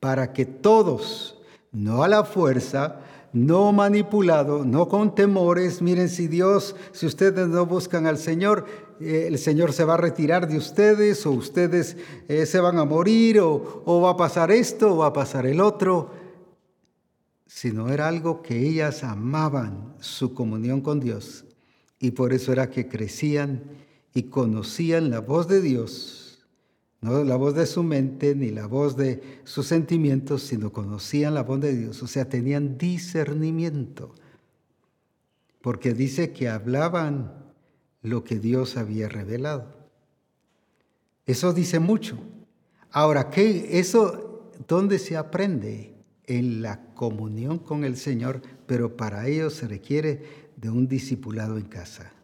para 0.00 0.32
que 0.32 0.44
todos, 0.44 1.38
no 1.72 2.02
a 2.02 2.08
la 2.08 2.24
fuerza, 2.24 3.00
no 3.32 3.72
manipulado, 3.72 4.64
no 4.64 4.88
con 4.88 5.14
temores. 5.14 5.80
Miren, 5.80 6.08
si 6.08 6.28
Dios, 6.28 6.76
si 6.92 7.06
ustedes 7.06 7.48
no 7.48 7.64
buscan 7.64 8.06
al 8.06 8.18
Señor, 8.18 8.66
eh, 9.00 9.26
el 9.28 9.38
Señor 9.38 9.72
se 9.72 9.84
va 9.84 9.94
a 9.94 9.98
retirar 9.98 10.48
de 10.48 10.58
ustedes 10.58 11.24
o 11.26 11.30
ustedes 11.30 11.96
eh, 12.28 12.46
se 12.46 12.60
van 12.60 12.78
a 12.78 12.84
morir 12.84 13.40
o, 13.40 13.82
o 13.84 14.00
va 14.00 14.10
a 14.10 14.16
pasar 14.16 14.52
esto 14.52 14.94
o 14.94 14.98
va 14.98 15.06
a 15.06 15.12
pasar 15.12 15.46
el 15.46 15.60
otro. 15.60 16.23
Sino 17.54 17.88
era 17.88 18.08
algo 18.08 18.42
que 18.42 18.66
ellas 18.66 19.04
amaban, 19.04 19.94
su 20.00 20.34
comunión 20.34 20.80
con 20.80 20.98
Dios. 20.98 21.44
Y 22.00 22.10
por 22.10 22.32
eso 22.32 22.52
era 22.52 22.68
que 22.70 22.88
crecían 22.88 23.62
y 24.12 24.24
conocían 24.24 25.10
la 25.10 25.20
voz 25.20 25.46
de 25.46 25.60
Dios 25.60 26.24
no 27.04 27.22
la 27.22 27.36
voz 27.36 27.54
de 27.54 27.66
su 27.66 27.82
mente 27.82 28.34
ni 28.34 28.48
la 28.48 28.66
voz 28.66 28.96
de 28.96 29.42
sus 29.44 29.66
sentimientos, 29.66 30.42
sino 30.42 30.72
conocían 30.72 31.34
la 31.34 31.42
voz 31.42 31.60
de 31.60 31.76
Dios, 31.76 32.02
o 32.02 32.06
sea, 32.06 32.30
tenían 32.30 32.78
discernimiento, 32.78 34.14
porque 35.60 35.92
dice 35.92 36.32
que 36.32 36.48
hablaban 36.48 37.44
lo 38.00 38.24
que 38.24 38.38
Dios 38.38 38.78
había 38.78 39.10
revelado. 39.10 39.66
Eso 41.26 41.52
dice 41.52 41.78
mucho. 41.78 42.18
Ahora, 42.90 43.28
¿qué, 43.28 43.78
¿eso 43.78 44.50
dónde 44.66 44.98
se 44.98 45.18
aprende? 45.18 45.93
En 46.26 46.62
la 46.62 46.80
comunión 46.94 47.58
con 47.58 47.84
el 47.84 47.96
Señor, 47.96 48.42
pero 48.66 48.96
para 48.96 49.26
ello 49.26 49.50
se 49.50 49.68
requiere 49.68 50.22
de 50.56 50.70
un 50.70 50.88
discipulado 50.88 51.58
en 51.58 51.64
casa 51.64 52.14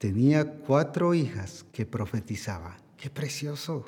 tenía 0.00 0.50
cuatro 0.50 1.12
hijas 1.12 1.66
que 1.72 1.84
profetizaban. 1.84 2.72
¡Qué 2.96 3.10
precioso! 3.10 3.84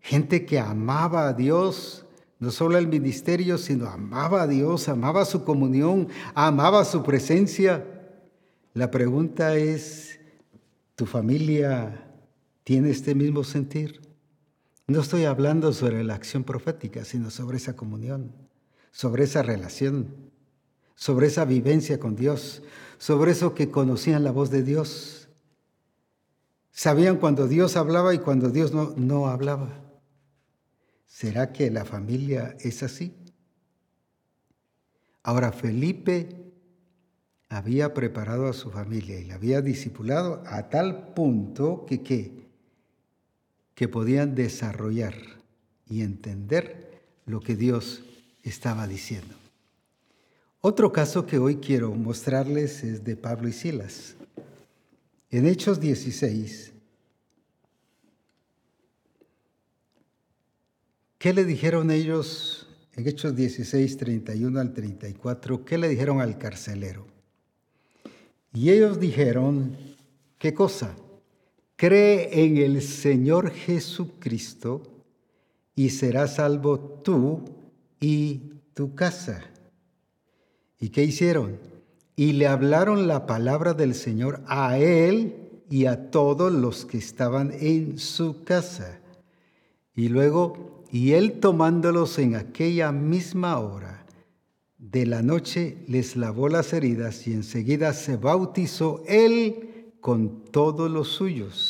Gente 0.00 0.46
que 0.46 0.58
amaba 0.58 1.28
a 1.28 1.34
Dios, 1.34 2.06
no 2.38 2.50
solo 2.50 2.78
el 2.78 2.88
ministerio, 2.88 3.58
sino 3.58 3.86
amaba 3.86 4.40
a 4.40 4.46
Dios, 4.46 4.88
amaba 4.88 5.26
su 5.26 5.44
comunión, 5.44 6.08
amaba 6.34 6.86
su 6.86 7.02
presencia. 7.02 7.84
La 8.72 8.90
pregunta 8.90 9.54
es, 9.54 10.18
¿tu 10.96 11.04
familia 11.04 12.02
tiene 12.64 12.88
este 12.88 13.14
mismo 13.14 13.44
sentir? 13.44 14.00
No 14.90 15.02
estoy 15.02 15.22
hablando 15.24 15.72
sobre 15.72 16.02
la 16.02 16.16
acción 16.16 16.42
profética, 16.42 17.04
sino 17.04 17.30
sobre 17.30 17.58
esa 17.58 17.76
comunión, 17.76 18.32
sobre 18.90 19.22
esa 19.22 19.40
relación, 19.40 20.32
sobre 20.96 21.28
esa 21.28 21.44
vivencia 21.44 22.00
con 22.00 22.16
Dios, 22.16 22.64
sobre 22.98 23.30
eso 23.30 23.54
que 23.54 23.70
conocían 23.70 24.24
la 24.24 24.32
voz 24.32 24.50
de 24.50 24.64
Dios. 24.64 25.28
Sabían 26.72 27.18
cuando 27.18 27.46
Dios 27.46 27.76
hablaba 27.76 28.14
y 28.14 28.18
cuando 28.18 28.50
Dios 28.50 28.74
no, 28.74 28.92
no 28.96 29.28
hablaba. 29.28 29.80
¿Será 31.06 31.52
que 31.52 31.70
la 31.70 31.84
familia 31.84 32.56
es 32.58 32.82
así? 32.82 33.14
Ahora, 35.22 35.52
Felipe 35.52 36.52
había 37.48 37.94
preparado 37.94 38.48
a 38.48 38.54
su 38.54 38.72
familia 38.72 39.20
y 39.20 39.26
la 39.26 39.36
había 39.36 39.62
discipulado 39.62 40.42
a 40.46 40.68
tal 40.68 41.14
punto 41.14 41.86
que, 41.86 42.02
que 42.02 42.49
podían 43.88 44.34
desarrollar 44.34 45.14
y 45.88 46.02
entender 46.02 47.00
lo 47.26 47.40
que 47.40 47.56
Dios 47.56 48.02
estaba 48.42 48.86
diciendo. 48.86 49.34
Otro 50.60 50.92
caso 50.92 51.26
que 51.26 51.38
hoy 51.38 51.56
quiero 51.56 51.90
mostrarles 51.92 52.84
es 52.84 53.04
de 53.04 53.16
Pablo 53.16 53.48
y 53.48 53.52
Silas. 53.52 54.14
En 55.30 55.46
Hechos 55.46 55.80
16, 55.80 56.72
¿qué 61.18 61.32
le 61.32 61.44
dijeron 61.44 61.90
ellos 61.90 62.66
en 62.94 63.06
Hechos 63.06 63.34
16, 63.34 63.96
31 63.96 64.60
al 64.60 64.74
34? 64.74 65.64
¿Qué 65.64 65.78
le 65.78 65.88
dijeron 65.88 66.20
al 66.20 66.36
carcelero? 66.36 67.06
Y 68.52 68.70
ellos 68.70 69.00
dijeron, 69.00 69.76
¿qué 70.38 70.52
cosa? 70.52 70.94
Cree 71.80 72.44
en 72.44 72.58
el 72.58 72.82
Señor 72.82 73.52
Jesucristo 73.52 74.82
y 75.74 75.88
serás 75.88 76.34
salvo 76.34 76.78
tú 76.78 77.40
y 77.98 78.50
tu 78.74 78.94
casa. 78.94 79.42
¿Y 80.78 80.90
qué 80.90 81.04
hicieron? 81.04 81.56
Y 82.16 82.34
le 82.34 82.48
hablaron 82.48 83.08
la 83.08 83.24
palabra 83.24 83.72
del 83.72 83.94
Señor 83.94 84.42
a 84.46 84.76
él 84.76 85.62
y 85.70 85.86
a 85.86 86.10
todos 86.10 86.52
los 86.52 86.84
que 86.84 86.98
estaban 86.98 87.50
en 87.58 87.96
su 87.96 88.44
casa. 88.44 89.00
Y 89.94 90.10
luego, 90.10 90.84
y 90.92 91.12
él 91.12 91.40
tomándolos 91.40 92.18
en 92.18 92.34
aquella 92.34 92.92
misma 92.92 93.58
hora 93.58 94.04
de 94.76 95.06
la 95.06 95.22
noche, 95.22 95.78
les 95.88 96.14
lavó 96.14 96.50
las 96.50 96.74
heridas 96.74 97.26
y 97.26 97.32
enseguida 97.32 97.94
se 97.94 98.18
bautizó 98.18 99.02
él 99.08 99.70
con 100.00 100.44
todos 100.44 100.90
los 100.90 101.08
suyos. 101.08 101.69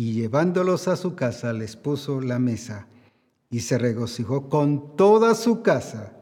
Y 0.00 0.14
llevándolos 0.14 0.88
a 0.88 0.96
su 0.96 1.14
casa, 1.14 1.52
les 1.52 1.76
puso 1.76 2.22
la 2.22 2.38
mesa 2.38 2.86
y 3.50 3.60
se 3.60 3.76
regocijó 3.76 4.48
con 4.48 4.96
toda 4.96 5.34
su 5.34 5.60
casa 5.60 6.14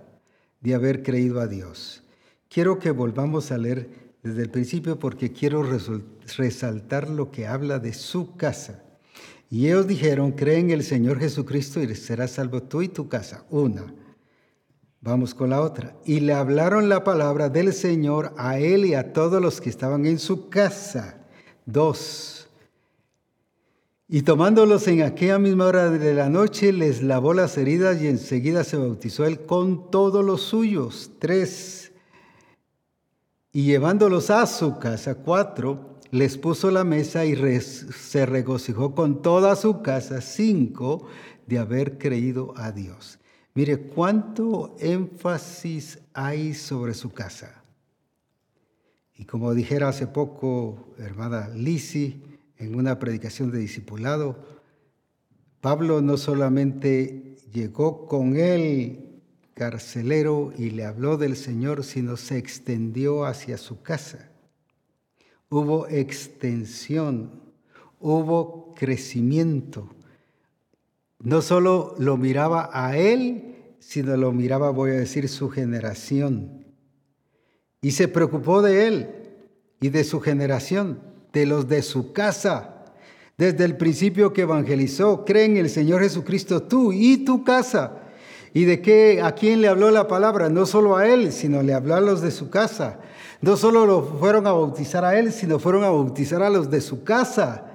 de 0.60 0.74
haber 0.74 1.04
creído 1.04 1.40
a 1.40 1.46
Dios. 1.46 2.02
Quiero 2.48 2.80
que 2.80 2.90
volvamos 2.90 3.52
a 3.52 3.56
leer 3.56 4.16
desde 4.20 4.42
el 4.42 4.50
principio 4.50 4.98
porque 4.98 5.30
quiero 5.30 5.62
resaltar 6.36 7.08
lo 7.08 7.30
que 7.30 7.46
habla 7.46 7.78
de 7.78 7.92
su 7.92 8.34
casa. 8.34 8.82
Y 9.48 9.68
ellos 9.68 9.86
dijeron, 9.86 10.32
cree 10.32 10.58
en 10.58 10.72
el 10.72 10.82
Señor 10.82 11.20
Jesucristo 11.20 11.80
y 11.80 11.94
serás 11.94 12.32
salvo 12.32 12.64
tú 12.64 12.82
y 12.82 12.88
tu 12.88 13.08
casa. 13.08 13.44
Una. 13.48 13.94
Vamos 15.00 15.36
con 15.36 15.50
la 15.50 15.60
otra. 15.60 15.94
Y 16.04 16.18
le 16.18 16.32
hablaron 16.32 16.88
la 16.88 17.04
palabra 17.04 17.48
del 17.48 17.72
Señor 17.72 18.34
a 18.38 18.58
él 18.58 18.86
y 18.86 18.94
a 18.94 19.12
todos 19.12 19.40
los 19.40 19.60
que 19.60 19.70
estaban 19.70 20.04
en 20.04 20.18
su 20.18 20.48
casa. 20.48 21.24
Dos. 21.64 22.37
Y 24.10 24.22
tomándolos 24.22 24.88
en 24.88 25.02
aquella 25.02 25.38
misma 25.38 25.66
hora 25.66 25.90
de 25.90 26.14
la 26.14 26.30
noche, 26.30 26.72
les 26.72 27.02
lavó 27.02 27.34
las 27.34 27.58
heridas 27.58 28.00
y 28.00 28.06
enseguida 28.06 28.64
se 28.64 28.78
bautizó 28.78 29.26
él 29.26 29.40
con 29.40 29.90
todos 29.90 30.24
los 30.24 30.40
suyos. 30.40 31.10
Tres. 31.18 31.92
Y 33.52 33.64
llevándolos 33.64 34.30
a 34.30 34.46
su 34.46 34.78
casa, 34.78 35.16
cuatro, 35.16 35.98
les 36.10 36.38
puso 36.38 36.70
la 36.70 36.84
mesa 36.84 37.26
y 37.26 37.36
se 37.60 38.24
regocijó 38.24 38.94
con 38.94 39.20
toda 39.20 39.54
su 39.56 39.82
casa, 39.82 40.22
cinco, 40.22 41.06
de 41.46 41.58
haber 41.58 41.98
creído 41.98 42.54
a 42.56 42.72
Dios. 42.72 43.18
Mire 43.52 43.78
cuánto 43.78 44.74
énfasis 44.78 45.98
hay 46.14 46.54
sobre 46.54 46.94
su 46.94 47.12
casa. 47.12 47.62
Y 49.16 49.26
como 49.26 49.52
dijera 49.52 49.88
hace 49.88 50.06
poco 50.06 50.94
hermana 50.96 51.48
Lisi, 51.48 52.22
en 52.58 52.74
una 52.74 52.98
predicación 52.98 53.50
de 53.50 53.58
discipulado, 53.58 54.36
Pablo 55.60 56.00
no 56.00 56.16
solamente 56.16 57.36
llegó 57.52 58.06
con 58.06 58.36
el 58.36 59.22
carcelero 59.54 60.52
y 60.56 60.70
le 60.70 60.84
habló 60.84 61.16
del 61.16 61.36
Señor, 61.36 61.84
sino 61.84 62.16
se 62.16 62.38
extendió 62.38 63.24
hacia 63.24 63.58
su 63.58 63.82
casa. 63.82 64.30
Hubo 65.50 65.88
extensión, 65.88 67.42
hubo 67.98 68.74
crecimiento. 68.74 69.88
No 71.18 71.42
solo 71.42 71.94
lo 71.98 72.16
miraba 72.16 72.70
a 72.72 72.96
él, 72.96 73.56
sino 73.80 74.16
lo 74.16 74.32
miraba, 74.32 74.70
voy 74.70 74.90
a 74.90 74.94
decir, 74.94 75.28
su 75.28 75.48
generación. 75.48 76.66
Y 77.80 77.92
se 77.92 78.06
preocupó 78.06 78.62
de 78.62 78.86
él 78.86 79.14
y 79.80 79.88
de 79.88 80.04
su 80.04 80.20
generación 80.20 81.00
de 81.32 81.46
los 81.46 81.68
de 81.68 81.82
su 81.82 82.12
casa. 82.12 82.74
Desde 83.36 83.64
el 83.64 83.76
principio 83.76 84.32
que 84.32 84.42
evangelizó, 84.42 85.24
cree 85.24 85.44
en 85.44 85.56
el 85.56 85.70
Señor 85.70 86.02
Jesucristo 86.02 86.62
tú 86.62 86.92
y 86.92 87.18
tu 87.18 87.44
casa. 87.44 87.92
¿Y 88.52 88.64
de 88.64 88.80
qué? 88.82 89.20
¿A 89.22 89.32
quién 89.32 89.60
le 89.60 89.68
habló 89.68 89.90
la 89.90 90.08
palabra? 90.08 90.48
No 90.48 90.66
solo 90.66 90.96
a 90.96 91.06
él, 91.06 91.32
sino 91.32 91.62
le 91.62 91.74
habló 91.74 91.94
a 91.94 92.00
los 92.00 92.20
de 92.20 92.30
su 92.30 92.50
casa. 92.50 92.98
No 93.40 93.56
solo 93.56 93.86
lo 93.86 94.02
fueron 94.02 94.46
a 94.46 94.52
bautizar 94.52 95.04
a 95.04 95.18
él, 95.18 95.32
sino 95.32 95.58
fueron 95.58 95.84
a 95.84 95.90
bautizar 95.90 96.42
a 96.42 96.50
los 96.50 96.70
de 96.70 96.80
su 96.80 97.04
casa. 97.04 97.66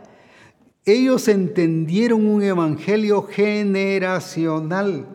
Ellos 0.85 1.29
entendieron 1.29 2.25
un 2.25 2.43
evangelio 2.43 3.23
generacional. 3.23 5.05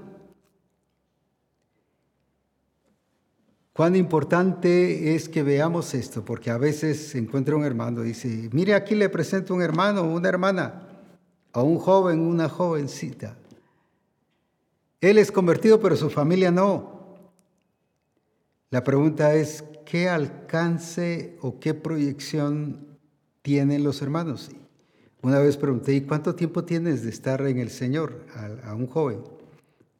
Cuán 3.79 3.95
importante 3.95 5.14
es 5.14 5.29
que 5.29 5.45
veamos 5.45 5.95
esto, 5.95 6.24
porque 6.24 6.51
a 6.51 6.59
veces 6.59 7.11
se 7.11 7.18
encuentra 7.18 7.55
un 7.55 7.64
hermano 7.64 8.03
y 8.03 8.09
dice, 8.09 8.51
mire 8.51 8.74
aquí 8.74 8.97
le 8.97 9.09
presento 9.09 9.55
un 9.55 9.62
hermano 9.62 10.03
una 10.03 10.29
hermana, 10.29 10.89
a 11.53 11.62
un 11.62 11.79
joven, 11.79 12.18
una 12.18 12.49
jovencita. 12.49 13.37
Él 15.01 15.16
es 15.16 15.31
convertido, 15.31 15.79
pero 15.79 15.95
su 15.95 16.11
familia 16.11 16.51
no. 16.51 17.14
La 18.70 18.83
pregunta 18.83 19.37
es, 19.37 19.62
¿qué 19.87 20.09
alcance 20.09 21.39
o 21.41 21.61
qué 21.61 21.72
proyección 21.72 22.99
tienen 23.43 23.85
los 23.85 24.03
hermanos? 24.03 24.51
Una 25.22 25.39
vez 25.39 25.57
pregunté, 25.57 25.93
¿y 25.93 26.01
cuánto 26.01 26.35
tiempo 26.35 26.64
tienes 26.64 27.05
de 27.05 27.11
estar 27.11 27.47
en 27.47 27.61
el 27.61 27.70
Señor 27.70 28.26
a, 28.35 28.70
a 28.70 28.74
un 28.74 28.89
joven? 28.89 29.22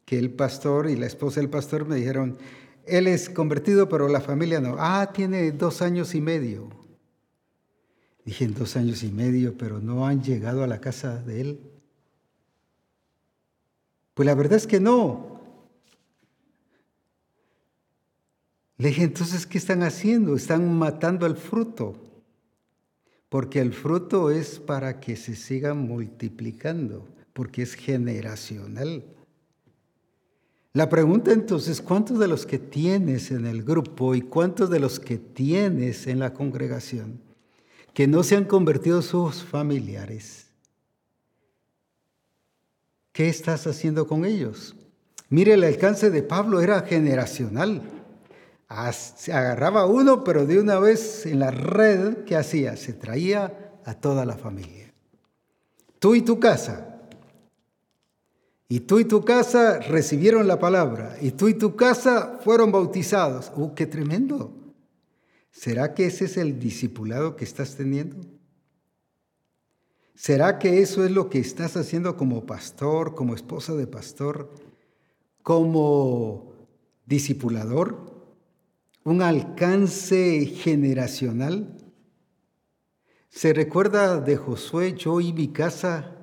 Que 0.05 0.19
el 0.19 0.33
pastor 0.33 0.91
y 0.91 0.97
la 0.97 1.07
esposa 1.07 1.39
del 1.39 1.49
pastor 1.49 1.87
me 1.87 1.95
dijeron, 1.95 2.39
él 2.89 3.07
es 3.07 3.31
convertido, 3.31 3.89
pero 3.89 4.09
la 4.09 4.21
familia 4.21 4.61
no. 4.61 4.77
Ah, 4.79 5.11
tiene 5.13 5.53
dos 5.53 5.83
años 5.83 6.15
y 6.15 6.21
medio. 6.21 6.69
Dije, 8.25 8.45
en 8.45 8.55
dos 8.55 8.77
años 8.77 9.03
y 9.03 9.11
medio, 9.11 9.57
pero 9.57 9.81
no 9.81 10.07
han 10.07 10.23
llegado 10.23 10.63
a 10.63 10.67
la 10.67 10.81
casa 10.81 11.17
de 11.23 11.41
él. 11.41 11.61
Pues 14.15 14.27
la 14.27 14.35
verdad 14.35 14.59
es 14.59 14.67
que 14.67 14.81
no. 14.81 15.41
Le 18.77 18.89
dije, 18.89 19.05
entonces, 19.05 19.47
¿qué 19.47 19.59
están 19.59 19.83
haciendo? 19.83 20.37
Están 20.37 20.73
matando 20.77 21.27
al 21.27 21.37
fruto. 21.37 21.97
Porque 23.29 23.61
el 23.61 23.73
fruto 23.73 24.31
es 24.31 24.59
para 24.59 25.01
que 25.01 25.17
se 25.17 25.35
siga 25.35 25.75
multiplicando, 25.75 27.07
porque 27.33 27.63
es 27.63 27.75
generacional. 27.75 29.05
La 30.79 30.89
pregunta 30.89 31.33
entonces, 31.33 31.83
¿cuántos 31.83 32.21
de 32.21 32.29
los 32.29 32.47
que 32.47 32.61
tienes 32.61 33.33
en 33.33 33.47
el 33.47 33.65
grupo 33.65 34.15
y 34.15 34.21
cuántos 34.21 34.71
de 34.71 34.79
los 34.79 35.01
que 35.01 35.19
tienes 35.19 36.07
en 36.07 36.21
la 36.21 36.33
congregación 36.33 37.21
que 37.93 38.07
no 38.07 38.23
se 38.23 38.37
han 38.37 38.45
convertido 38.45 39.03
sus 39.03 39.43
familiares? 39.43 40.47
¿Qué 43.11 43.29
estás 43.29 43.67
haciendo 43.67 44.07
con 44.07 44.25
ellos? 44.25 44.77
Mire, 45.31 45.55
el 45.55 45.65
alcance 45.65 46.11
de 46.11 46.23
Pablo 46.23 46.61
era 46.61 46.83
generacional. 46.83 47.83
Se 48.93 49.33
agarraba 49.33 49.85
uno, 49.85 50.23
pero 50.23 50.47
de 50.47 50.61
una 50.61 50.79
vez 50.79 51.27
en 51.27 51.41
la 51.41 51.51
red, 51.51 52.19
¿qué 52.19 52.37
hacía? 52.37 52.77
Se 52.77 52.93
traía 52.93 53.73
a 53.85 53.95
toda 53.95 54.25
la 54.25 54.37
familia. 54.37 54.95
Tú 55.99 56.15
y 56.15 56.23
tu 56.23 56.39
casa, 56.39 56.88
y 58.69 58.81
tú 58.81 58.99
y 58.99 59.07
tu 59.07 59.25
casa 59.25 59.79
recibieron 59.79 60.47
la 60.47 60.59
palabra. 60.59 61.17
Y 61.23 61.31
tú 61.31 61.49
y 61.49 61.55
tu 61.55 61.75
casa 61.75 62.39
fueron 62.45 62.71
bautizados. 62.71 63.51
¡Uh, 63.57 63.75
qué 63.75 63.87
tremendo! 63.87 64.53
¿Será 65.51 65.95
que 65.95 66.07
ese 66.07 66.27
es 66.27 66.37
el 66.37 66.59
discipulado 66.59 67.35
que 67.35 67.45
estás 67.45 67.77
teniendo? 67.77 68.19
¿Será 70.15 70.59
que 70.59 70.83
eso 70.83 71.05
es 71.05 71.11
lo 71.11 71.31
que 71.31 71.39
estás 71.39 71.77
haciendo 71.77 72.17
como 72.17 72.45
pastor, 72.45 73.15
como 73.15 73.35
esposa 73.35 73.75
de 73.75 73.87
pastor, 73.87 74.53
como 75.43 76.53
discipulador? 77.07 78.19
¿Un 79.03 79.23
alcance 79.23 80.45
generacional? 80.45 81.75
¿Se 83.31 83.55
recuerda 83.55 84.21
de 84.21 84.37
Josué, 84.37 84.95
yo 84.95 85.21
y 85.21 85.33
mi 85.33 85.49
casa 85.49 86.18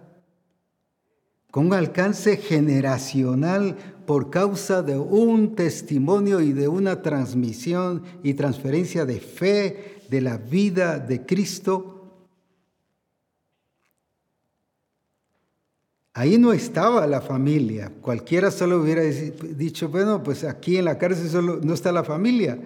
con 1.55 1.67
un 1.67 1.73
alcance 1.73 2.35
generacional 2.35 3.77
por 4.05 4.29
causa 4.29 4.81
de 4.81 4.97
un 4.97 5.55
testimonio 5.55 6.41
y 6.41 6.51
de 6.51 6.67
una 6.67 7.01
transmisión 7.01 8.03
y 8.23 8.33
transferencia 8.33 9.05
de 9.05 9.21
fe 9.21 10.01
de 10.09 10.19
la 10.19 10.35
vida 10.35 10.99
de 10.99 11.25
Cristo. 11.25 12.11
Ahí 16.13 16.37
no 16.37 16.51
estaba 16.51 17.07
la 17.07 17.21
familia. 17.21 17.89
Cualquiera 18.01 18.51
solo 18.51 18.81
hubiera 18.81 19.03
dicho, 19.03 19.87
bueno, 19.87 20.21
pues 20.23 20.43
aquí 20.43 20.75
en 20.75 20.83
la 20.83 20.97
cárcel 20.97 21.29
solo 21.29 21.61
no 21.63 21.73
está 21.73 21.93
la 21.93 22.03
familia. 22.03 22.59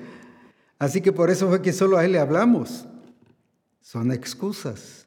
Así 0.79 0.99
que 0.99 1.11
por 1.11 1.29
eso 1.29 1.47
fue 1.47 1.61
que 1.61 1.73
solo 1.73 1.95
a 1.95 2.05
él 2.05 2.13
le 2.13 2.19
hablamos. 2.19 2.87
Son 3.81 4.11
excusas. 4.11 5.05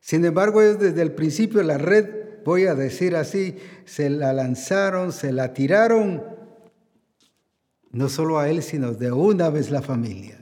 Sin 0.00 0.24
embargo, 0.24 0.62
desde 0.62 1.02
el 1.02 1.12
principio 1.12 1.62
la 1.62 1.76
red 1.76 2.27
voy 2.44 2.66
a 2.66 2.74
decir 2.74 3.16
así, 3.16 3.56
se 3.84 4.10
la 4.10 4.32
lanzaron, 4.32 5.12
se 5.12 5.32
la 5.32 5.52
tiraron, 5.54 6.22
no 7.90 8.08
solo 8.08 8.38
a 8.38 8.48
él, 8.48 8.62
sino 8.62 8.92
de 8.92 9.12
una 9.12 9.50
vez 9.50 9.70
la 9.70 9.82
familia. 9.82 10.38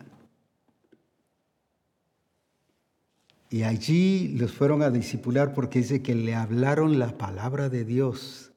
Y 3.48 3.62
allí 3.62 4.28
los 4.36 4.52
fueron 4.52 4.82
a 4.82 4.90
discipular 4.90 5.54
porque 5.54 5.78
dice 5.78 6.02
que 6.02 6.14
le 6.14 6.34
hablaron 6.34 6.98
la 6.98 7.16
palabra 7.16 7.68
de 7.68 7.84
Dios, 7.84 8.52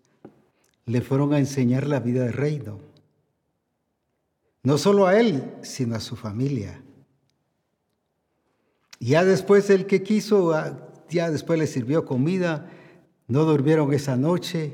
le 0.86 1.02
fueron 1.02 1.34
a 1.34 1.40
enseñar 1.40 1.88
la 1.88 2.00
vida 2.00 2.24
del 2.24 2.34
reino. 2.34 2.80
No 4.64 4.78
solo 4.78 5.08
a 5.08 5.20
él, 5.20 5.54
sino 5.62 5.96
a 5.96 6.00
su 6.00 6.16
familia. 6.16 6.82
Ya 9.00 9.24
después 9.24 9.70
el 9.70 9.86
que 9.86 10.04
quiso, 10.04 10.54
ah, 10.54 10.90
ya 11.10 11.32
después 11.32 11.58
le 11.58 11.68
sirvió 11.68 12.06
comida, 12.06 12.70
no 13.30 13.45
durmieron 13.45 13.93
esa 13.93 14.17
noche, 14.17 14.73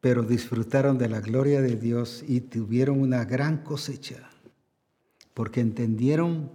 pero 0.00 0.22
disfrutaron 0.22 0.98
de 0.98 1.08
la 1.08 1.20
gloria 1.20 1.62
de 1.62 1.74
Dios 1.74 2.22
y 2.28 2.42
tuvieron 2.42 3.00
una 3.00 3.24
gran 3.24 3.64
cosecha, 3.64 4.30
porque 5.32 5.60
entendieron 5.60 6.50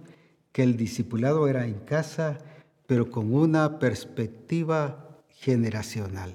que 0.52 0.62
el 0.62 0.76
discipulado 0.76 1.48
era 1.48 1.66
en 1.66 1.80
casa, 1.80 2.38
pero 2.86 3.10
con 3.10 3.34
una 3.34 3.80
perspectiva 3.80 5.18
generacional. 5.28 6.32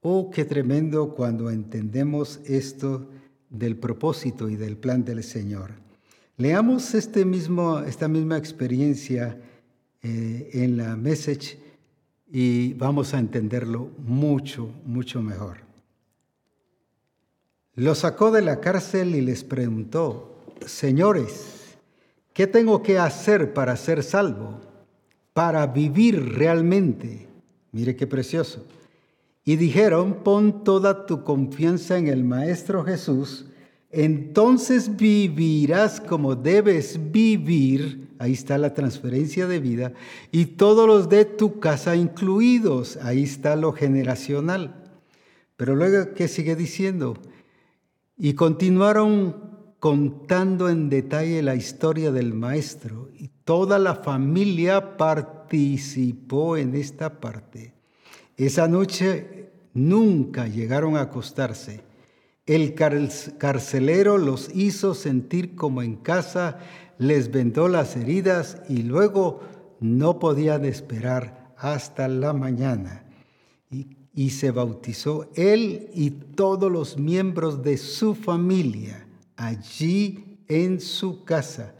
Oh, 0.00 0.30
qué 0.30 0.46
tremendo 0.46 1.14
cuando 1.14 1.50
entendemos 1.50 2.40
esto 2.46 3.10
del 3.50 3.76
propósito 3.76 4.48
y 4.48 4.56
del 4.56 4.78
plan 4.78 5.04
del 5.04 5.22
Señor. 5.22 5.72
Leamos 6.38 6.94
este 6.94 7.26
mismo, 7.26 7.80
esta 7.80 8.08
misma 8.08 8.38
experiencia 8.38 9.38
eh, 10.02 10.50
en 10.54 10.76
la 10.78 10.96
message 10.96 11.65
y 12.30 12.74
vamos 12.74 13.14
a 13.14 13.18
entenderlo 13.18 13.90
mucho, 13.98 14.70
mucho 14.84 15.22
mejor. 15.22 15.58
Lo 17.74 17.94
sacó 17.94 18.30
de 18.30 18.42
la 18.42 18.60
cárcel 18.60 19.14
y 19.14 19.20
les 19.20 19.44
preguntó, 19.44 20.34
señores, 20.64 21.76
¿qué 22.32 22.46
tengo 22.46 22.82
que 22.82 22.98
hacer 22.98 23.52
para 23.52 23.76
ser 23.76 24.02
salvo? 24.02 24.60
Para 25.34 25.66
vivir 25.66 26.34
realmente. 26.36 27.28
Mire 27.72 27.94
qué 27.94 28.06
precioso. 28.06 28.64
Y 29.44 29.56
dijeron, 29.56 30.24
pon 30.24 30.64
toda 30.64 31.06
tu 31.06 31.22
confianza 31.22 31.98
en 31.98 32.08
el 32.08 32.24
Maestro 32.24 32.82
Jesús, 32.82 33.46
entonces 33.90 34.96
vivirás 34.96 36.00
como 36.00 36.34
debes 36.34 36.98
vivir 37.10 38.06
ahí 38.18 38.32
está 38.32 38.58
la 38.58 38.74
transferencia 38.74 39.46
de 39.46 39.60
vida, 39.60 39.92
y 40.30 40.46
todos 40.46 40.86
los 40.86 41.08
de 41.08 41.24
tu 41.24 41.60
casa 41.60 41.96
incluidos, 41.96 42.98
ahí 42.98 43.22
está 43.22 43.56
lo 43.56 43.72
generacional. 43.72 44.84
Pero 45.56 45.74
luego, 45.74 46.14
¿qué 46.14 46.28
sigue 46.28 46.56
diciendo? 46.56 47.14
Y 48.16 48.34
continuaron 48.34 49.74
contando 49.78 50.68
en 50.68 50.88
detalle 50.88 51.42
la 51.42 51.54
historia 51.54 52.10
del 52.10 52.34
maestro, 52.34 53.10
y 53.14 53.28
toda 53.44 53.78
la 53.78 53.96
familia 53.96 54.96
participó 54.96 56.56
en 56.56 56.74
esta 56.74 57.20
parte. 57.20 57.74
Esa 58.36 58.68
noche 58.68 59.50
nunca 59.72 60.46
llegaron 60.46 60.96
a 60.96 61.02
acostarse. 61.02 61.85
El 62.46 62.74
carcelero 62.74 64.18
los 64.18 64.54
hizo 64.54 64.94
sentir 64.94 65.56
como 65.56 65.82
en 65.82 65.96
casa 65.96 66.58
les 66.98 67.30
vendó 67.30 67.68
las 67.68 67.96
heridas 67.96 68.62
y 68.68 68.82
luego 68.82 69.40
no 69.80 70.18
podían 70.18 70.64
esperar 70.64 71.54
hasta 71.58 72.08
la 72.08 72.32
mañana. 72.32 73.04
Y, 73.70 73.96
y, 74.14 74.30
se 74.30 74.50
bautizó 74.52 75.28
él 75.34 75.90
y 75.92 76.10
todos 76.10 76.70
los 76.70 76.96
miembros 76.98 77.62
de 77.62 77.76
su 77.76 78.14
familia 78.14 79.06
allí 79.36 80.38
en 80.48 80.80
su 80.80 81.24
casa. 81.24 81.74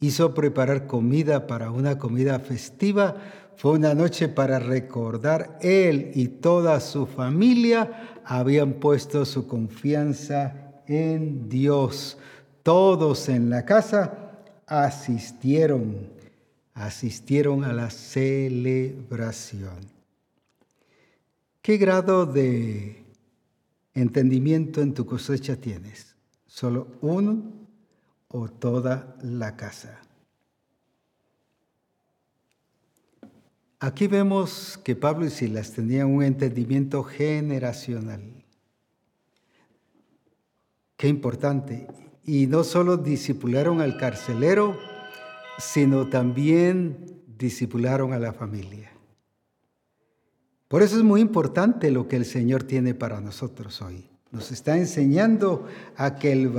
Hizo 0.00 0.34
preparar 0.34 0.86
comida 0.86 1.46
para 1.46 1.70
una 1.70 1.98
comida 1.98 2.38
festiva. 2.40 3.16
Fue 3.58 3.72
una 3.72 3.92
noche 3.92 4.28
para 4.28 4.60
recordar 4.60 5.58
él 5.60 6.12
y 6.14 6.28
toda 6.28 6.78
su 6.78 7.06
familia 7.06 8.20
habían 8.24 8.74
puesto 8.74 9.24
su 9.24 9.48
confianza 9.48 10.80
en 10.86 11.48
Dios. 11.48 12.18
Todos 12.62 13.28
en 13.28 13.50
la 13.50 13.64
casa 13.64 14.44
asistieron, 14.64 16.06
asistieron 16.72 17.64
a 17.64 17.72
la 17.72 17.90
celebración. 17.90 19.80
¿Qué 21.60 21.78
grado 21.78 22.26
de 22.26 23.02
entendimiento 23.92 24.80
en 24.82 24.94
tu 24.94 25.04
cosecha 25.04 25.56
tienes? 25.56 26.14
¿Solo 26.46 26.86
uno 27.00 27.42
o 28.28 28.48
toda 28.48 29.16
la 29.20 29.56
casa? 29.56 29.98
Aquí 33.80 34.08
vemos 34.08 34.80
que 34.82 34.96
Pablo 34.96 35.26
y 35.26 35.30
Silas 35.30 35.72
tenían 35.72 36.08
un 36.08 36.24
entendimiento 36.24 37.04
generacional. 37.04 38.22
Qué 40.96 41.06
importante 41.06 41.86
y 42.24 42.48
no 42.48 42.64
solo 42.64 42.96
disipularon 42.96 43.80
al 43.80 43.96
carcelero, 43.96 44.76
sino 45.58 46.08
también 46.08 47.22
disipularon 47.38 48.12
a 48.12 48.18
la 48.18 48.32
familia. 48.32 48.90
Por 50.66 50.82
eso 50.82 50.96
es 50.96 51.04
muy 51.04 51.20
importante 51.20 51.92
lo 51.92 52.08
que 52.08 52.16
el 52.16 52.24
Señor 52.24 52.64
tiene 52.64 52.94
para 52.94 53.20
nosotros 53.20 53.80
hoy. 53.80 54.10
Nos 54.32 54.50
está 54.50 54.76
enseñando 54.76 55.66
a 55.96 56.16
que 56.16 56.32
el, 56.32 56.52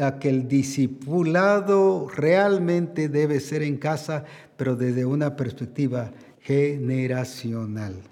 a 0.00 0.18
que 0.18 0.28
el 0.28 0.46
discipulado 0.48 2.08
realmente 2.14 3.08
debe 3.08 3.40
ser 3.40 3.62
en 3.62 3.78
casa, 3.78 4.24
pero 4.56 4.76
desde 4.76 5.06
una 5.06 5.34
perspectiva 5.34 6.12
generacional. 6.42 8.02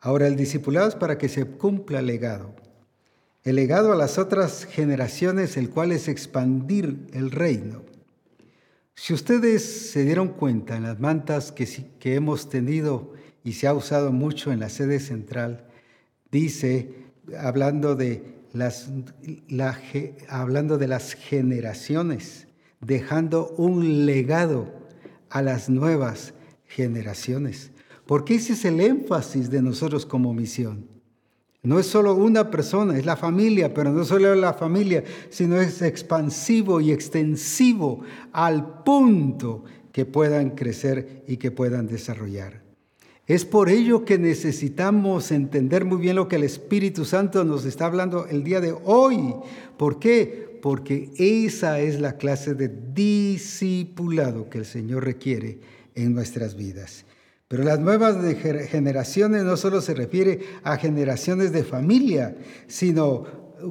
Ahora, 0.00 0.26
el 0.26 0.36
discipulado 0.36 0.88
es 0.88 0.94
para 0.94 1.18
que 1.18 1.28
se 1.28 1.44
cumpla 1.44 2.00
el 2.00 2.06
legado. 2.06 2.54
El 3.42 3.56
legado 3.56 3.92
a 3.92 3.96
las 3.96 4.18
otras 4.18 4.64
generaciones, 4.64 5.56
el 5.56 5.70
cual 5.70 5.92
es 5.92 6.08
expandir 6.08 7.08
el 7.12 7.30
reino. 7.30 7.82
Si 8.94 9.14
ustedes 9.14 9.90
se 9.90 10.04
dieron 10.04 10.28
cuenta 10.28 10.76
en 10.76 10.82
las 10.82 11.00
mantas 11.00 11.52
que, 11.52 11.66
que 11.98 12.14
hemos 12.14 12.50
tenido 12.50 13.14
y 13.42 13.54
se 13.54 13.66
ha 13.66 13.72
usado 13.72 14.12
mucho 14.12 14.52
en 14.52 14.60
la 14.60 14.68
sede 14.68 15.00
central, 15.00 15.66
dice, 16.30 17.06
hablando 17.38 17.94
de 17.94 18.34
las, 18.52 18.90
hablando 20.28 20.76
de 20.76 20.88
las 20.88 21.14
generaciones, 21.14 22.46
dejando 22.80 23.48
un 23.56 24.04
legado 24.04 24.72
a 25.30 25.40
las 25.40 25.70
nuevas 25.70 26.34
generaciones. 26.70 27.72
Porque 28.06 28.36
ese 28.36 28.54
es 28.54 28.64
el 28.64 28.80
énfasis 28.80 29.50
de 29.50 29.60
nosotros 29.60 30.06
como 30.06 30.32
misión. 30.32 30.86
No 31.62 31.78
es 31.78 31.86
solo 31.86 32.14
una 32.14 32.50
persona, 32.50 32.96
es 32.96 33.04
la 33.04 33.16
familia, 33.16 33.74
pero 33.74 33.92
no 33.92 34.04
solo 34.04 34.34
la 34.34 34.54
familia, 34.54 35.04
sino 35.28 35.60
es 35.60 35.82
expansivo 35.82 36.80
y 36.80 36.90
extensivo 36.90 38.00
al 38.32 38.82
punto 38.82 39.64
que 39.92 40.06
puedan 40.06 40.50
crecer 40.50 41.22
y 41.28 41.36
que 41.36 41.50
puedan 41.50 41.86
desarrollar. 41.86 42.62
Es 43.26 43.44
por 43.44 43.68
ello 43.68 44.04
que 44.04 44.18
necesitamos 44.18 45.30
entender 45.30 45.84
muy 45.84 45.98
bien 45.98 46.16
lo 46.16 46.28
que 46.28 46.36
el 46.36 46.44
Espíritu 46.44 47.04
Santo 47.04 47.44
nos 47.44 47.64
está 47.64 47.86
hablando 47.86 48.26
el 48.26 48.42
día 48.42 48.60
de 48.60 48.74
hoy. 48.84 49.34
¿Por 49.76 49.98
qué? 49.98 50.58
Porque 50.62 51.10
esa 51.16 51.78
es 51.80 52.00
la 52.00 52.16
clase 52.16 52.54
de 52.54 52.68
discipulado 52.68 54.48
que 54.48 54.58
el 54.58 54.64
Señor 54.64 55.04
requiere 55.04 55.58
en 55.94 56.14
nuestras 56.14 56.54
vidas. 56.54 57.04
Pero 57.48 57.64
las 57.64 57.80
nuevas 57.80 58.16
generaciones 58.68 59.42
no 59.42 59.56
solo 59.56 59.80
se 59.80 59.94
refiere 59.94 60.40
a 60.62 60.76
generaciones 60.76 61.52
de 61.52 61.64
familia, 61.64 62.36
sino 62.68 63.26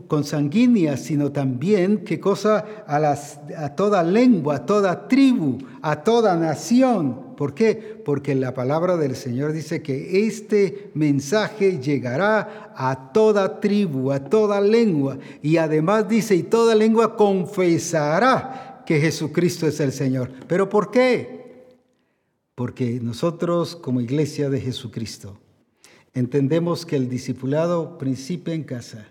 consanguínea, 0.07 0.97
sino 0.97 1.32
también, 1.32 2.03
¿qué 2.03 2.20
cosa? 2.20 2.84
A, 2.86 2.99
las, 2.99 3.39
a 3.57 3.76
toda 3.76 4.03
lengua, 4.03 4.55
a 4.55 4.65
toda 4.65 5.07
tribu, 5.07 5.57
a 5.82 6.03
toda 6.03 6.36
nación. 6.36 7.36
¿Por 7.36 7.53
qué? 7.53 8.01
Porque 8.03 8.36
la 8.36 8.53
palabra 8.53 8.97
del 8.97 9.15
Señor 9.15 9.53
dice 9.53 9.82
que 9.82 10.28
este 10.28 10.91
mensaje 10.93 11.80
llegará 11.80 12.74
a 12.76 13.11
toda 13.13 13.59
tribu, 13.59 14.11
a 14.11 14.26
toda 14.26 14.59
lengua. 14.59 15.17
Y 15.41 15.57
además 15.57 16.07
dice, 16.09 16.36
y 16.36 16.43
toda 16.43 16.76
lengua 16.76 17.15
confesará 17.15 18.84
que 18.86 18.99
Jesucristo 18.99 19.67
es 19.67 19.80
el 19.80 19.93
Señor. 19.93 20.32
¿Pero 20.47 20.67
por 20.67 20.91
qué? 20.91 21.38
Porque 22.60 22.99
nosotros 23.01 23.78
como 23.78 24.01
iglesia 24.01 24.49
de 24.49 24.60
Jesucristo 24.60 25.38
entendemos 26.14 26.86
que 26.86 26.97
el 26.97 27.07
discipulado 27.07 27.97
principia 27.97 28.53
en 28.53 28.66
casa 28.66 29.07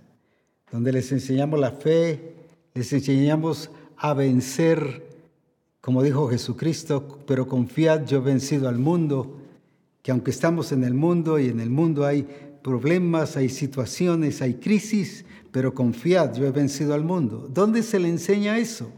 donde 0.71 0.93
les 0.93 1.13
enseñamos 1.13 1.59
la 1.59 1.71
fe, 1.71 2.35
les 2.75 2.93
enseñamos 2.93 3.71
a 3.97 4.13
vencer, 4.13 5.03
como 5.81 6.03
dijo 6.03 6.29
Jesucristo, 6.29 7.21
pero 7.27 7.49
confiad, 7.49 8.05
yo 8.05 8.19
he 8.19 8.21
vencido 8.21 8.69
al 8.69 8.79
mundo, 8.79 9.39
que 10.03 10.11
aunque 10.11 10.31
estamos 10.31 10.71
en 10.73 10.85
el 10.85 10.93
mundo 10.93 11.39
y 11.39 11.49
en 11.49 11.61
el 11.61 11.71
mundo 11.71 12.05
hay 12.05 12.29
problemas, 12.63 13.39
hay 13.39 13.49
situaciones, 13.49 14.43
hay 14.43 14.57
crisis, 14.57 15.25
pero 15.53 15.73
confiad, 15.73 16.35
yo 16.35 16.47
he 16.47 16.51
vencido 16.51 16.93
al 16.93 17.03
mundo. 17.03 17.49
¿Dónde 17.51 17.83
se 17.83 17.99
le 17.99 18.11
enseña 18.11 18.59
eso? 18.59 18.93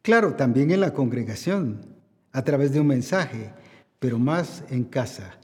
Claro, 0.00 0.36
también 0.36 0.70
en 0.70 0.80
la 0.80 0.94
congregación, 0.94 1.91
a 2.32 2.42
través 2.42 2.72
de 2.72 2.80
un 2.80 2.86
mensaje, 2.86 3.52
pero 3.98 4.18
más 4.18 4.64
en 4.70 4.84
casa, 4.84 5.38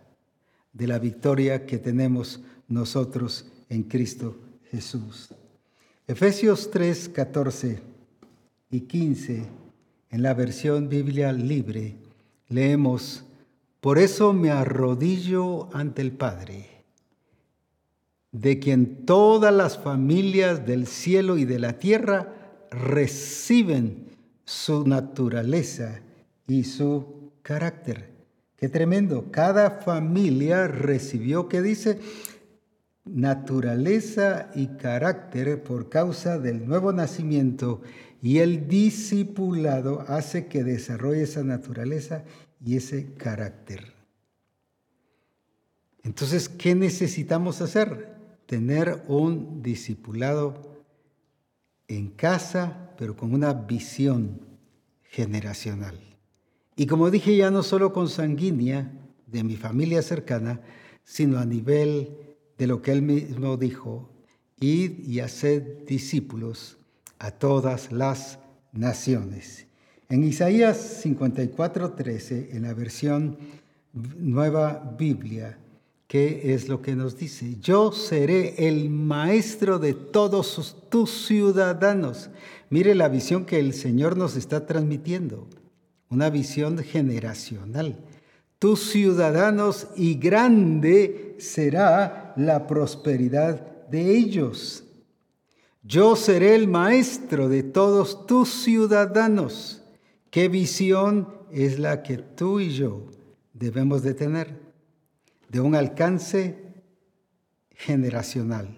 de 0.72 0.86
la 0.86 0.98
victoria 0.98 1.66
que 1.66 1.78
tenemos 1.78 2.40
nosotros 2.68 3.46
en 3.68 3.82
Cristo 3.82 4.36
Jesús. 4.70 5.28
Efesios 6.06 6.70
3, 6.70 7.08
14 7.10 7.80
y 8.70 8.80
15, 8.80 9.46
en 10.10 10.22
la 10.22 10.34
versión 10.34 10.88
Biblia 10.88 11.32
libre, 11.32 11.96
leemos, 12.48 13.24
Por 13.80 13.98
eso 13.98 14.32
me 14.32 14.50
arrodillo 14.50 15.68
ante 15.74 16.02
el 16.02 16.12
Padre, 16.12 16.84
de 18.32 18.58
quien 18.58 19.04
todas 19.06 19.52
las 19.54 19.78
familias 19.78 20.66
del 20.66 20.86
cielo 20.86 21.38
y 21.38 21.44
de 21.44 21.58
la 21.58 21.78
tierra 21.78 22.34
reciben 22.70 24.08
su 24.44 24.86
naturaleza 24.86 26.00
y 26.48 26.64
su 26.64 27.30
carácter. 27.42 28.10
Qué 28.56 28.68
tremendo. 28.68 29.30
Cada 29.30 29.82
familia 29.82 30.66
recibió, 30.66 31.48
¿qué 31.48 31.62
dice? 31.62 32.00
naturaleza 33.14 34.50
y 34.54 34.68
carácter 34.76 35.62
por 35.62 35.88
causa 35.88 36.38
del 36.38 36.66
nuevo 36.66 36.92
nacimiento 36.92 37.82
y 38.20 38.38
el 38.38 38.68
discipulado 38.68 40.04
hace 40.08 40.46
que 40.46 40.64
desarrolle 40.64 41.22
esa 41.22 41.42
naturaleza 41.42 42.24
y 42.64 42.76
ese 42.76 43.14
carácter. 43.14 43.94
Entonces, 46.02 46.48
¿qué 46.48 46.74
necesitamos 46.74 47.60
hacer? 47.60 48.16
Tener 48.46 49.02
un 49.08 49.62
discipulado 49.62 50.84
en 51.86 52.08
casa, 52.10 52.94
pero 52.98 53.16
con 53.16 53.32
una 53.32 53.52
visión 53.52 54.40
generacional. 55.02 56.07
Y 56.78 56.86
como 56.86 57.10
dije 57.10 57.36
ya, 57.36 57.50
no 57.50 57.64
solo 57.64 57.92
con 57.92 58.08
sanguínea 58.08 58.92
de 59.26 59.42
mi 59.42 59.56
familia 59.56 60.00
cercana, 60.00 60.60
sino 61.02 61.40
a 61.40 61.44
nivel 61.44 62.16
de 62.56 62.68
lo 62.68 62.82
que 62.82 62.92
él 62.92 63.02
mismo 63.02 63.56
dijo, 63.56 64.08
id 64.60 65.00
y 65.04 65.18
haced 65.18 65.84
discípulos 65.88 66.78
a 67.18 67.32
todas 67.32 67.90
las 67.90 68.38
naciones. 68.70 69.66
En 70.08 70.22
Isaías 70.22 71.04
54:13, 71.04 72.50
en 72.52 72.62
la 72.62 72.74
versión 72.74 73.38
Nueva 73.92 74.94
Biblia, 74.96 75.58
¿qué 76.06 76.54
es 76.54 76.68
lo 76.68 76.80
que 76.80 76.94
nos 76.94 77.18
dice? 77.18 77.56
Yo 77.60 77.90
seré 77.90 78.68
el 78.68 78.88
maestro 78.88 79.80
de 79.80 79.94
todos 79.94 80.76
tus 80.88 81.26
ciudadanos. 81.26 82.30
Mire 82.70 82.94
la 82.94 83.08
visión 83.08 83.46
que 83.46 83.58
el 83.58 83.74
Señor 83.74 84.16
nos 84.16 84.36
está 84.36 84.64
transmitiendo, 84.64 85.48
una 86.10 86.30
visión 86.30 86.78
generacional 86.78 87.98
tus 88.58 88.90
ciudadanos 88.90 89.88
y 89.96 90.14
grande 90.14 91.36
será 91.38 92.32
la 92.36 92.66
prosperidad 92.66 93.86
de 93.88 94.16
ellos. 94.16 94.84
Yo 95.82 96.16
seré 96.16 96.56
el 96.56 96.66
maestro 96.66 97.48
de 97.48 97.62
todos 97.62 98.26
tus 98.26 98.48
ciudadanos. 98.48 99.82
¿Qué 100.30 100.48
visión 100.48 101.28
es 101.52 101.78
la 101.78 102.02
que 102.02 102.18
tú 102.18 102.60
y 102.60 102.70
yo 102.70 103.06
debemos 103.52 104.02
de 104.02 104.14
tener? 104.14 104.60
De 105.48 105.60
un 105.60 105.74
alcance 105.74 106.58
generacional. 107.70 108.76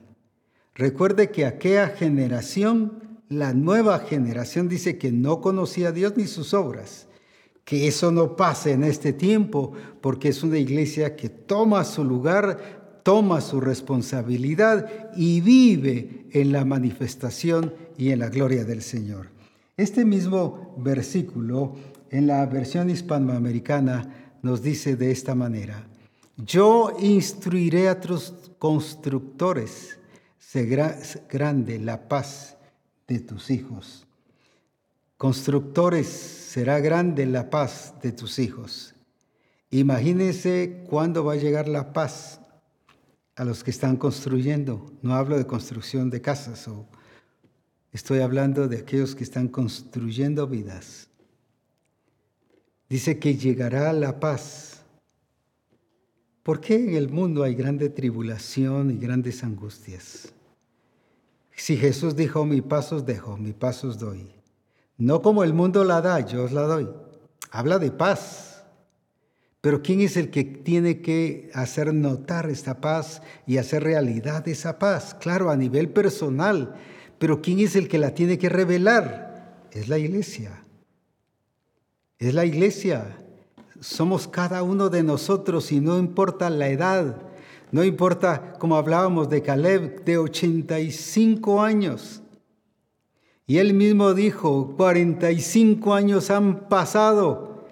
Recuerde 0.74 1.31
que 1.31 1.47
aquella 1.47 1.89
generación, 1.89 3.18
la 3.28 3.55
nueva 3.55 3.99
generación, 4.01 4.68
dice 4.68 4.99
que 4.99 5.11
no 5.11 5.41
conocía 5.41 5.89
a 5.89 5.93
Dios 5.93 6.16
ni 6.16 6.26
sus 6.26 6.53
obras 6.55 7.09
que 7.71 7.87
eso 7.87 8.11
no 8.11 8.35
pase 8.35 8.73
en 8.73 8.83
este 8.83 9.12
tiempo, 9.12 9.73
porque 10.01 10.31
es 10.31 10.43
una 10.43 10.59
iglesia 10.59 11.14
que 11.14 11.29
toma 11.29 11.85
su 11.85 12.03
lugar, 12.03 13.01
toma 13.05 13.41
su 13.41 13.61
responsabilidad 13.61 15.12
y 15.14 15.41
vive 15.41 16.27
en 16.33 16.51
la 16.51 16.64
manifestación 16.64 17.73
y 17.97 18.11
en 18.11 18.18
la 18.18 18.29
gloria 18.29 18.64
del 18.64 18.83
Señor. 18.83 19.29
Este 19.77 20.05
mismo 20.05 20.75
versículo 20.79 21.77
en 22.11 22.27
la 22.27 22.45
versión 22.47 22.91
hispanoamericana 22.91 24.33
nos 24.43 24.62
dice 24.62 24.97
de 24.97 25.12
esta 25.12 25.37
manera, 25.37 25.87
yo 26.39 26.97
instruiré 26.99 27.89
a 27.89 28.01
tus 28.01 28.35
constructores, 28.59 29.97
será 30.41 30.99
grande 31.31 31.79
la 31.79 32.09
paz 32.09 32.57
de 33.07 33.21
tus 33.21 33.49
hijos. 33.49 34.09
Constructores, 35.21 36.07
será 36.07 36.81
grande 36.81 37.27
la 37.27 37.51
paz 37.51 37.93
de 38.01 38.11
tus 38.11 38.39
hijos. 38.39 38.95
Imagínense 39.68 40.83
cuándo 40.89 41.23
va 41.27 41.35
a 41.35 41.37
llegar 41.37 41.68
la 41.68 41.93
paz 41.93 42.41
a 43.37 43.45
los 43.45 43.62
que 43.62 43.71
están 43.71 43.99
construyendo. 43.99 44.91
No 45.03 45.12
hablo 45.12 45.37
de 45.37 45.47
construcción 45.47 46.09
de 46.09 46.23
casas, 46.23 46.66
o 46.68 46.89
estoy 47.93 48.21
hablando 48.21 48.66
de 48.66 48.79
aquellos 48.79 49.14
que 49.14 49.25
están 49.25 49.49
construyendo 49.49 50.47
vidas. 50.47 51.11
Dice 52.89 53.18
que 53.18 53.37
llegará 53.37 53.93
la 53.93 54.21
paz. 54.21 54.87
¿Por 56.43 56.62
qué 56.62 56.77
en 56.77 56.95
el 56.95 57.11
mundo 57.11 57.43
hay 57.43 57.55
grande 57.55 57.91
tribulación 57.91 58.91
y 58.91 58.97
grandes 58.97 59.45
angustias? 59.45 60.33
Si 61.55 61.77
Jesús 61.77 62.16
dijo, 62.16 62.47
mi 62.47 62.62
pasos 62.62 63.05
dejo, 63.05 63.37
mi 63.37 63.53
pasos 63.53 63.99
doy. 63.99 64.39
No 65.01 65.22
como 65.22 65.44
el 65.44 65.55
mundo 65.55 65.82
la 65.82 66.03
da, 66.03 66.20
yo 66.20 66.44
os 66.44 66.53
la 66.53 66.62
doy. 66.62 66.86
Habla 67.51 67.78
de 67.78 67.90
paz. 67.90 68.64
Pero 69.62 69.80
¿quién 69.82 70.03
es 70.03 70.18
el 70.18 70.30
que 70.30 70.44
tiene 70.44 71.01
que 71.01 71.51
hacer 71.55 71.94
notar 71.94 72.51
esta 72.51 72.82
paz 72.82 73.22
y 73.46 73.57
hacer 73.57 73.82
realidad 73.82 74.46
esa 74.46 74.78
paz? 74.78 75.14
Claro, 75.14 75.51
a 75.51 75.57
nivel 75.57 75.88
personal. 75.88 76.74
Pero 77.18 77.40
¿quién 77.40 77.61
es 77.61 77.76
el 77.76 77.88
que 77.88 77.96
la 77.98 78.14
tiene 78.14 78.38
que 78.38 78.51
revelar? 78.51 79.66
Es 79.72 79.88
la 79.88 79.96
iglesia. 79.96 80.64
Es 82.18 82.34
la 82.34 82.44
iglesia. 82.44 83.16
Somos 83.80 84.28
cada 84.28 84.62
uno 84.62 84.90
de 84.90 85.03
nosotros 85.03 85.72
y 85.72 85.80
no 85.80 85.98
importa 85.98 86.51
la 86.51 86.68
edad. 86.68 87.22
No 87.72 87.84
importa, 87.84 88.53
como 88.59 88.76
hablábamos 88.76 89.30
de 89.30 89.40
Caleb, 89.40 90.05
de 90.05 90.18
85 90.18 91.62
años. 91.62 92.22
Y 93.51 93.59
él 93.59 93.74
mismo 93.74 94.14
dijo, 94.14 94.76
45 94.76 95.92
años 95.92 96.30
han 96.30 96.68
pasado 96.68 97.64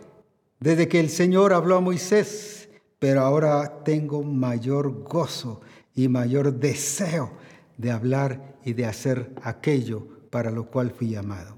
desde 0.59 0.89
que 0.89 0.99
el 0.99 1.09
Señor 1.09 1.53
habló 1.53 1.76
a 1.76 1.81
Moisés, 1.81 2.68
pero 2.99 3.20
ahora 3.20 3.85
tengo 3.85 4.24
mayor 4.24 5.05
gozo 5.05 5.61
y 5.95 6.09
mayor 6.09 6.55
deseo 6.55 7.31
de 7.76 7.93
hablar 7.93 8.57
y 8.64 8.72
de 8.72 8.87
hacer 8.87 9.31
aquello 9.41 10.03
para 10.31 10.51
lo 10.51 10.66
cual 10.66 10.91
fui 10.91 11.11
llamado. 11.11 11.57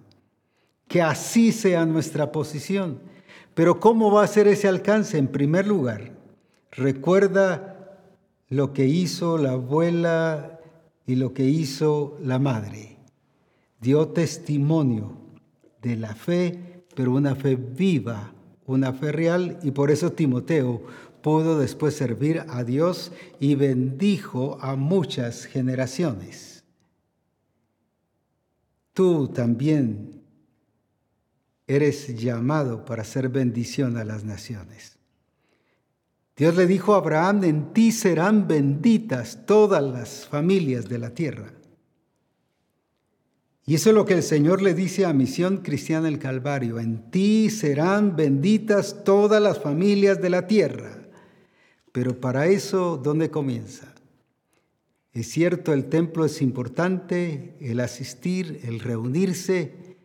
Que 0.87 1.01
así 1.01 1.51
sea 1.51 1.87
nuestra 1.87 2.31
posición. 2.31 3.01
Pero 3.55 3.81
¿cómo 3.81 4.13
va 4.13 4.25
a 4.25 4.29
ser 4.29 4.49
ese 4.49 4.69
alcance? 4.69 5.17
En 5.17 5.29
primer 5.29 5.67
lugar, 5.67 6.13
recuerda 6.73 7.97
lo 8.51 8.75
que 8.75 8.85
hizo 8.85 9.39
la 9.39 9.53
abuela 9.53 10.61
y 11.07 11.15
lo 11.15 11.33
que 11.33 11.45
hizo 11.45 12.19
la 12.21 12.39
madre 12.39 13.00
dio 13.81 14.09
testimonio 14.09 15.17
de 15.83 15.97
la 15.97 16.15
fe, 16.15 16.85
pero 16.95 17.13
una 17.13 17.35
fe 17.35 17.57
viva, 17.57 18.33
una 18.67 18.93
fe 18.93 19.13
real, 19.13 19.59
y 19.63 19.71
por 19.71 19.91
eso 19.91 20.13
Timoteo 20.13 20.83
pudo 21.23 21.59
después 21.59 21.95
servir 21.95 22.45
a 22.49 22.65
Dios 22.65 23.13
y 23.39 23.55
bendijo 23.55 24.59
a 24.61 24.77
muchas 24.77 25.45
generaciones. 25.47 26.65
tú 28.93 29.29
también 29.29 30.21
eres 31.67 32.21
llamado 32.21 32.85
para 32.85 33.05
ser 33.05 33.29
bendición 33.29 33.97
a 33.97 34.05
las 34.05 34.25
naciones. 34.25 34.99
Dios 36.37 36.57
le 36.57 36.67
dijo 36.67 36.95
a 36.95 36.99
Abraham, 36.99 37.45
en 37.45 37.73
ti 37.73 37.93
serán 37.93 38.49
benditas 38.49 39.47
todas 39.47 39.83
las 39.83 40.27
familias 40.27 40.89
de 40.89 40.99
la 40.99 41.11
tierra. 41.11 41.53
Y 43.71 43.77
eso 43.77 43.91
es 43.91 43.95
lo 43.95 44.05
que 44.05 44.15
el 44.15 44.25
Señor 44.25 44.63
le 44.63 44.75
dice 44.75 45.05
a 45.05 45.13
Misión 45.13 45.59
Cristiana 45.59 46.07
del 46.07 46.19
Calvario, 46.19 46.81
en 46.81 47.09
ti 47.13 47.51
serán 47.51 48.17
benditas 48.17 49.05
todas 49.05 49.41
las 49.41 49.61
familias 49.61 50.21
de 50.21 50.29
la 50.29 50.49
tierra. 50.49 51.09
Pero 51.93 52.21
para 52.21 52.49
eso, 52.49 52.97
¿dónde 52.97 53.31
comienza? 53.31 53.95
Es 55.13 55.29
cierto, 55.29 55.73
el 55.73 55.85
templo 55.85 56.25
es 56.25 56.43
importante, 56.43 57.55
el 57.61 57.79
asistir, 57.79 58.59
el 58.65 58.81
reunirse, 58.81 59.97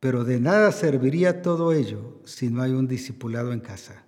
pero 0.00 0.24
de 0.24 0.40
nada 0.40 0.72
serviría 0.72 1.40
todo 1.40 1.72
ello 1.72 2.20
si 2.24 2.50
no 2.50 2.62
hay 2.62 2.72
un 2.72 2.88
discipulado 2.88 3.52
en 3.52 3.60
casa, 3.60 4.04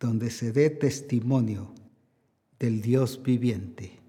donde 0.00 0.32
se 0.32 0.50
dé 0.50 0.68
testimonio 0.68 1.72
del 2.58 2.82
Dios 2.82 3.22
viviente. 3.22 4.03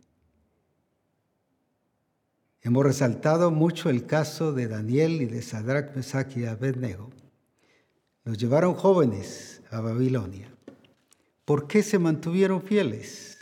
Hemos 2.66 2.84
resaltado 2.84 3.52
mucho 3.52 3.92
el 3.92 4.08
caso 4.08 4.52
de 4.52 4.68
Daniel 4.68 5.22
y 5.22 5.26
de 5.26 5.44
Sadrach, 5.44 5.96
Mesach 5.96 6.36
y 6.36 6.46
Abednego. 6.46 7.12
Los 8.24 8.40
llevaron 8.40 8.74
jóvenes 8.74 9.62
a 9.70 9.82
Babilonia. 9.82 10.52
¿Por 11.46 11.68
qué 11.68 11.84
se 11.84 12.00
mantuvieron 12.00 12.64
fieles? 12.64 13.38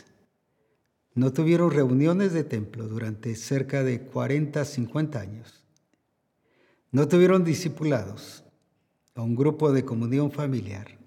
No 1.14 1.32
tuvieron 1.32 1.70
reuniones 1.70 2.34
de 2.34 2.44
templo 2.44 2.86
durante 2.86 3.34
cerca 3.34 3.82
de 3.82 4.02
40, 4.02 4.62
50 4.62 5.18
años. 5.18 5.64
No 6.90 7.08
tuvieron 7.08 7.44
discipulados 7.44 8.44
a 9.14 9.22
un 9.22 9.34
grupo 9.36 9.72
de 9.72 9.86
comunión 9.86 10.32
familiar. 10.32 10.98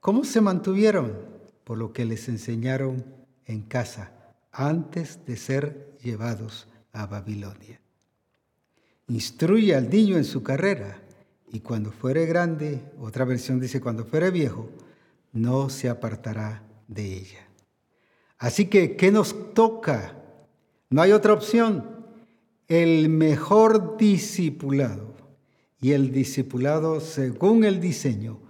¿Cómo 0.00 0.24
se 0.24 0.40
mantuvieron? 0.40 1.12
Por 1.64 1.76
lo 1.76 1.92
que 1.92 2.06
les 2.06 2.30
enseñaron 2.30 3.04
en 3.44 3.60
casa 3.60 4.10
antes 4.52 5.26
de 5.26 5.36
ser 5.36 5.98
llevados 6.02 6.66
a 6.94 7.06
Babilonia. 7.06 7.80
Instruye 9.08 9.74
al 9.74 9.90
niño 9.90 10.16
en 10.16 10.24
su 10.24 10.42
carrera 10.42 11.02
y 11.52 11.60
cuando 11.60 11.92
fuere 11.92 12.24
grande, 12.24 12.82
otra 12.98 13.24
versión 13.24 13.60
dice 13.60 13.80
cuando 13.80 14.04
fuere 14.06 14.30
viejo, 14.30 14.70
no 15.32 15.68
se 15.68 15.90
apartará 15.90 16.62
de 16.88 17.12
ella. 17.12 17.48
Así 18.38 18.66
que, 18.66 18.96
¿qué 18.96 19.12
nos 19.12 19.54
toca? 19.54 20.16
No 20.90 21.02
hay 21.02 21.12
otra 21.12 21.32
opción. 21.32 22.06
El 22.66 23.08
mejor 23.08 23.96
discipulado 23.98 25.14
y 25.80 25.92
el 25.92 26.12
discipulado 26.12 27.00
según 27.00 27.64
el 27.64 27.80
diseño 27.80 28.40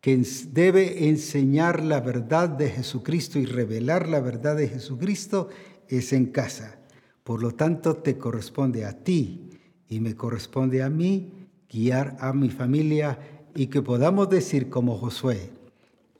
que 0.00 0.22
debe 0.52 1.08
enseñar 1.08 1.82
la 1.82 2.00
verdad 2.00 2.48
de 2.48 2.70
Jesucristo 2.70 3.38
y 3.38 3.46
revelar 3.46 4.08
la 4.08 4.20
verdad 4.20 4.56
de 4.56 4.68
Jesucristo 4.68 5.48
es 5.88 6.12
en 6.12 6.26
casa. 6.26 6.77
Por 7.28 7.42
lo 7.42 7.52
tanto, 7.52 7.96
te 7.96 8.16
corresponde 8.16 8.86
a 8.86 9.04
ti 9.04 9.50
y 9.86 10.00
me 10.00 10.16
corresponde 10.16 10.82
a 10.82 10.88
mí 10.88 11.30
guiar 11.70 12.16
a 12.20 12.32
mi 12.32 12.48
familia 12.48 13.18
y 13.54 13.66
que 13.66 13.82
podamos 13.82 14.30
decir 14.30 14.70
como 14.70 14.96
Josué, 14.96 15.50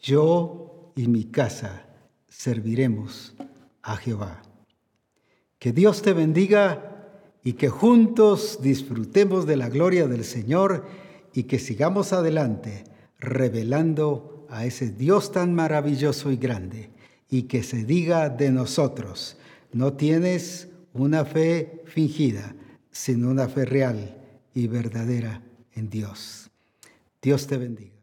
yo 0.02 0.92
y 0.96 1.08
mi 1.08 1.24
casa 1.24 1.86
serviremos 2.28 3.34
a 3.80 3.96
Jehová. 3.96 4.42
Que 5.58 5.72
Dios 5.72 6.02
te 6.02 6.12
bendiga 6.12 7.22
y 7.42 7.54
que 7.54 7.70
juntos 7.70 8.58
disfrutemos 8.60 9.46
de 9.46 9.56
la 9.56 9.70
gloria 9.70 10.08
del 10.08 10.24
Señor 10.24 10.84
y 11.32 11.44
que 11.44 11.58
sigamos 11.58 12.12
adelante 12.12 12.84
revelando 13.18 14.46
a 14.50 14.66
ese 14.66 14.90
Dios 14.90 15.32
tan 15.32 15.54
maravilloso 15.54 16.30
y 16.30 16.36
grande 16.36 16.90
y 17.30 17.44
que 17.44 17.62
se 17.62 17.84
diga 17.84 18.28
de 18.28 18.52
nosotros, 18.52 19.38
no 19.72 19.94
tienes 19.94 20.68
una 21.04 21.24
fe 21.24 21.82
fingida, 21.86 22.54
sino 22.90 23.30
una 23.30 23.48
fe 23.48 23.64
real 23.64 24.16
y 24.54 24.66
verdadera 24.66 25.42
en 25.74 25.90
Dios. 25.90 26.50
Dios 27.20 27.46
te 27.46 27.56
bendiga. 27.56 27.97